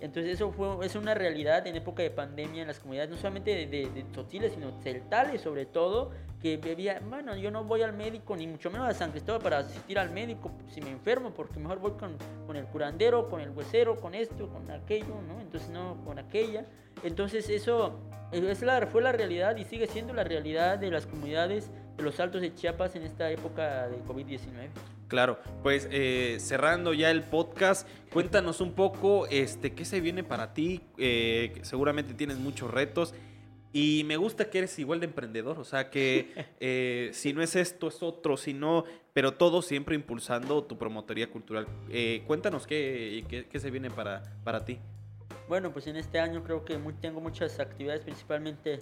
Entonces 0.00 0.34
eso 0.34 0.52
fue, 0.52 0.86
es 0.86 0.94
una 0.94 1.12
realidad 1.12 1.66
en 1.66 1.74
época 1.74 2.04
de 2.04 2.10
pandemia 2.10 2.62
en 2.62 2.68
las 2.68 2.78
comunidades, 2.78 3.10
no 3.10 3.16
solamente 3.16 3.50
de, 3.50 3.66
de, 3.66 3.90
de 3.90 4.50
sino 4.50 4.80
celtales 4.80 5.40
sobre 5.40 5.66
todo, 5.66 6.12
que 6.40 6.56
bebía, 6.56 7.00
bueno, 7.04 7.36
yo 7.36 7.50
no 7.50 7.64
voy 7.64 7.82
al 7.82 7.94
médico, 7.94 8.36
ni 8.36 8.46
mucho 8.46 8.70
menos 8.70 8.88
a 8.88 8.94
San 8.94 9.10
Cristóbal 9.10 9.42
para 9.42 9.58
asistir 9.58 9.98
al 9.98 10.10
médico 10.10 10.52
si 10.72 10.80
me 10.80 10.90
enfermo, 10.90 11.32
porque 11.34 11.58
mejor 11.58 11.80
voy 11.80 11.92
con, 11.92 12.16
con 12.46 12.54
el 12.54 12.66
curandero, 12.66 13.28
con 13.28 13.40
el 13.40 13.50
huesero, 13.50 13.96
con 13.96 14.14
esto, 14.14 14.48
con 14.48 14.70
aquello, 14.70 15.20
¿no? 15.26 15.40
Entonces 15.40 15.68
no, 15.70 15.96
con 16.04 16.20
aquella. 16.20 16.64
Entonces 17.02 17.48
eso 17.48 17.98
es 18.30 18.62
la, 18.62 18.86
fue 18.86 19.02
la 19.02 19.10
realidad 19.10 19.56
y 19.56 19.64
sigue 19.64 19.88
siendo 19.88 20.12
la 20.12 20.22
realidad 20.22 20.78
de 20.78 20.92
las 20.92 21.06
comunidades 21.06 21.72
de 21.96 22.04
los 22.04 22.20
Altos 22.20 22.40
de 22.40 22.54
Chiapas 22.54 22.94
en 22.94 23.02
esta 23.02 23.28
época 23.32 23.88
de 23.88 23.98
COVID-19. 24.04 24.68
Claro, 25.08 25.38
pues 25.62 25.88
eh, 25.90 26.36
cerrando 26.38 26.92
ya 26.92 27.10
el 27.10 27.22
podcast, 27.22 27.88
cuéntanos 28.12 28.60
un 28.60 28.74
poco 28.74 29.26
este, 29.28 29.72
qué 29.74 29.84
se 29.84 30.00
viene 30.00 30.22
para 30.22 30.52
ti. 30.52 30.82
Eh, 30.98 31.58
seguramente 31.62 32.14
tienes 32.14 32.38
muchos 32.38 32.70
retos 32.70 33.14
y 33.72 34.02
me 34.04 34.16
gusta 34.16 34.48
que 34.48 34.58
eres 34.58 34.78
igual 34.78 35.00
de 35.00 35.06
emprendedor, 35.06 35.58
o 35.58 35.64
sea 35.64 35.90
que 35.90 36.32
eh, 36.60 37.10
si 37.12 37.32
no 37.32 37.42
es 37.42 37.54
esto, 37.54 37.88
es 37.88 38.02
otro, 38.02 38.36
si 38.36 38.54
no, 38.54 38.84
pero 39.12 39.34
todo 39.34 39.62
siempre 39.62 39.94
impulsando 39.94 40.64
tu 40.64 40.78
promotoría 40.78 41.30
cultural. 41.30 41.66
Eh, 41.90 42.22
cuéntanos 42.26 42.66
qué, 42.66 43.46
qué, 43.50 43.60
se 43.60 43.70
viene 43.70 43.90
para, 43.90 44.22
para 44.44 44.64
ti. 44.64 44.78
Bueno, 45.48 45.72
pues 45.72 45.86
en 45.86 45.96
este 45.96 46.18
año 46.18 46.42
creo 46.44 46.64
que 46.64 46.78
tengo 47.00 47.20
muchas 47.20 47.60
actividades, 47.60 48.02
principalmente 48.02 48.80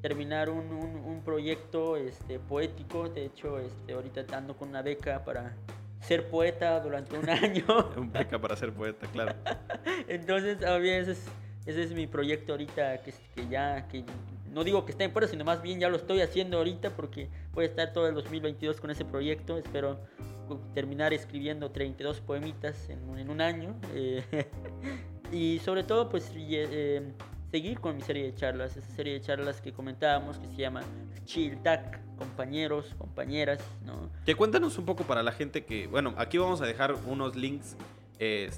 terminar 0.00 0.48
un, 0.50 0.72
un, 0.72 1.22
proyecto 1.24 1.96
este, 1.96 2.38
poético. 2.38 3.08
De 3.08 3.26
hecho, 3.26 3.58
este, 3.58 3.92
ahorita 3.92 4.24
ando 4.36 4.56
con 4.56 4.68
una 4.68 4.82
beca 4.82 5.24
para 5.24 5.54
ser 6.00 6.28
poeta 6.28 6.80
durante 6.80 7.18
un 7.18 7.28
año. 7.30 7.64
una 7.96 8.20
beca 8.20 8.38
para 8.38 8.56
ser 8.56 8.72
poeta, 8.72 9.06
claro. 9.12 9.34
Entonces, 10.08 10.64
a 10.64 10.78
veces 10.78 11.26
ese 11.66 11.82
es 11.82 11.92
mi 11.92 12.06
proyecto 12.06 12.52
ahorita, 12.52 13.02
que, 13.02 13.12
que 13.34 13.48
ya, 13.48 13.86
que 13.88 14.04
no 14.50 14.64
digo 14.64 14.84
que 14.84 14.92
esté 14.92 15.04
en 15.04 15.12
puerta, 15.12 15.30
sino 15.30 15.44
más 15.44 15.62
bien 15.62 15.78
ya 15.78 15.88
lo 15.88 15.96
estoy 15.96 16.20
haciendo 16.20 16.58
ahorita 16.58 16.90
porque 16.90 17.28
voy 17.52 17.64
a 17.64 17.68
estar 17.68 17.92
todo 17.92 18.08
el 18.08 18.14
2022 18.14 18.80
con 18.80 18.90
ese 18.90 19.04
proyecto. 19.04 19.58
Espero 19.58 20.00
terminar 20.74 21.12
escribiendo 21.12 21.70
32 21.70 22.20
poemitas 22.20 22.88
en, 22.88 23.18
en 23.18 23.30
un 23.30 23.40
año. 23.40 23.76
Eh, 23.94 24.24
y 25.32 25.60
sobre 25.60 25.84
todo, 25.84 26.08
pues 26.08 26.32
eh, 26.34 27.12
seguir 27.50 27.80
con 27.80 27.96
mi 27.96 28.02
serie 28.02 28.24
de 28.24 28.34
charlas, 28.34 28.76
esa 28.76 28.90
serie 28.94 29.14
de 29.14 29.20
charlas 29.20 29.60
que 29.60 29.72
comentábamos 29.72 30.38
que 30.38 30.46
se 30.48 30.56
llama 30.56 30.82
Chill 31.24 31.60
Tac, 31.62 32.00
compañeros, 32.16 32.94
compañeras, 32.98 33.60
¿no? 33.84 34.10
Que 34.24 34.34
cuéntanos 34.34 34.78
un 34.78 34.84
poco 34.84 35.04
para 35.04 35.22
la 35.22 35.32
gente 35.32 35.64
que, 35.64 35.86
bueno, 35.86 36.14
aquí 36.16 36.38
vamos 36.38 36.60
a 36.60 36.66
dejar 36.66 36.94
unos 37.06 37.36
links 37.36 37.76
eh, 38.18 38.50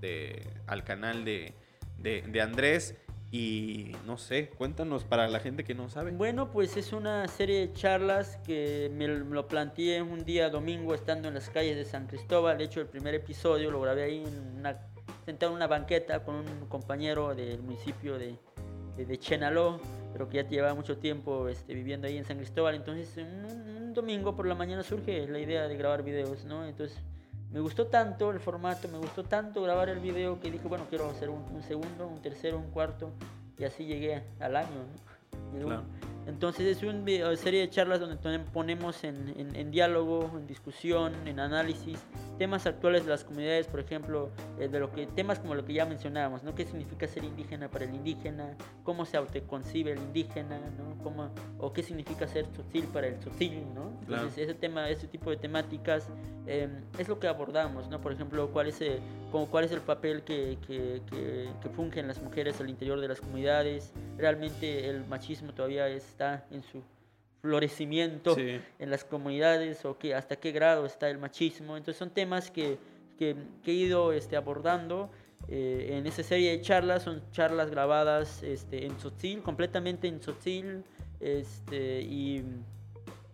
de, 0.00 0.46
al 0.66 0.84
canal 0.84 1.24
de 1.24 1.54
de, 1.98 2.40
Andrés. 2.40 2.94
Y 3.32 3.92
no 4.06 4.18
sé, 4.18 4.50
cuéntanos 4.50 5.04
para 5.04 5.28
la 5.28 5.40
gente 5.40 5.64
que 5.64 5.74
no 5.74 5.90
sabe. 5.90 6.12
Bueno, 6.12 6.52
pues 6.52 6.76
es 6.76 6.92
una 6.92 7.26
serie 7.26 7.66
de 7.66 7.72
charlas 7.72 8.38
que 8.46 8.90
me 8.94 9.08
lo 9.08 9.48
planteé 9.48 10.00
un 10.00 10.24
día 10.24 10.48
domingo 10.48 10.94
estando 10.94 11.28
en 11.28 11.34
las 11.34 11.50
calles 11.50 11.76
de 11.76 11.84
San 11.84 12.06
Cristóbal. 12.06 12.56
De 12.56 12.64
hecho, 12.64 12.80
el 12.80 12.86
primer 12.86 13.14
episodio 13.14 13.70
lo 13.70 13.80
grabé 13.80 14.04
ahí 14.04 14.24
en 14.24 14.58
una, 14.58 14.78
sentado 15.26 15.52
en 15.52 15.56
una 15.56 15.66
banqueta 15.66 16.22
con 16.22 16.36
un 16.36 16.66
compañero 16.68 17.34
del 17.34 17.60
municipio 17.60 18.16
de, 18.16 18.38
de, 18.96 19.18
Chenaló, 19.18 19.80
pero 20.12 20.28
que 20.28 20.36
ya 20.36 20.48
llevaba 20.48 20.74
mucho 20.74 20.96
tiempo 20.98 21.48
este, 21.48 21.74
viviendo 21.74 22.06
ahí 22.06 22.16
en 22.16 22.24
San 22.24 22.36
Cristóbal. 22.36 22.76
Entonces, 22.76 23.10
un, 23.18 23.44
un 23.76 23.92
domingo 23.92 24.36
por 24.36 24.46
la 24.46 24.54
mañana 24.54 24.84
surge 24.84 25.26
la 25.26 25.40
idea 25.40 25.66
de 25.66 25.76
grabar 25.76 26.04
videos, 26.04 26.44
¿no? 26.44 26.64
Entonces 26.64 26.96
me 27.52 27.58
gustó 27.58 27.88
tanto 27.88 28.30
el 28.30 28.38
formato, 28.38 28.86
me 28.88 28.98
gustó 28.98 29.24
tanto 29.24 29.62
grabar 29.62 29.88
el 29.88 29.98
video 29.98 30.38
que 30.40 30.50
dije, 30.50 30.68
bueno, 30.68 30.84
quiero 30.88 31.10
hacer 31.10 31.28
un, 31.28 31.62
segundo, 31.62 32.06
un 32.06 32.22
tercero, 32.22 32.58
un 32.58 32.70
cuarto, 32.70 33.10
y 33.58 33.64
así 33.64 33.84
llegué 33.84 34.22
al 34.38 34.56
año. 34.56 34.84
¿no? 35.58 35.82
Entonces 36.26 36.76
es 36.76 36.82
una 36.82 37.36
serie 37.36 37.60
de 37.60 37.70
charlas 37.70 38.00
donde 38.00 38.16
ponemos 38.52 39.02
en, 39.04 39.52
en, 39.54 39.70
diálogo, 39.70 40.30
en 40.36 40.46
discusión, 40.46 41.14
en 41.26 41.40
análisis 41.40 41.98
temas 42.38 42.66
actuales 42.66 43.04
de 43.04 43.10
las 43.10 43.24
comunidades, 43.24 43.66
por 43.66 43.80
ejemplo, 43.80 44.30
eh, 44.58 44.68
de 44.68 44.80
lo 44.80 44.90
que 44.90 45.06
temas 45.06 45.38
como 45.38 45.54
lo 45.54 45.64
que 45.64 45.74
ya 45.74 45.86
mencionábamos, 45.86 46.42
¿no? 46.42 46.54
¿Qué 46.54 46.64
significa 46.64 47.06
ser 47.06 47.24
indígena 47.24 47.68
para 47.68 47.84
el 47.84 47.94
indígena? 47.94 48.56
¿Cómo 48.82 49.04
se 49.04 49.16
autoconcibe 49.16 49.92
el 49.92 49.98
indígena? 49.98 50.58
¿no? 50.58 51.02
¿Cómo, 51.02 51.30
o 51.58 51.72
qué 51.72 51.82
significa 51.82 52.26
ser 52.26 52.46
tzotzil 52.46 52.84
para 52.86 53.08
el 53.08 53.18
tzotzil? 53.18 53.62
¿no? 53.74 53.92
Entonces 54.02 54.38
ese 54.38 54.54
tema, 54.54 54.88
ese 54.88 55.06
tipo 55.06 55.30
de 55.30 55.36
temáticas 55.36 56.08
em, 56.46 56.70
es 56.98 57.08
lo 57.08 57.18
que 57.18 57.28
abordamos, 57.28 57.88
¿no? 57.88 58.00
Por 58.00 58.12
ejemplo, 58.12 58.48
¿cuál 58.52 58.68
es, 58.68 58.80
el, 58.80 59.00
como, 59.30 59.46
cuál 59.46 59.64
es 59.64 59.72
el 59.72 59.80
papel 59.80 60.22
que, 60.22 60.58
que, 60.66 61.02
que, 61.10 61.48
que 61.60 61.68
fungen 61.70 62.08
las 62.08 62.22
mujeres 62.22 62.60
al 62.60 62.70
interior 62.70 63.00
de 63.00 63.08
las 63.08 63.20
comunidades? 63.20 63.92
¿Realmente 64.16 64.88
el 64.88 65.04
machismo 65.06 65.52
todavía 65.52 65.88
es 65.88 66.06
está 66.06 66.46
en 66.50 66.62
su 66.62 66.82
florecimiento 67.46 68.36
en 68.36 68.90
las 68.90 69.04
comunidades 69.04 69.84
o 69.84 69.96
que, 69.96 70.14
hasta 70.14 70.36
qué 70.36 70.50
grado 70.50 70.84
está 70.84 71.08
el 71.08 71.18
machismo. 71.18 71.76
Entonces 71.76 71.96
son 71.96 72.10
temas 72.10 72.50
que, 72.50 72.78
que, 73.16 73.36
he 73.64 73.72
ido 73.72 74.12
este, 74.12 74.36
abordando 74.36 75.10
eh, 75.48 75.94
en 75.96 76.06
esa 76.06 76.24
serie 76.24 76.50
de 76.50 76.60
charlas. 76.60 77.04
Son 77.04 77.22
charlas 77.30 77.70
grabadas 77.70 78.42
este, 78.42 78.84
en 78.84 78.96
Tzotzil, 78.96 79.42
completamente 79.42 80.08
en 80.08 80.18
Tzotzil. 80.18 80.82
Este, 81.20 82.00
y 82.02 82.44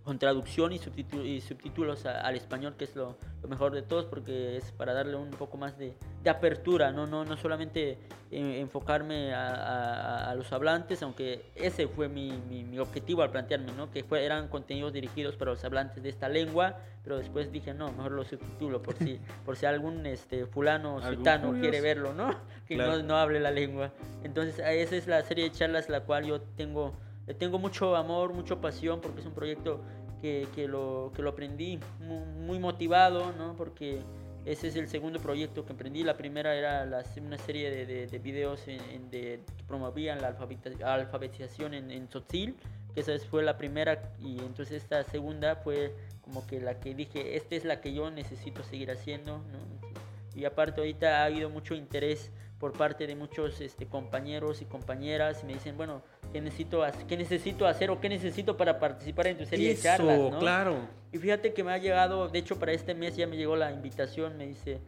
con 0.04 0.18
traducción 0.18 0.72
y, 0.72 0.80
y 1.24 1.40
subtítulos 1.40 2.06
al 2.06 2.34
español, 2.34 2.74
que 2.76 2.84
es 2.84 2.96
lo, 2.96 3.16
mejor 3.48 3.72
de 3.72 3.82
todos, 3.82 4.06
porque 4.06 4.56
es 4.56 4.72
para 4.72 4.92
darle 4.92 5.16
un 5.16 5.30
poco 5.30 5.56
más 5.56 5.78
de, 5.78 5.94
apertura, 6.28 6.92
no, 6.92 7.06
no, 7.06 7.24
no 7.24 7.36
solamente 7.36 7.98
enfocarme 8.30 9.34
a, 9.34 10.32
los 10.36 10.52
hablantes, 10.52 11.02
aunque 11.02 11.44
ese 11.54 11.86
fue 11.86 12.08
mi, 12.08 12.30
mi, 12.48 12.78
objetivo 12.78 13.22
al 13.22 13.30
plantearme, 13.30 13.72
¿no? 13.72 13.90
que 13.90 14.02
fue, 14.02 14.24
eran 14.24 14.48
contenidos 14.48 14.92
dirigidos 14.92 15.36
para 15.36 15.52
los 15.52 15.64
hablantes 15.64 16.02
de 16.02 16.08
esta 16.08 16.28
lengua, 16.28 16.78
pero 17.04 17.18
después 17.18 17.52
dije, 17.52 17.74
no, 17.74 17.92
mejor 17.92 18.12
lo 18.12 18.24
subtitulo, 18.24 18.82
por 18.82 18.94
si, 18.94 19.20
por 19.44 19.56
si 19.56 19.66
algún 19.66 20.06
este, 20.06 20.46
fulano 20.46 20.96
o 20.96 21.52
quiere 21.60 21.80
verlo, 21.80 22.14
¿no? 22.14 22.34
que 22.66 22.76
no, 22.76 23.02
no 23.02 23.16
hable 23.16 23.40
la 23.40 23.50
lengua. 23.50 23.92
Entonces, 24.24 24.58
esa 24.58 24.96
es 24.96 25.06
la 25.06 25.22
serie 25.22 25.44
de 25.44 25.52
charlas 25.52 25.88
la 25.88 26.00
cual 26.00 26.24
yo 26.24 26.40
tengo 26.40 26.94
le 27.26 27.34
tengo 27.34 27.58
mucho 27.58 27.96
amor, 27.96 28.32
mucha 28.32 28.60
pasión 28.60 29.00
porque 29.00 29.20
es 29.20 29.26
un 29.26 29.34
proyecto 29.34 29.80
que, 30.20 30.48
que, 30.54 30.68
lo, 30.68 31.12
que 31.14 31.22
lo 31.22 31.30
aprendí 31.30 31.78
muy, 32.00 32.58
motivado, 32.58 33.32
¿no? 33.32 33.56
Porque 33.56 34.00
Ese 34.44 34.68
es 34.68 34.76
el 34.76 34.88
segundo 34.88 35.20
proyecto 35.20 35.64
que 35.64 35.72
emprendí. 35.72 36.02
La 36.02 36.16
primera 36.16 36.54
era 36.54 37.04
una 37.20 37.38
serie 37.38 37.70
de, 37.70 38.06
de, 38.06 38.18
videos 38.18 38.66
en, 38.66 39.10
de, 39.10 39.40
que 39.56 39.64
promovían 39.64 40.20
la 40.20 40.36
alfabetización 40.94 41.74
en, 41.74 41.90
en 41.90 42.08
que 42.08 43.00
esa 43.00 43.18
fue 43.30 43.42
la 43.42 43.56
primera 43.56 44.12
y 44.20 44.38
entonces 44.40 44.82
esta 44.82 45.02
segunda 45.04 45.56
fue 45.56 45.94
como 46.20 46.46
que 46.46 46.60
la 46.60 46.78
que 46.78 46.94
dije, 46.94 47.36
esta 47.36 47.54
es 47.54 47.64
la 47.64 47.80
que 47.80 47.94
yo 47.94 48.10
necesito 48.10 48.62
seguir 48.64 48.90
haciendo. 48.90 49.38
¿no? 49.38 49.58
Y 50.34 50.44
aparte 50.44 50.80
ahorita 50.80 51.22
ha 51.22 51.24
habido 51.24 51.50
mucho 51.50 51.74
interés 51.74 52.30
por 52.58 52.72
parte 52.72 53.06
de 53.06 53.16
muchos 53.16 53.60
este, 53.60 53.86
compañeros 53.86 54.62
y 54.62 54.66
compañeras 54.66 55.40
y 55.42 55.46
me 55.46 55.54
dicen, 55.54 55.76
bueno, 55.76 56.02
¿qué 56.32 56.40
necesito, 56.40 56.82
¿qué 57.06 57.16
necesito 57.16 57.66
hacer 57.66 57.90
o 57.90 58.00
qué 58.00 58.08
necesito 58.08 58.56
para 58.56 58.78
participar 58.78 59.28
en 59.28 59.38
tu 59.38 59.44
serie 59.44 59.74
de 59.74 59.80
charlas? 59.80 60.18
¿no? 60.18 60.38
claro. 60.38 60.76
Y 61.12 61.18
fíjate 61.18 61.52
que 61.52 61.62
me 61.62 61.72
ha 61.72 61.78
llegado, 61.78 62.28
de 62.28 62.38
hecho 62.38 62.58
para 62.58 62.72
este 62.72 62.94
mes 62.94 63.16
ya 63.16 63.26
me 63.26 63.36
llegó 63.36 63.54
la 63.54 63.70
invitación, 63.70 64.36
me 64.38 64.46
dice 64.46 64.80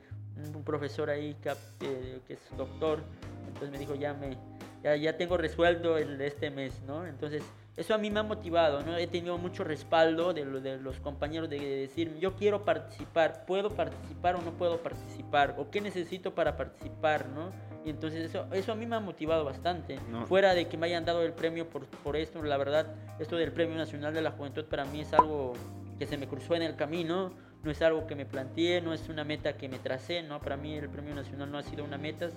un 0.55 0.65
profesor 0.65 1.11
ahí 1.11 1.35
que, 1.35 1.51
eh, 1.51 2.21
que 2.27 2.35
es 2.35 2.41
doctor, 2.57 3.03
entonces 3.47 3.71
me 3.71 3.79
dijo, 3.79 3.95
ya, 3.95 4.15
me, 4.15 4.37
ya, 4.83 4.97
ya 4.97 5.17
tengo 5.17 5.37
resuelto 5.37 5.99
el 5.99 6.19
de 6.19 6.27
este 6.27 6.51
mes, 6.51 6.83
¿no? 6.87 7.07
Entonces 7.07 7.43
eso 7.77 7.93
a 7.93 7.99
mí 7.99 8.11
me 8.11 8.21
ha 8.21 8.23
motivado, 8.23 8.83
¿no? 8.83 8.97
He 8.97 9.07
tenido 9.09 9.37
mucho 9.37 9.65
respaldo 9.65 10.33
de, 10.33 10.45
de 10.45 10.79
los 10.79 11.01
compañeros 11.01 11.51
de 11.51 11.59
decir, 11.59 12.17
yo 12.21 12.37
quiero 12.37 12.65
participar, 12.65 13.45
¿puedo 13.47 13.71
participar 13.71 14.37
o 14.37 14.43
no 14.43 14.53
puedo 14.53 14.79
participar? 14.79 15.57
¿O 15.59 15.71
qué 15.71 15.81
necesito 15.81 16.35
para 16.35 16.57
participar, 16.57 17.29
no? 17.29 17.51
Y 17.85 17.91
entonces 17.91 18.31
eso, 18.31 18.47
eso 18.53 18.73
a 18.73 18.75
mí 18.75 18.87
me 18.87 18.97
ha 18.97 19.01
motivado 19.01 19.45
bastante. 19.45 19.99
Fuera 20.27 20.55
de 20.55 20.69
que 20.69 20.79
me 20.79 20.87
hayan 20.87 21.05
dado 21.05 21.23
el 21.23 21.33
premio 21.33 21.69
por, 21.69 21.87
por 21.87 22.17
esto, 22.17 22.43
la 22.43 22.57
verdad, 22.57 22.87
esto 23.19 23.37
del 23.37 23.53
Premio 23.53 23.77
Nacional 23.77 24.15
de 24.15 24.23
la 24.23 24.31
Juventud 24.31 24.65
para 24.65 24.85
mí 24.87 25.01
es 25.03 25.13
algo 25.13 25.53
que 25.99 26.07
se 26.07 26.17
me 26.17 26.27
cruzó 26.27 26.55
en 26.55 26.63
el 26.63 26.77
camino, 26.77 27.33
no 27.63 27.71
es 27.71 27.83
algo 27.83 28.07
que 28.07 28.15
me 28.15 28.27
planteé, 28.27 28.81
no 28.81 28.93
es 28.93 29.09
una 29.09 29.25
meta 29.25 29.57
que 29.57 29.69
me 29.69 29.79
tracé, 29.79 30.23
¿no? 30.23 30.41
Para 30.41 30.57
mí 30.57 30.75
el 30.75 30.89
Premio 30.89 31.15
Nacional 31.15 31.51
no 31.51 31.59
ha 31.59 31.63
sido 31.63 31.85
una 31.85 31.99
meta, 31.99 32.31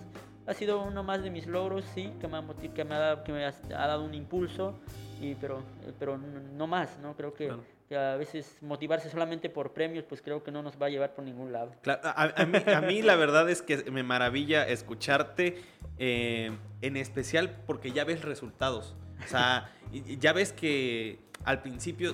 ha 0.45 0.53
sido 0.53 0.81
uno 0.83 1.03
más 1.03 1.23
de 1.23 1.29
mis 1.29 1.47
logros, 1.47 1.85
sí, 1.93 2.13
que 2.19 2.27
me 2.27 2.37
ha, 2.37 2.43
que 2.73 2.83
me 2.83 2.95
ha, 2.95 3.23
que 3.23 3.31
me 3.31 3.45
ha 3.45 3.87
dado 3.87 4.03
un 4.03 4.13
impulso 4.13 4.77
y, 5.21 5.35
pero, 5.35 5.63
pero 5.97 6.17
no 6.17 6.67
más, 6.67 6.97
¿no? 6.99 7.15
Creo 7.15 7.33
que, 7.33 7.51
a 7.95 8.17
veces 8.17 8.57
motivarse 8.61 9.09
solamente 9.09 9.49
por 9.49 9.73
premios, 9.73 10.03
pues 10.03 10.21
creo 10.21 10.43
que 10.43 10.51
no 10.51 10.61
nos 10.61 10.81
va 10.81 10.87
a 10.87 10.89
llevar 10.89 11.13
por 11.13 11.23
ningún 11.23 11.53
lado. 11.53 11.71
a, 11.85 12.81
mí, 12.81 13.01
la 13.01 13.15
verdad 13.15 13.49
es 13.49 13.61
que 13.61 13.89
me 13.91 14.03
maravilla 14.03 14.67
escucharte, 14.67 15.61
eh, 15.97 16.51
en 16.81 16.97
especial 16.97 17.55
porque 17.65 17.91
ya 17.91 18.03
ves 18.03 18.23
resultados. 18.23 18.95
O 19.23 19.27
sea, 19.27 19.71
ya 20.19 20.33
ves 20.33 20.51
que 20.51 21.19
al 21.43 21.61
principio 21.61 22.13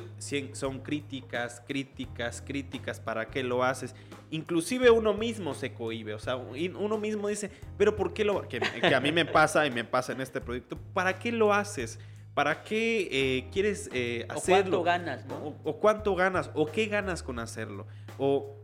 son 0.54 0.82
críticas, 0.82 1.62
críticas, 1.68 2.42
críticas, 2.42 3.00
¿para 3.00 3.28
qué 3.28 3.42
lo 3.42 3.64
haces? 3.64 3.96
Inclusive 4.30 4.92
uno 4.92 5.14
mismo 5.14 5.54
se 5.54 5.74
cohibe, 5.74 6.14
o 6.14 6.20
sea, 6.20 6.36
uno 6.36 6.98
mismo 6.98 7.28
dice, 7.28 7.50
pero 7.78 7.96
¿por 7.96 8.14
qué 8.14 8.24
lo...? 8.24 8.48
Que, 8.48 8.60
que 8.60 8.94
a 8.94 9.00
mí 9.00 9.12
me 9.12 9.26
pasa 9.26 9.66
y 9.66 9.72
me 9.72 9.84
pasa 9.84 10.12
en 10.12 10.22
este 10.22 10.40
proyecto, 10.40 10.78
¿para 10.94 11.18
qué 11.18 11.32
lo 11.32 11.54
haces? 11.54 12.00
¿Para 12.34 12.64
qué 12.64 13.08
eh, 13.12 13.50
quieres 13.52 13.90
eh, 13.94 14.26
hacerlo? 14.30 14.80
O 14.80 14.84
cuánto 14.84 14.84
ganas, 14.84 15.26
¿no? 15.26 15.56
O, 15.64 15.80
cuánto 15.80 16.16
ganas, 16.16 16.52
o 16.56 16.66
qué 16.66 16.88
ganas 16.88 17.22
con 17.22 17.40
hacerlo. 17.40 17.86
O 18.18 18.58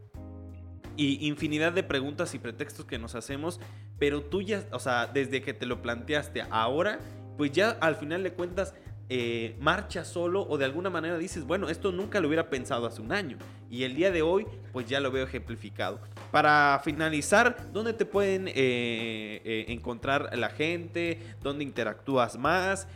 y 0.98 1.28
infinidad 1.28 1.72
de 1.72 1.84
preguntas 1.84 2.36
y 2.36 2.40
pretextos 2.40 2.86
que 2.86 3.00
nos 3.00 3.16
hacemos, 3.16 3.62
pero 4.00 4.22
tú 4.22 4.42
ya, 4.42 4.66
o 4.74 4.80
sea, 4.80 5.08
desde 5.08 5.42
que 5.42 5.54
te 5.54 5.66
lo 5.66 5.82
planteaste 5.82 6.44
ahora, 6.50 7.00
pues 7.38 7.54
ya 7.54 7.70
al 7.80 7.96
final 7.96 8.22
de 8.22 8.34
cuentas 8.34 8.74
eh, 9.12 9.56
marcha 9.60 10.06
solo 10.06 10.46
o 10.48 10.58
de 10.60 10.66
alguna 10.66 10.92
manera 10.92 11.18
dices, 11.18 11.44
bueno, 11.44 11.68
esto 11.70 11.92
nunca 11.92 12.20
lo 12.20 12.28
hubiera 12.28 12.50
pensado 12.50 12.86
hace 12.86 13.02
un 13.02 13.12
año 13.12 13.38
y 13.68 13.84
el 13.84 13.96
día 13.96 14.12
de 14.12 14.22
hoy 14.22 14.46
pues 14.72 14.88
ya 14.88 15.00
lo 15.00 15.12
veo 15.12 15.24
ejemplificado. 15.26 16.00
Para 16.32 16.80
finalizar, 16.84 17.72
¿dónde 17.74 17.94
te 17.94 18.06
pueden 18.06 18.48
eh, 18.48 18.54
eh, 18.56 19.66
encontrar 19.70 20.38
la 20.38 20.50
gente? 20.50 21.20
¿Dónde 21.42 21.64
interactúas 21.64 22.38
más? 22.38 22.88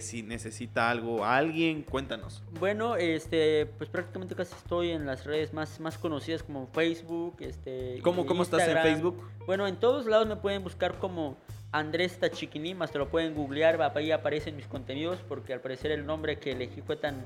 si 0.00 0.24
necesita 0.24 0.90
algo 0.90 1.24
alguien, 1.24 1.84
cuéntanos. 1.84 2.42
Bueno, 2.58 2.96
este, 2.96 3.66
pues 3.66 3.88
prácticamente 3.88 4.34
casi 4.34 4.52
estoy 4.52 4.90
en 4.90 5.06
las 5.06 5.24
redes 5.24 5.52
más, 5.52 5.78
más 5.78 5.96
conocidas 5.96 6.42
como 6.42 6.66
Facebook, 6.72 7.36
este, 7.38 8.00
¿Cómo, 8.02 8.26
cómo 8.26 8.42
estás 8.42 8.66
en 8.66 8.76
Facebook? 8.82 9.22
Bueno, 9.46 9.68
en 9.68 9.76
todos 9.76 10.06
lados 10.06 10.26
me 10.26 10.34
pueden 10.34 10.64
buscar 10.64 10.98
como 10.98 11.36
Andrés 11.72 12.18
Tachiquini, 12.18 12.74
más 12.74 12.90
te 12.90 12.98
lo 12.98 13.08
pueden 13.08 13.34
googlear, 13.34 13.80
ahí 13.94 14.10
aparecen 14.10 14.56
mis 14.56 14.66
contenidos, 14.66 15.20
porque 15.28 15.52
al 15.52 15.60
parecer 15.60 15.92
el 15.92 16.04
nombre 16.04 16.38
que 16.38 16.52
elegí 16.52 16.82
fue 16.82 16.96
tan, 16.96 17.24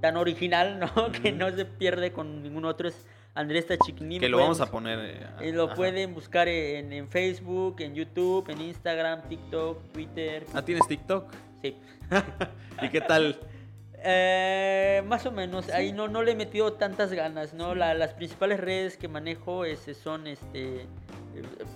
tan 0.00 0.16
original, 0.16 0.78
¿no? 0.78 0.90
Que 1.22 1.32
no 1.32 1.50
se 1.50 1.64
pierde 1.64 2.12
con 2.12 2.42
ningún 2.42 2.66
otro, 2.66 2.88
es 2.88 3.06
Andrés 3.34 3.66
Tachiquini. 3.66 4.20
Que 4.20 4.28
lo 4.28 4.38
vamos 4.38 4.60
a 4.60 4.70
poner. 4.70 5.28
Eh, 5.40 5.52
lo 5.52 5.74
pueden 5.74 6.14
buscar 6.14 6.48
en, 6.48 7.08
Facebook, 7.08 7.76
en 7.80 7.94
YouTube, 7.94 8.48
en 8.50 8.60
Instagram, 8.60 9.22
TikTok, 9.28 9.92
Twitter. 9.92 10.44
¿Ah, 10.52 10.62
tienes 10.62 10.86
TikTok? 10.86 11.32
Sí. 11.62 11.76
¿Y 12.82 12.88
qué 12.90 13.00
tal? 13.00 13.38
Eh, 14.08 15.02
más 15.06 15.26
o 15.26 15.32
menos, 15.32 15.68
ahí 15.70 15.90
no, 15.90 16.06
no 16.06 16.22
le 16.22 16.32
he 16.32 16.34
metido 16.36 16.74
tantas 16.74 17.12
ganas, 17.12 17.54
¿no? 17.54 17.74
las 17.74 18.12
principales 18.12 18.60
redes 18.60 18.96
que 18.96 19.08
manejo 19.08 19.64
este, 19.64 19.94
son 19.94 20.28
este 20.28 20.86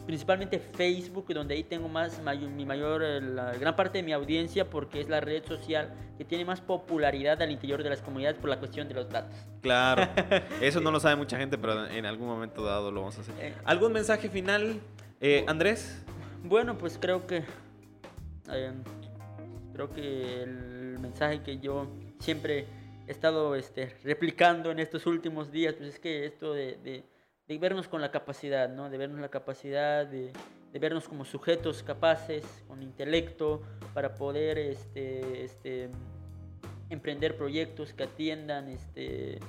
principalmente 0.06 0.58
Facebook, 0.58 1.32
donde 1.32 1.54
ahí 1.54 1.64
tengo 1.64 1.88
más 1.88 2.20
mi 2.56 2.64
mayor, 2.64 3.02
eh, 3.02 3.20
la 3.20 3.52
gran 3.52 3.76
parte 3.76 3.98
de 3.98 4.04
mi 4.04 4.12
audiencia, 4.12 4.68
porque 4.68 5.00
es 5.00 5.08
la 5.08 5.20
red 5.20 5.44
social 5.44 5.92
que 6.18 6.24
tiene 6.24 6.44
más 6.44 6.60
popularidad 6.60 7.40
al 7.42 7.50
interior 7.50 7.82
de 7.82 7.90
las 7.90 8.00
comunidades 8.00 8.38
por 8.38 8.50
la 8.50 8.58
cuestión 8.58 8.88
de 8.88 8.94
los 8.94 9.08
datos. 9.08 9.36
Claro, 9.62 10.08
eso 10.60 10.80
no 10.80 10.90
lo 10.90 11.00
sabe 11.00 11.16
mucha 11.16 11.38
gente, 11.38 11.58
pero 11.58 11.86
en 11.86 12.06
algún 12.06 12.28
momento 12.28 12.64
dado 12.64 12.90
lo 12.90 13.00
vamos 13.00 13.18
a 13.18 13.20
hacer. 13.22 13.34
Eh. 13.40 13.54
¿Algún 13.64 13.92
mensaje 13.92 14.28
final, 14.28 14.80
eh, 15.20 15.44
Andrés? 15.46 16.02
Bueno, 16.44 16.76
pues 16.78 16.98
creo 17.00 17.26
que 17.26 17.44
creo 19.72 19.90
que 19.90 20.42
el 20.42 20.98
mensaje 20.98 21.40
que 21.42 21.58
yo 21.58 21.86
siempre 22.18 22.66
he 23.06 23.12
estado 23.12 23.54
este, 23.54 23.94
replicando 24.02 24.72
en 24.72 24.80
estos 24.80 25.06
últimos 25.06 25.52
días, 25.52 25.74
pues 25.74 25.90
es 25.90 26.00
que 26.00 26.26
esto 26.26 26.52
de 26.52 26.76
de 26.82 27.04
vernos 27.58 27.88
con 27.88 28.00
la 28.00 28.10
capacidad, 28.10 28.68
¿no? 28.68 28.90
De 28.90 28.98
vernos 28.98 29.20
la 29.20 29.28
capacidad 29.28 30.06
de, 30.06 30.32
de 30.72 30.78
vernos 30.78 31.08
como 31.08 31.24
sujetos 31.24 31.82
capaces, 31.82 32.44
con 32.68 32.82
intelecto, 32.82 33.62
para 33.92 34.14
poder 34.14 34.58
este, 34.58 35.44
este, 35.44 35.90
emprender 36.88 37.36
proyectos 37.36 37.92
que 37.92 38.04
atiendan 38.04 38.68
este, 38.68 39.40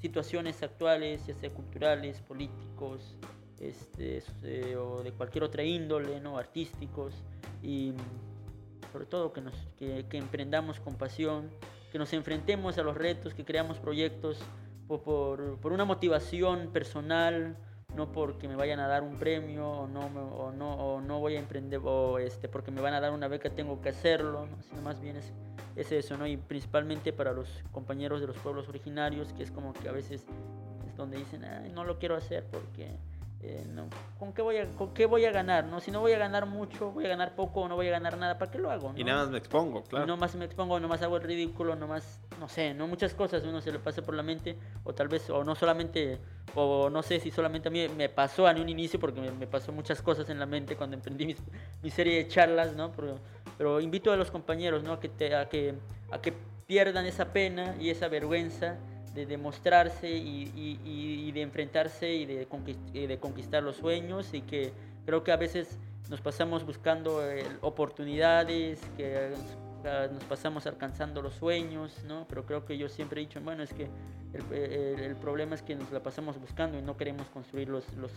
situaciones 0.00 0.62
actuales, 0.62 1.26
ya 1.26 1.34
sea 1.34 1.50
culturales, 1.50 2.20
políticos, 2.20 3.16
este, 3.60 4.22
eh, 4.42 4.76
o 4.76 5.02
de 5.02 5.12
cualquier 5.12 5.44
otra 5.44 5.62
índole, 5.62 6.20
¿no? 6.20 6.36
artísticos, 6.36 7.14
y 7.62 7.92
sobre 8.92 9.06
todo 9.06 9.32
que, 9.32 9.40
nos, 9.40 9.54
que, 9.78 10.06
que 10.08 10.18
emprendamos 10.18 10.80
con 10.80 10.96
pasión, 10.96 11.50
que 11.92 11.98
nos 11.98 12.12
enfrentemos 12.12 12.76
a 12.78 12.82
los 12.82 12.96
retos, 12.96 13.34
que 13.34 13.44
creamos 13.44 13.78
proyectos 13.78 14.38
por, 14.88 15.58
por, 15.60 15.72
una 15.72 15.84
motivación 15.84 16.70
personal, 16.72 17.56
no 17.94 18.12
porque 18.12 18.48
me 18.48 18.56
vayan 18.56 18.80
a 18.80 18.88
dar 18.88 19.02
un 19.02 19.16
premio 19.16 19.68
o 19.68 19.86
no, 19.86 20.00
o 20.00 20.52
no, 20.52 20.74
o 20.74 21.00
no 21.00 21.20
voy 21.20 21.36
a 21.36 21.38
emprender 21.38 21.80
o 21.84 22.18
este, 22.18 22.48
porque 22.48 22.70
me 22.70 22.80
van 22.80 22.94
a 22.94 23.00
dar 23.00 23.12
una 23.12 23.28
beca 23.28 23.50
tengo 23.50 23.80
que 23.80 23.90
hacerlo, 23.90 24.48
sino 24.68 24.82
más 24.82 25.00
bien 25.00 25.16
es, 25.16 25.32
es 25.76 25.92
eso, 25.92 26.16
¿no? 26.16 26.26
Y 26.26 26.36
principalmente 26.36 27.12
para 27.12 27.32
los 27.32 27.62
compañeros 27.72 28.20
de 28.20 28.26
los 28.26 28.36
pueblos 28.38 28.68
originarios, 28.68 29.32
que 29.32 29.42
es 29.42 29.50
como 29.50 29.72
que 29.72 29.88
a 29.88 29.92
veces 29.92 30.26
es 30.86 30.96
donde 30.96 31.18
dicen, 31.18 31.44
no 31.74 31.84
lo 31.84 31.98
quiero 31.98 32.16
hacer 32.16 32.44
porque 32.50 32.96
eh, 33.46 33.66
no, 33.74 33.90
¿con, 34.18 34.32
qué 34.32 34.40
voy 34.40 34.56
a, 34.56 34.66
¿con 34.68 34.94
qué 34.94 35.04
voy 35.04 35.26
a 35.26 35.30
ganar? 35.30 35.66
¿no? 35.66 35.78
Si 35.78 35.90
no 35.90 36.00
voy 36.00 36.12
a 36.12 36.18
ganar 36.18 36.46
mucho, 36.46 36.92
voy 36.92 37.04
a 37.04 37.08
ganar 37.08 37.34
poco 37.34 37.60
o 37.60 37.68
no 37.68 37.76
voy 37.76 37.88
a 37.88 37.90
ganar 37.90 38.16
nada, 38.16 38.38
¿para 38.38 38.50
qué 38.50 38.58
lo 38.58 38.70
hago? 38.70 38.94
Y 38.96 39.04
nada 39.04 39.22
más 39.22 39.30
me 39.30 39.36
expongo, 39.36 39.82
claro. 39.84 40.06
Y 40.06 40.08
no 40.08 40.16
más 40.16 40.34
me 40.34 40.46
expongo, 40.46 40.80
no 40.80 40.88
más 40.88 41.02
hago 41.02 41.18
el 41.18 41.24
ridículo, 41.24 41.76
no 41.76 41.86
más, 41.86 42.22
no 42.40 42.48
sé, 42.48 42.72
no 42.72 42.88
muchas 42.88 43.12
cosas 43.12 43.44
uno 43.44 43.60
se 43.60 43.70
le 43.70 43.78
pasa 43.78 44.00
por 44.00 44.14
la 44.14 44.22
mente, 44.22 44.56
o 44.84 44.94
tal 44.94 45.08
vez, 45.08 45.28
o 45.28 45.44
no 45.44 45.54
solamente, 45.54 46.18
o 46.54 46.88
no 46.88 47.02
sé 47.02 47.20
si 47.20 47.30
solamente 47.30 47.68
a 47.68 47.70
mí 47.70 47.86
me 47.94 48.08
pasó 48.08 48.48
a 48.48 48.52
un 48.52 48.68
inicio, 48.70 48.98
porque 48.98 49.20
me, 49.20 49.46
pasó 49.46 49.72
muchas 49.72 50.00
cosas 50.00 50.30
en 50.30 50.38
la 50.38 50.46
mente 50.46 50.74
cuando 50.74 50.96
emprendí 50.96 51.36
mi, 51.82 51.90
serie 51.90 52.16
de 52.16 52.28
charlas, 52.28 52.74
¿no? 52.74 52.92
Pero, 52.92 53.18
pero, 53.58 53.78
invito 53.78 54.10
a 54.10 54.16
los 54.16 54.30
compañeros, 54.30 54.82
¿no? 54.82 54.98
Que 54.98 55.10
te, 55.10 55.34
a, 55.34 55.50
que, 55.50 55.74
a 56.10 56.18
que 56.18 56.32
pierdan 56.66 57.04
esa 57.04 57.26
pena 57.26 57.76
y 57.78 57.90
esa 57.90 58.08
vergüenza 58.08 58.78
de 59.14 59.26
demostrarse 59.26 60.10
y, 60.10 61.30
de 61.32 61.42
enfrentarse 61.42 62.12
y 62.12 62.26
de, 62.26 62.46
de, 62.92 63.18
conquistar 63.18 63.62
los 63.62 63.76
sueños 63.76 64.34
y 64.34 64.40
que 64.42 64.72
creo 65.06 65.22
que 65.22 65.32
a 65.32 65.36
veces 65.36 65.78
nos 66.10 66.20
pasamos 66.20 66.66
buscando 66.66 67.24
eh, 67.28 67.46
oportunidades, 67.60 68.80
que 68.96 69.30
nos 69.84 70.24
pasamos 70.24 70.66
alcanzando 70.66 71.22
los 71.22 71.34
sueños, 71.34 72.02
¿no? 72.06 72.26
Pero 72.28 72.44
creo 72.46 72.64
que 72.64 72.78
yo 72.78 72.88
siempre 72.88 73.20
he 73.20 73.26
dicho, 73.26 73.40
bueno, 73.40 73.62
es 73.62 73.72
que 73.72 73.88
El, 74.32 75.14
problema 75.16 75.54
es 75.54 75.62
que 75.62 75.76
nos 75.76 75.92
la 75.92 76.02
pasamos 76.02 76.40
buscando 76.40 76.78
y 76.78 76.82
no 76.82 76.96
queremos 76.96 77.28
construir 77.28 77.68
los, 77.68 77.84
los, 77.94 78.10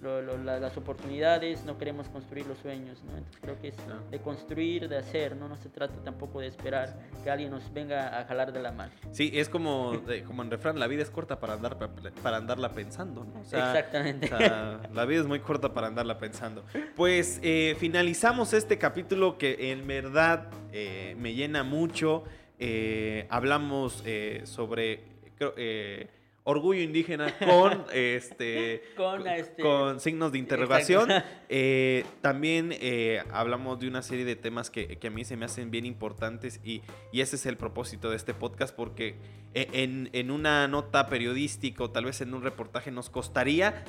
las 0.00 0.76
oportunidades, 0.76 1.64
no 1.64 1.78
queremos 1.78 2.08
construir 2.08 2.46
los 2.46 2.58
sueños. 2.58 3.02
¿no? 3.04 3.16
Entonces 3.16 3.40
creo 3.40 3.60
que 3.60 3.68
es 3.68 3.76
de 4.10 4.18
construir, 4.20 4.88
de 4.88 4.98
hacer, 4.98 5.36
¿no? 5.36 5.48
no 5.48 5.56
se 5.56 5.68
trata 5.68 5.94
tampoco 6.04 6.40
de 6.40 6.48
esperar 6.48 6.98
que 7.24 7.30
alguien 7.30 7.50
nos 7.50 7.72
venga 7.72 8.18
a 8.18 8.24
jalar 8.24 8.52
de 8.52 8.60
la 8.60 8.72
mano. 8.72 8.92
Sí, 9.12 9.30
es 9.34 9.48
como, 9.48 10.00
como 10.26 10.42
en 10.42 10.50
refrán, 10.50 10.78
la 10.78 10.86
vida 10.86 11.02
es 11.02 11.10
corta 11.10 11.40
para, 11.40 11.54
andar, 11.54 11.78
para 12.22 12.36
andarla 12.36 12.72
pensando. 12.72 13.24
¿no? 13.24 13.40
Exactamente. 13.40 14.30
la 14.30 15.04
vida 15.06 15.20
es 15.20 15.26
muy 15.26 15.40
corta 15.40 15.72
para 15.72 15.86
andarla 15.86 16.18
pensando. 16.18 16.64
Pues 16.94 17.40
eh, 17.42 17.76
finalizamos 17.78 18.52
este 18.52 18.78
capítulo 18.78 19.38
que 19.38 19.72
en 19.72 19.86
verdad 19.86 20.50
eh, 20.72 21.14
me 21.18 21.34
llena 21.34 21.62
mucho. 21.62 22.24
Eh, 22.58 23.26
hablamos 23.28 24.02
sobre 24.44 25.16
eh, 25.38 26.08
orgullo 26.46 26.80
indígena 26.80 27.36
con 27.38 27.84
este, 27.92 28.82
este 29.36 29.62
con, 29.62 30.00
signos 30.00 30.32
de 30.32 30.38
interrogación. 30.38 31.10
Eh, 31.48 32.04
también 32.22 32.70
eh, 32.72 33.22
hablamos 33.30 33.78
de 33.78 33.86
una 33.86 34.02
serie 34.02 34.24
de 34.24 34.34
temas 34.34 34.68
que, 34.68 34.98
a 35.00 35.10
mí 35.10 35.24
se 35.24 35.36
me 35.36 35.44
hacen 35.44 35.70
bien 35.70 35.86
importantes 35.86 36.60
y, 36.64 36.82
ese 37.12 37.36
es 37.36 37.46
el 37.46 37.56
propósito 37.56 38.10
de 38.10 38.16
este 38.16 38.34
podcast 38.34 38.74
porque 38.74 39.14
en, 39.54 40.10
en 40.12 40.32
una 40.32 40.66
nota 40.66 41.06
periodística 41.06 41.84
o 41.84 41.90
tal 41.90 42.06
vez 42.06 42.20
en 42.20 42.34
un 42.34 42.42
reportaje 42.42 42.90
nos 42.90 43.10
costaría 43.10 43.84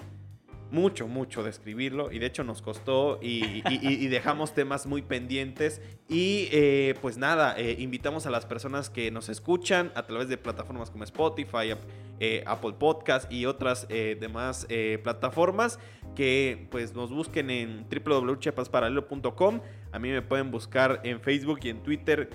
mucho, 0.71 1.07
mucho 1.07 1.43
de 1.43 1.49
escribirlo 1.49 2.11
y 2.11 2.19
de 2.19 2.25
hecho 2.25 2.43
nos 2.43 2.61
costó 2.61 3.19
y, 3.21 3.61
dejamos 4.07 4.53
temas 4.53 4.87
muy 4.87 5.01
pendientes 5.01 5.81
y 6.09 6.49
eh, 6.51 6.95
pues 7.01 7.17
nada, 7.17 7.55
eh, 7.57 7.75
invitamos 7.79 8.25
a 8.25 8.29
las 8.29 8.45
personas 8.45 8.89
que 8.89 9.11
nos 9.11 9.29
escuchan 9.29 9.91
a 9.95 10.07
través 10.07 10.29
de 10.29 10.37
plataformas 10.37 10.89
como 10.89 11.03
Spotify, 11.03 11.73
eh, 12.19 12.43
Apple 12.45 12.73
Podcast 12.79 13.31
y 13.31 13.45
otras 13.45 13.87
demás 13.87 14.67
plataformas 15.03 15.79
que 16.15 16.67
pues 16.71 16.93
nos 16.93 17.11
busquen 17.11 17.49
en 17.49 17.85
www.chepasparalelo.com 17.89 19.61
a 19.91 19.99
mí 19.99 20.09
me 20.09 20.21
pueden 20.21 20.51
buscar 20.51 21.01
en 21.03 21.21
Facebook 21.21 21.59
y 21.63 21.69
en 21.69 21.83
Twitter 21.83 22.29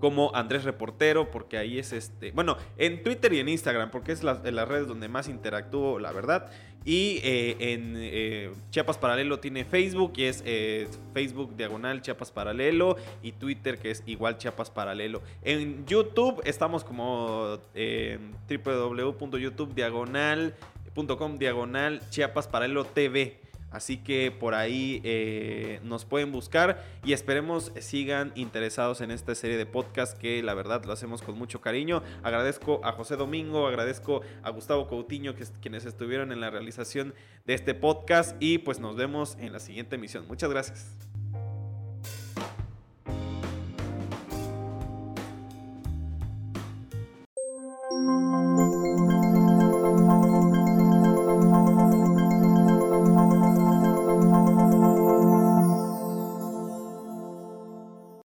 como 0.00 0.34
Andrés 0.34 0.64
Reportero, 0.64 1.30
porque 1.30 1.58
ahí 1.58 1.78
es 1.78 1.92
este, 1.92 2.32
bueno, 2.32 2.56
en 2.78 3.02
Twitter 3.02 3.32
y 3.34 3.38
en 3.38 3.48
Instagram, 3.48 3.90
porque 3.90 4.12
es 4.12 4.24
la, 4.24 4.40
las 4.42 4.66
redes 4.66 4.88
donde 4.88 5.08
más 5.08 5.28
interactúo, 5.28 5.98
la 5.98 6.10
verdad. 6.10 6.50
Y 6.84 7.20
eh, 7.22 7.72
en 7.72 7.94
eh, 7.96 8.50
Chiapas 8.70 8.96
Paralelo 8.96 9.38
tiene 9.38 9.64
Facebook 9.64 10.14
y 10.16 10.24
es 10.24 10.42
eh, 10.46 10.88
Facebook 11.12 11.54
diagonal 11.56 12.00
Chiapas 12.00 12.32
Paralelo 12.32 12.96
y 13.22 13.32
Twitter 13.32 13.78
que 13.78 13.90
es 13.90 14.02
igual 14.06 14.38
Chiapas 14.38 14.70
Paralelo. 14.70 15.22
En 15.42 15.84
YouTube 15.86 16.40
estamos 16.44 16.82
como 16.82 17.58
www.youtube 17.74 19.74
diagonal.com 19.74 21.38
diagonal 21.38 22.00
Chiapas 22.08 22.48
Paralelo 22.48 22.84
TV. 22.84 23.49
Así 23.70 23.98
que 23.98 24.30
por 24.30 24.54
ahí 24.54 25.00
eh, 25.04 25.80
nos 25.82 26.04
pueden 26.04 26.32
buscar 26.32 26.84
y 27.04 27.12
esperemos 27.12 27.72
sigan 27.80 28.32
interesados 28.34 29.00
en 29.00 29.10
esta 29.10 29.34
serie 29.34 29.56
de 29.56 29.66
podcast 29.66 30.18
que 30.18 30.42
la 30.42 30.54
verdad 30.54 30.84
lo 30.84 30.92
hacemos 30.92 31.22
con 31.22 31.38
mucho 31.38 31.60
cariño. 31.60 32.02
Agradezco 32.22 32.80
a 32.84 32.92
José 32.92 33.16
Domingo, 33.16 33.66
agradezco 33.66 34.22
a 34.42 34.50
Gustavo 34.50 34.88
Coutinho, 34.88 35.34
quienes 35.60 35.84
estuvieron 35.84 36.32
en 36.32 36.40
la 36.40 36.50
realización 36.50 37.14
de 37.46 37.54
este 37.54 37.74
podcast 37.74 38.36
y 38.40 38.58
pues 38.58 38.80
nos 38.80 38.96
vemos 38.96 39.36
en 39.40 39.52
la 39.52 39.60
siguiente 39.60 39.96
emisión. 39.96 40.26
Muchas 40.26 40.50
gracias. 40.50 41.09